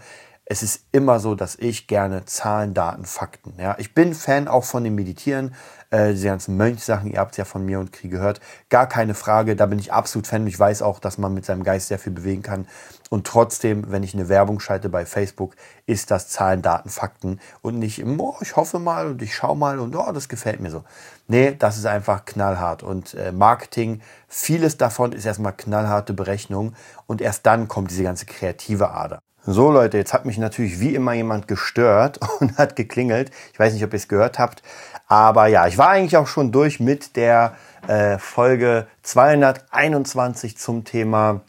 es 0.50 0.62
ist 0.62 0.87
immer 0.92 1.20
so, 1.20 1.34
dass 1.34 1.56
ich 1.56 1.88
gerne 1.88 2.24
Zahlen, 2.24 2.72
Daten, 2.72 3.04
Fakten. 3.04 3.52
Ja, 3.58 3.76
ich 3.78 3.92
bin 3.92 4.14
Fan 4.14 4.48
auch 4.48 4.64
von 4.64 4.82
dem 4.82 4.94
Meditieren, 4.94 5.54
äh, 5.90 6.12
diese 6.12 6.28
ganzen 6.28 6.56
Mönchsachen, 6.56 7.11
ihr 7.11 7.18
habt 7.20 7.32
es 7.32 7.37
ja 7.37 7.44
von 7.44 7.66
mir 7.66 7.78
und 7.78 7.92
Krieg 7.92 8.11
gehört. 8.11 8.40
Gar 8.70 8.88
keine 8.88 9.12
Frage, 9.12 9.56
da 9.56 9.66
bin 9.66 9.78
ich 9.78 9.92
absolut 9.92 10.26
Fan. 10.26 10.46
Ich 10.46 10.58
weiß 10.58 10.80
auch, 10.80 11.00
dass 11.00 11.18
man 11.18 11.34
mit 11.34 11.44
seinem 11.44 11.64
Geist 11.64 11.88
sehr 11.88 11.98
viel 11.98 12.14
bewegen 12.14 12.42
kann. 12.42 12.66
Und 13.11 13.26
trotzdem, 13.26 13.90
wenn 13.90 14.02
ich 14.02 14.14
eine 14.14 14.30
Werbung 14.30 14.58
schalte 14.58 14.88
bei 14.88 15.04
Facebook, 15.04 15.54
ist 15.84 16.11
das 16.11 16.28
Zahlen, 16.30 16.62
Daten, 16.62 16.88
Fakten 16.88 17.40
und 17.61 17.78
nicht, 17.78 18.02
oh, 18.06 18.37
ich 18.40 18.56
hoffe 18.56 18.78
mal 18.78 19.06
und 19.06 19.20
ich 19.20 19.34
schau 19.34 19.54
mal 19.54 19.78
und 19.78 19.94
oh, 19.94 20.12
das 20.12 20.30
gefällt 20.30 20.61
mir 20.61 20.70
so. 20.70 20.82
Nee, 21.26 21.56
das 21.58 21.76
ist 21.76 21.84
einfach 21.84 22.24
knallhart. 22.24 22.82
Und 22.82 23.12
äh, 23.12 23.32
Marketing, 23.32 24.00
vieles 24.28 24.78
davon 24.78 25.12
ist 25.12 25.26
erstmal 25.26 25.52
knallharte 25.52 26.14
Berechnung 26.14 26.74
und 27.06 27.20
erst 27.20 27.44
dann 27.44 27.68
kommt 27.68 27.90
diese 27.90 28.04
ganze 28.04 28.24
kreative 28.24 28.92
Ader. 28.92 29.20
So 29.50 29.70
Leute, 29.70 29.96
jetzt 29.96 30.12
hat 30.12 30.26
mich 30.26 30.37
natürlich 30.37 30.78
wie 30.78 30.94
immer 30.94 31.14
jemand 31.14 31.48
gestört 31.48 32.20
und 32.40 32.58
hat 32.58 32.76
geklingelt. 32.76 33.30
Ich 33.54 33.58
weiß 33.58 33.72
nicht, 33.72 33.82
ob 33.82 33.94
ihr 33.94 33.96
es 33.96 34.06
gehört 34.06 34.38
habt. 34.38 34.62
Aber 35.06 35.46
ja, 35.46 35.66
ich 35.66 35.78
war 35.78 35.88
eigentlich 35.88 36.18
auch 36.18 36.26
schon 36.26 36.52
durch 36.52 36.80
mit 36.80 37.16
der 37.16 37.54
äh, 37.87 38.18
Folge 38.18 38.87
221 39.04 40.58
zum 40.58 40.84
Thema 40.84 41.40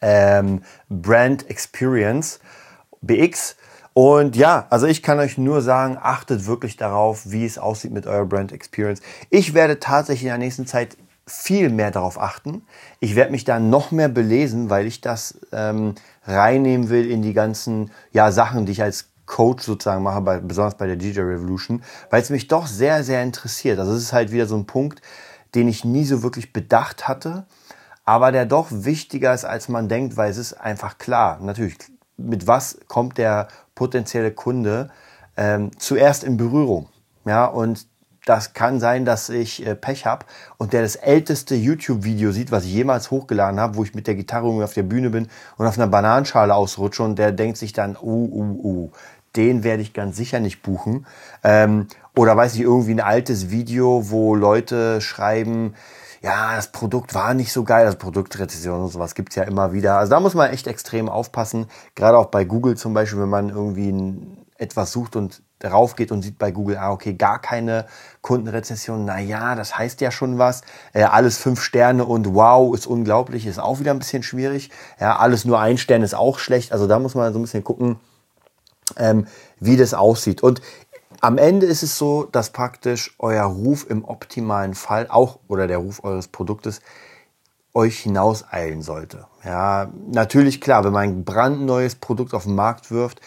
ähm, 0.00 0.62
Brand 0.88 1.50
Experience 1.50 2.38
BX. 3.00 3.56
Und 3.94 4.36
ja, 4.36 4.68
also 4.70 4.86
ich 4.86 5.02
kann 5.02 5.18
euch 5.18 5.38
nur 5.38 5.60
sagen, 5.60 5.98
achtet 6.00 6.46
wirklich 6.46 6.76
darauf, 6.76 7.22
wie 7.32 7.44
es 7.44 7.58
aussieht 7.58 7.90
mit 7.90 8.06
eurer 8.06 8.26
Brand 8.26 8.52
Experience. 8.52 9.02
Ich 9.28 9.54
werde 9.54 9.80
tatsächlich 9.80 10.22
in 10.22 10.28
der 10.28 10.38
nächsten 10.38 10.68
Zeit 10.68 10.96
viel 11.28 11.68
mehr 11.68 11.90
darauf 11.90 12.20
achten. 12.20 12.62
Ich 13.00 13.14
werde 13.14 13.30
mich 13.30 13.44
da 13.44 13.60
noch 13.60 13.90
mehr 13.90 14.08
belesen, 14.08 14.70
weil 14.70 14.86
ich 14.86 15.00
das 15.00 15.38
ähm, 15.52 15.94
reinnehmen 16.24 16.88
will 16.88 17.10
in 17.10 17.22
die 17.22 17.34
ganzen 17.34 17.90
ja, 18.12 18.32
Sachen, 18.32 18.66
die 18.66 18.72
ich 18.72 18.82
als 18.82 19.10
Coach 19.26 19.64
sozusagen 19.64 20.02
mache, 20.02 20.22
bei, 20.22 20.38
besonders 20.38 20.76
bei 20.76 20.86
der 20.86 20.96
DJ 20.96 21.20
Revolution, 21.20 21.82
weil 22.10 22.22
es 22.22 22.30
mich 22.30 22.48
doch 22.48 22.66
sehr, 22.66 23.04
sehr 23.04 23.22
interessiert. 23.22 23.78
Also 23.78 23.92
es 23.92 24.02
ist 24.02 24.12
halt 24.12 24.32
wieder 24.32 24.46
so 24.46 24.56
ein 24.56 24.66
Punkt, 24.66 25.02
den 25.54 25.68
ich 25.68 25.84
nie 25.84 26.04
so 26.04 26.22
wirklich 26.22 26.52
bedacht 26.52 27.06
hatte, 27.06 27.46
aber 28.04 28.32
der 28.32 28.46
doch 28.46 28.68
wichtiger 28.70 29.34
ist, 29.34 29.44
als 29.44 29.68
man 29.68 29.88
denkt, 29.88 30.16
weil 30.16 30.30
es 30.30 30.38
ist 30.38 30.54
einfach 30.54 30.96
klar. 30.96 31.38
Natürlich, 31.42 31.76
mit 32.16 32.46
was 32.46 32.78
kommt 32.88 33.18
der 33.18 33.48
potenzielle 33.74 34.32
Kunde 34.32 34.90
ähm, 35.36 35.70
zuerst 35.78 36.24
in 36.24 36.38
Berührung? 36.38 36.88
Ja, 37.26 37.44
und 37.44 37.86
das 38.28 38.52
kann 38.52 38.78
sein, 38.80 39.04
dass 39.04 39.28
ich 39.28 39.66
äh, 39.66 39.74
Pech 39.74 40.06
habe 40.06 40.26
und 40.58 40.72
der 40.72 40.82
das 40.82 40.96
älteste 40.96 41.54
YouTube-Video 41.54 42.32
sieht, 42.32 42.52
was 42.52 42.64
ich 42.64 42.72
jemals 42.72 43.10
hochgeladen 43.10 43.58
habe, 43.58 43.76
wo 43.76 43.84
ich 43.84 43.94
mit 43.94 44.06
der 44.06 44.14
Gitarre 44.14 44.48
auf 44.62 44.74
der 44.74 44.82
Bühne 44.82 45.10
bin 45.10 45.28
und 45.56 45.66
auf 45.66 45.78
einer 45.78 45.86
Bananenschale 45.86 46.54
ausrutsche 46.54 47.02
und 47.02 47.18
der 47.18 47.32
denkt 47.32 47.56
sich 47.56 47.72
dann, 47.72 47.96
uh, 47.96 48.28
uh, 48.30 48.60
uh, 48.62 48.90
den 49.36 49.64
werde 49.64 49.82
ich 49.82 49.94
ganz 49.94 50.16
sicher 50.16 50.40
nicht 50.40 50.62
buchen. 50.62 51.06
Ähm, 51.42 51.86
oder 52.14 52.36
weiß 52.36 52.54
ich, 52.54 52.62
irgendwie 52.62 52.92
ein 52.92 53.00
altes 53.00 53.50
Video, 53.50 54.10
wo 54.10 54.34
Leute 54.34 55.00
schreiben, 55.00 55.74
ja, 56.20 56.56
das 56.56 56.72
Produkt 56.72 57.14
war 57.14 57.34
nicht 57.34 57.52
so 57.52 57.62
geil, 57.62 57.86
das 57.86 57.96
Produktrezession 57.96 58.82
und 58.82 58.88
sowas 58.88 59.14
gibt's 59.14 59.36
ja 59.36 59.44
immer 59.44 59.72
wieder. 59.72 59.98
Also 59.98 60.10
da 60.10 60.20
muss 60.20 60.34
man 60.34 60.50
echt 60.50 60.66
extrem 60.66 61.08
aufpassen, 61.08 61.66
gerade 61.94 62.18
auch 62.18 62.26
bei 62.26 62.44
Google 62.44 62.76
zum 62.76 62.92
Beispiel, 62.92 63.20
wenn 63.20 63.28
man 63.28 63.50
irgendwie 63.50 63.90
ein, 63.90 64.37
etwas 64.58 64.92
sucht 64.92 65.16
und 65.16 65.42
darauf 65.60 65.96
geht 65.96 66.12
und 66.12 66.22
sieht 66.22 66.38
bei 66.38 66.50
Google, 66.50 66.76
ah, 66.76 66.92
okay, 66.92 67.14
gar 67.14 67.40
keine 67.40 67.86
Kundenrezession, 68.22 69.04
na 69.04 69.18
ja, 69.18 69.54
das 69.54 69.78
heißt 69.78 70.00
ja 70.00 70.10
schon 70.10 70.38
was. 70.38 70.62
Äh, 70.92 71.04
alles 71.04 71.38
fünf 71.38 71.62
Sterne 71.62 72.04
und 72.04 72.34
wow, 72.34 72.74
ist 72.74 72.86
unglaublich, 72.86 73.46
ist 73.46 73.58
auch 73.58 73.80
wieder 73.80 73.92
ein 73.92 73.98
bisschen 73.98 74.22
schwierig. 74.22 74.70
Ja, 75.00 75.16
alles 75.16 75.44
nur 75.44 75.60
ein 75.60 75.78
Stern 75.78 76.02
ist 76.02 76.14
auch 76.14 76.38
schlecht. 76.38 76.72
Also 76.72 76.86
da 76.86 76.98
muss 76.98 77.14
man 77.14 77.32
so 77.32 77.38
ein 77.38 77.42
bisschen 77.42 77.64
gucken, 77.64 77.98
ähm, 78.96 79.26
wie 79.60 79.76
das 79.76 79.94
aussieht. 79.94 80.42
Und 80.42 80.60
am 81.20 81.38
Ende 81.38 81.66
ist 81.66 81.82
es 81.82 81.98
so, 81.98 82.24
dass 82.24 82.50
praktisch 82.50 83.14
euer 83.18 83.44
Ruf 83.44 83.86
im 83.88 84.04
optimalen 84.04 84.74
Fall 84.74 85.06
auch 85.08 85.40
oder 85.48 85.66
der 85.66 85.78
Ruf 85.78 86.04
eures 86.04 86.28
Produktes 86.28 86.80
euch 87.74 87.98
hinauseilen 87.98 88.82
sollte. 88.82 89.26
Ja, 89.44 89.90
natürlich 90.10 90.60
klar, 90.60 90.84
wenn 90.84 90.92
man 90.92 91.08
ein 91.08 91.24
brandneues 91.24 91.96
Produkt 91.96 92.34
auf 92.34 92.44
den 92.44 92.54
Markt 92.54 92.90
wirft, 92.90 93.20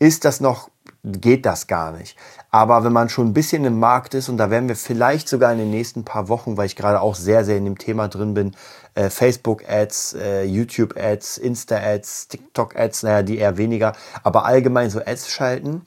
ist 0.00 0.24
das 0.24 0.40
noch 0.40 0.70
geht 1.04 1.46
das 1.46 1.66
gar 1.66 1.92
nicht. 1.92 2.16
Aber 2.50 2.84
wenn 2.84 2.92
man 2.92 3.08
schon 3.08 3.28
ein 3.28 3.32
bisschen 3.32 3.64
im 3.64 3.78
Markt 3.78 4.14
ist, 4.14 4.28
und 4.28 4.36
da 4.36 4.50
werden 4.50 4.68
wir 4.68 4.76
vielleicht 4.76 5.28
sogar 5.28 5.52
in 5.52 5.58
den 5.58 5.70
nächsten 5.70 6.04
paar 6.04 6.28
Wochen, 6.28 6.56
weil 6.56 6.66
ich 6.66 6.76
gerade 6.76 7.00
auch 7.00 7.14
sehr, 7.14 7.44
sehr 7.44 7.56
in 7.56 7.64
dem 7.64 7.78
Thema 7.78 8.08
drin 8.08 8.34
bin, 8.34 8.56
äh, 8.94 9.08
Facebook-Ads, 9.08 10.14
äh, 10.14 10.44
YouTube-Ads, 10.44 11.38
Insta-Ads, 11.38 12.28
TikTok-Ads, 12.28 13.04
naja, 13.04 13.22
die 13.22 13.38
eher 13.38 13.56
weniger, 13.56 13.92
aber 14.22 14.44
allgemein 14.44 14.90
so 14.90 15.00
Ads 15.00 15.30
schalten, 15.30 15.82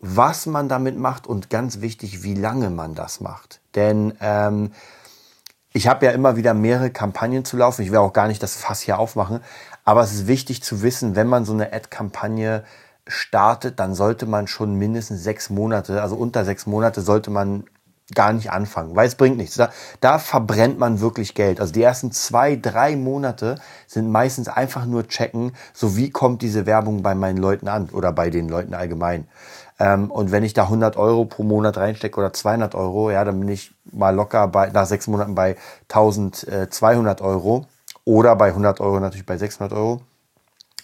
was 0.00 0.46
man 0.46 0.68
damit 0.68 0.96
macht 0.96 1.26
und 1.26 1.50
ganz 1.50 1.80
wichtig, 1.80 2.22
wie 2.22 2.34
lange 2.34 2.70
man 2.70 2.94
das 2.94 3.20
macht. 3.20 3.60
Denn 3.74 4.14
ähm, 4.20 4.72
ich 5.72 5.86
habe 5.86 6.06
ja 6.06 6.12
immer 6.12 6.36
wieder 6.36 6.54
mehrere 6.54 6.90
Kampagnen 6.90 7.44
zu 7.44 7.56
laufen. 7.56 7.82
Ich 7.82 7.90
will 7.90 7.98
auch 7.98 8.12
gar 8.12 8.28
nicht 8.28 8.42
das 8.42 8.56
Fass 8.56 8.80
hier 8.80 8.98
aufmachen, 8.98 9.40
aber 9.84 10.02
es 10.02 10.12
ist 10.12 10.26
wichtig 10.26 10.62
zu 10.62 10.82
wissen, 10.82 11.14
wenn 11.14 11.26
man 11.26 11.44
so 11.44 11.52
eine 11.52 11.72
Ad-Kampagne 11.72 12.64
startet, 13.08 13.80
dann 13.80 13.94
sollte 13.94 14.26
man 14.26 14.46
schon 14.46 14.74
mindestens 14.74 15.22
sechs 15.22 15.50
Monate, 15.50 16.02
also 16.02 16.16
unter 16.16 16.44
sechs 16.44 16.66
Monate 16.66 17.00
sollte 17.00 17.30
man 17.30 17.64
gar 18.14 18.32
nicht 18.32 18.50
anfangen, 18.50 18.96
weil 18.96 19.06
es 19.06 19.16
bringt 19.16 19.36
nichts. 19.36 19.56
Da, 19.56 19.70
da 20.00 20.18
verbrennt 20.18 20.78
man 20.78 21.00
wirklich 21.00 21.34
Geld. 21.34 21.60
Also 21.60 21.72
die 21.72 21.82
ersten 21.82 22.10
zwei, 22.10 22.56
drei 22.56 22.96
Monate 22.96 23.56
sind 23.86 24.10
meistens 24.10 24.48
einfach 24.48 24.86
nur 24.86 25.06
checken, 25.08 25.52
so 25.74 25.96
wie 25.96 26.10
kommt 26.10 26.42
diese 26.42 26.64
Werbung 26.64 27.02
bei 27.02 27.14
meinen 27.14 27.36
Leuten 27.36 27.68
an 27.68 27.90
oder 27.90 28.12
bei 28.12 28.30
den 28.30 28.48
Leuten 28.48 28.74
allgemein. 28.74 29.28
Ähm, 29.78 30.10
und 30.10 30.32
wenn 30.32 30.42
ich 30.42 30.54
da 30.54 30.64
100 30.64 30.96
Euro 30.96 31.24
pro 31.26 31.42
Monat 31.42 31.76
reinstecke 31.76 32.18
oder 32.18 32.32
200 32.32 32.74
Euro, 32.74 33.10
ja, 33.10 33.24
dann 33.24 33.38
bin 33.40 33.48
ich 33.48 33.74
mal 33.92 34.14
locker 34.14 34.48
bei, 34.48 34.70
nach 34.70 34.86
sechs 34.86 35.06
Monaten 35.06 35.34
bei 35.34 35.56
1200 35.88 37.20
Euro 37.20 37.66
oder 38.04 38.36
bei 38.36 38.48
100 38.48 38.80
Euro 38.80 39.00
natürlich 39.00 39.26
bei 39.26 39.36
600 39.36 39.72
Euro 39.72 40.00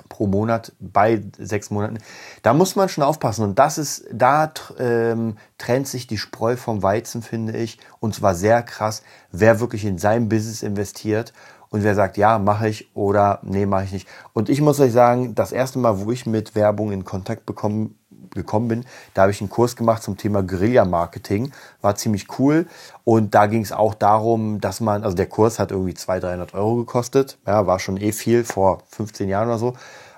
pro 0.08 0.26
Monat 0.26 0.72
bei 0.80 1.22
sechs 1.38 1.70
Monaten. 1.70 1.98
Da 2.42 2.52
muss 2.54 2.76
man 2.76 2.88
schon 2.88 3.04
aufpassen. 3.04 3.44
Und 3.44 3.58
das 3.58 3.78
ist, 3.78 4.04
da 4.12 4.52
ähm, 4.78 5.36
trennt 5.58 5.88
sich 5.88 6.06
die 6.06 6.18
Spreu 6.18 6.56
vom 6.56 6.82
Weizen, 6.82 7.22
finde 7.22 7.56
ich. 7.56 7.78
Und 8.00 8.14
zwar 8.14 8.34
sehr 8.34 8.62
krass, 8.62 9.02
wer 9.30 9.60
wirklich 9.60 9.84
in 9.84 9.98
sein 9.98 10.28
Business 10.28 10.62
investiert 10.62 11.32
und 11.70 11.82
wer 11.82 11.94
sagt, 11.94 12.16
ja, 12.16 12.38
mache 12.38 12.68
ich 12.68 12.94
oder 12.94 13.40
nee, 13.42 13.66
mache 13.66 13.84
ich 13.84 13.92
nicht. 13.92 14.08
Und 14.32 14.48
ich 14.48 14.60
muss 14.60 14.78
euch 14.78 14.92
sagen, 14.92 15.34
das 15.34 15.52
erste 15.52 15.78
Mal, 15.78 16.00
wo 16.00 16.12
ich 16.12 16.26
mit 16.26 16.54
Werbung 16.54 16.92
in 16.92 17.04
Kontakt 17.04 17.46
bekommen 17.46 17.98
gekommen 18.34 18.68
bin, 18.68 18.84
da 19.14 19.22
habe 19.22 19.32
ich 19.32 19.40
einen 19.40 19.50
Kurs 19.50 19.76
gemacht 19.76 20.02
zum 20.02 20.16
Thema 20.16 20.42
Guerilla-Marketing. 20.42 21.52
War 21.80 21.94
ziemlich 21.96 22.38
cool. 22.38 22.66
Und 23.04 23.34
da 23.34 23.46
ging 23.46 23.62
es 23.62 23.72
auch 23.72 23.94
darum, 23.94 24.60
dass 24.60 24.80
man, 24.80 25.04
also 25.04 25.16
der 25.16 25.26
Kurs 25.26 25.58
hat 25.58 25.70
irgendwie 25.70 25.94
200, 25.94 26.30
300 26.30 26.54
Euro 26.54 26.76
gekostet. 26.76 27.38
Ja, 27.46 27.66
war 27.66 27.78
schon 27.78 27.96
eh 27.96 28.12
viel, 28.12 28.44
vor 28.44 28.82
15 28.88 29.28
Jahren 29.28 29.48
oder 29.48 29.58
so. 29.58 29.74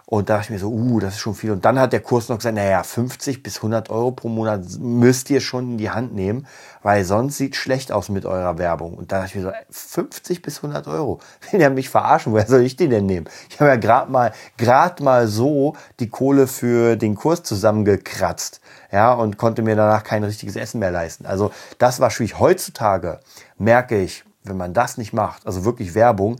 Und 0.08 0.30
da 0.30 0.36
dachte 0.36 0.46
ich 0.46 0.50
mir 0.50 0.58
so, 0.60 0.70
uh, 0.70 1.00
das 1.00 1.14
ist 1.14 1.20
schon 1.20 1.34
viel. 1.34 1.50
Und 1.50 1.64
dann 1.64 1.80
hat 1.80 1.92
der 1.92 1.98
Kurs 1.98 2.28
noch 2.28 2.36
gesagt, 2.36 2.54
naja, 2.54 2.84
50 2.84 3.42
bis 3.42 3.56
100 3.56 3.90
Euro 3.90 4.12
pro 4.12 4.28
Monat 4.28 4.64
müsst 4.78 5.28
ihr 5.30 5.40
schon 5.40 5.72
in 5.72 5.78
die 5.78 5.90
Hand 5.90 6.14
nehmen, 6.14 6.46
weil 6.84 7.04
sonst 7.04 7.38
sieht 7.38 7.56
schlecht 7.56 7.90
aus 7.90 8.08
mit 8.08 8.24
eurer 8.24 8.56
Werbung. 8.56 8.94
Und 8.94 9.10
da 9.10 9.22
dachte 9.22 9.30
ich 9.30 9.34
mir 9.34 9.50
so, 9.50 9.52
50 9.68 10.42
bis 10.42 10.58
100 10.58 10.86
Euro, 10.86 11.18
will 11.50 11.58
der 11.58 11.70
mich 11.70 11.88
verarschen? 11.90 12.32
Woher 12.32 12.46
soll 12.46 12.62
ich 12.62 12.76
den 12.76 12.90
denn 12.90 13.06
nehmen? 13.06 13.26
Ich 13.50 13.58
habe 13.58 13.68
ja 13.68 13.76
gerade 13.76 14.12
mal, 14.12 14.32
gerade 14.56 15.02
mal 15.02 15.26
so 15.26 15.74
die 15.98 16.08
Kohle 16.08 16.46
für 16.46 16.94
den 16.94 17.16
Kurs 17.16 17.42
zusammengekratzt, 17.42 18.60
ja, 18.92 19.12
und 19.12 19.38
konnte 19.38 19.62
mir 19.62 19.74
danach 19.74 20.04
kein 20.04 20.22
richtiges 20.22 20.54
Essen 20.54 20.78
mehr 20.78 20.92
leisten. 20.92 21.26
Also 21.26 21.50
das 21.78 21.98
war 21.98 22.10
schwierig. 22.10 22.38
Heutzutage 22.38 23.18
merke 23.58 24.00
ich, 24.00 24.24
wenn 24.44 24.56
man 24.56 24.72
das 24.72 24.98
nicht 24.98 25.12
macht, 25.12 25.44
also 25.46 25.64
wirklich 25.64 25.96
Werbung, 25.96 26.36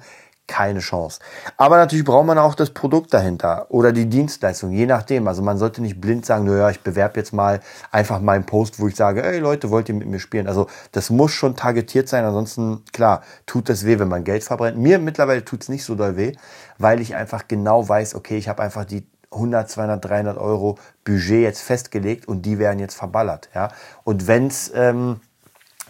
keine 0.47 0.81
Chance. 0.81 1.21
Aber 1.57 1.77
natürlich 1.77 2.05
braucht 2.05 2.27
man 2.27 2.39
auch 2.39 2.55
das 2.55 2.71
Produkt 2.71 3.13
dahinter 3.13 3.67
oder 3.69 3.93
die 3.93 4.07
Dienstleistung, 4.07 4.71
je 4.73 4.87
nachdem. 4.87 5.27
Also 5.29 5.43
man 5.43 5.59
sollte 5.59 5.83
nicht 5.83 6.01
blind 6.01 6.25
sagen, 6.25 6.45
naja, 6.45 6.71
ich 6.71 6.81
bewerbe 6.81 7.19
jetzt 7.19 7.33
mal 7.33 7.61
einfach 7.91 8.21
meinen 8.21 8.47
Post, 8.47 8.79
wo 8.79 8.89
ich 8.89 8.97
sage, 8.97 9.23
ey 9.23 9.39
Leute, 9.39 9.71
wollt 9.71 9.89
ihr 9.89 9.95
mit 9.95 10.09
mir 10.09 10.21
spielen? 10.21 10.47
Also 10.47 10.69
das 10.93 11.11
muss 11.11 11.33
schon 11.33 11.57
targetiert 11.57 12.09
sein, 12.09 12.25
ansonsten, 12.25 12.85
klar, 12.93 13.23
tut 13.47 13.69
das 13.69 13.85
weh, 13.85 13.99
wenn 13.99 14.09
man 14.09 14.25
Geld 14.25 14.45
verbrennt. 14.45 14.79
Mir 14.79 14.99
mittlerweile 14.99 15.45
tut's 15.45 15.69
nicht 15.69 15.85
so 15.85 15.95
doll 15.95 16.17
weh, 16.17 16.33
weil 16.79 17.01
ich 17.01 17.15
einfach 17.15 17.49
genau 17.49 17.89
weiß, 17.89 18.15
okay, 18.15 18.37
ich 18.37 18.49
habe 18.49 18.63
einfach 18.63 18.85
die 18.85 19.07
100, 19.33 19.69
200, 19.69 20.05
300 20.05 20.39
Euro 20.39 20.79
Budget 21.05 21.43
jetzt 21.43 21.61
festgelegt 21.61 22.29
und 22.29 22.43
die 22.43 22.59
werden 22.59 22.79
jetzt 22.79 22.95
verballert. 22.95 23.49
Ja? 23.55 23.69
Und 24.05 24.29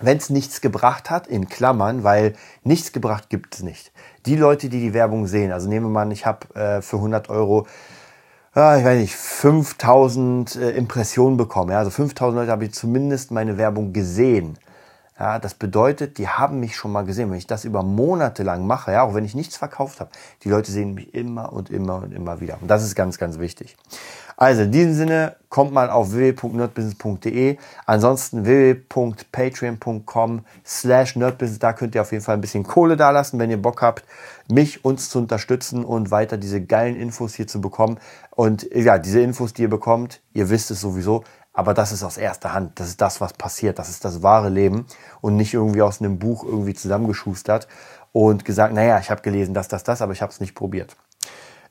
wenn 0.01 0.19
es 0.19 0.31
nichts 0.31 0.61
gebracht 0.61 1.11
hat, 1.11 1.27
in 1.27 1.49
Klammern, 1.49 2.05
weil 2.05 2.35
nichts 2.65 2.93
gebracht 2.93 3.31
gibt 3.31 3.55
es 3.55 3.63
nicht. 3.63 3.93
Die 4.27 4.37
Leute, 4.37 4.69
die 4.69 4.81
die 4.81 4.95
Werbung 4.95 5.27
sehen, 5.27 5.53
also 5.53 5.69
nehmen 5.69 5.87
wir 5.87 5.91
mal 5.91 6.13
ich 6.13 6.27
habe 6.27 6.55
äh, 6.55 6.83
für 6.83 6.97
100 6.97 7.29
Euro 7.29 7.67
ich 8.59 8.63
weiß 8.63 8.99
nicht, 8.99 9.15
5000 9.15 10.57
äh, 10.57 10.71
Impressionen 10.71 11.37
bekommen. 11.37 11.73
Ja? 11.73 11.79
Also 11.81 11.91
5000 11.91 12.41
Leute 12.41 12.53
habe 12.53 12.65
ich 12.65 12.73
zumindest 12.73 13.31
meine 13.31 13.59
Werbung 13.59 13.93
gesehen. 13.93 14.59
Ja, 15.19 15.39
das 15.39 15.53
bedeutet, 15.53 16.17
die 16.17 16.29
haben 16.29 16.61
mich 16.61 16.75
schon 16.75 16.91
mal 16.91 17.05
gesehen. 17.05 17.31
Wenn 17.31 17.37
ich 17.37 17.47
das 17.47 17.67
über 17.67 17.83
Monate 17.83 18.43
lang 18.43 18.67
mache, 18.67 18.93
ja, 18.93 19.03
auch 19.03 19.15
wenn 19.15 19.27
ich 19.27 19.35
nichts 19.35 19.59
verkauft 19.59 20.01
habe, 20.01 20.11
die 20.43 20.49
Leute 20.49 20.73
sehen 20.73 20.95
mich 20.95 21.15
immer 21.15 21.53
und 21.53 21.69
immer 21.69 21.97
und 21.97 22.13
immer 22.13 22.41
wieder. 22.41 22.57
Und 22.61 22.69
das 22.69 22.83
ist 22.83 22.95
ganz, 22.95 23.19
ganz 23.19 23.39
wichtig. 23.39 23.77
Also 24.37 24.63
in 24.63 24.73
diesem 24.73 24.95
Sinne, 24.95 25.37
kommt 25.49 25.73
mal 25.73 25.89
auf 25.89 26.13
www.nerdbusiness.de. 26.13 27.57
Ansonsten 27.87 28.45
www.patreon.com 28.45 30.45
slash 30.67 31.17
nerdbusiness. 31.17 31.59
Da 31.59 31.73
könnt 31.73 31.95
ihr 31.95 32.03
auf 32.03 32.13
jeden 32.13 32.23
Fall 32.23 32.35
ein 32.35 32.43
bisschen 32.43 32.65
Kohle 32.65 32.99
dalassen, 32.99 33.39
wenn 33.39 33.51
ihr 33.51 33.61
Bock 33.61 33.81
habt, 33.81 34.05
mich, 34.49 34.85
uns 34.85 35.09
zu 35.09 35.19
unterstützen 35.19 35.83
und 35.83 36.11
weiter 36.11 36.37
diese 36.37 36.63
geilen 36.63 36.97
Infos 36.97 37.35
hier 37.35 37.47
zu 37.47 37.63
bekommen. 37.63 37.99
Und 38.33 38.69
ja, 38.75 38.99
diese 38.99 39.21
Infos, 39.21 39.55
die 39.55 39.63
ihr 39.63 39.71
bekommt, 39.71 40.21
ihr 40.35 40.51
wisst 40.51 40.71
es 40.71 40.83
sowieso, 40.83 41.25
aber 41.55 41.73
das 41.73 41.91
ist 41.91 42.03
aus 42.03 42.19
erster 42.19 42.53
Hand. 42.53 42.79
Das 42.79 42.89
ist 42.89 43.01
das, 43.01 43.23
was 43.23 43.33
passiert. 43.33 43.79
Das 43.79 43.89
ist 43.89 44.05
das 44.05 44.23
wahre 44.23 44.51
Leben 44.51 44.85
und 45.23 45.37
nicht 45.37 45.55
irgendwie 45.55 45.81
aus 45.81 46.03
einem 46.03 46.19
Buch 46.19 46.45
irgendwie 46.45 46.75
zusammengeschustert 46.75 47.67
und 48.13 48.45
gesagt, 48.45 48.75
naja, 48.75 48.99
ich 48.99 49.11
habe 49.11 49.23
gelesen 49.23 49.55
das, 49.55 49.69
das, 49.69 49.85
das, 49.85 50.03
aber 50.03 50.13
ich 50.13 50.21
habe 50.21 50.33
es 50.33 50.41
nicht 50.41 50.55
probiert. 50.55 50.97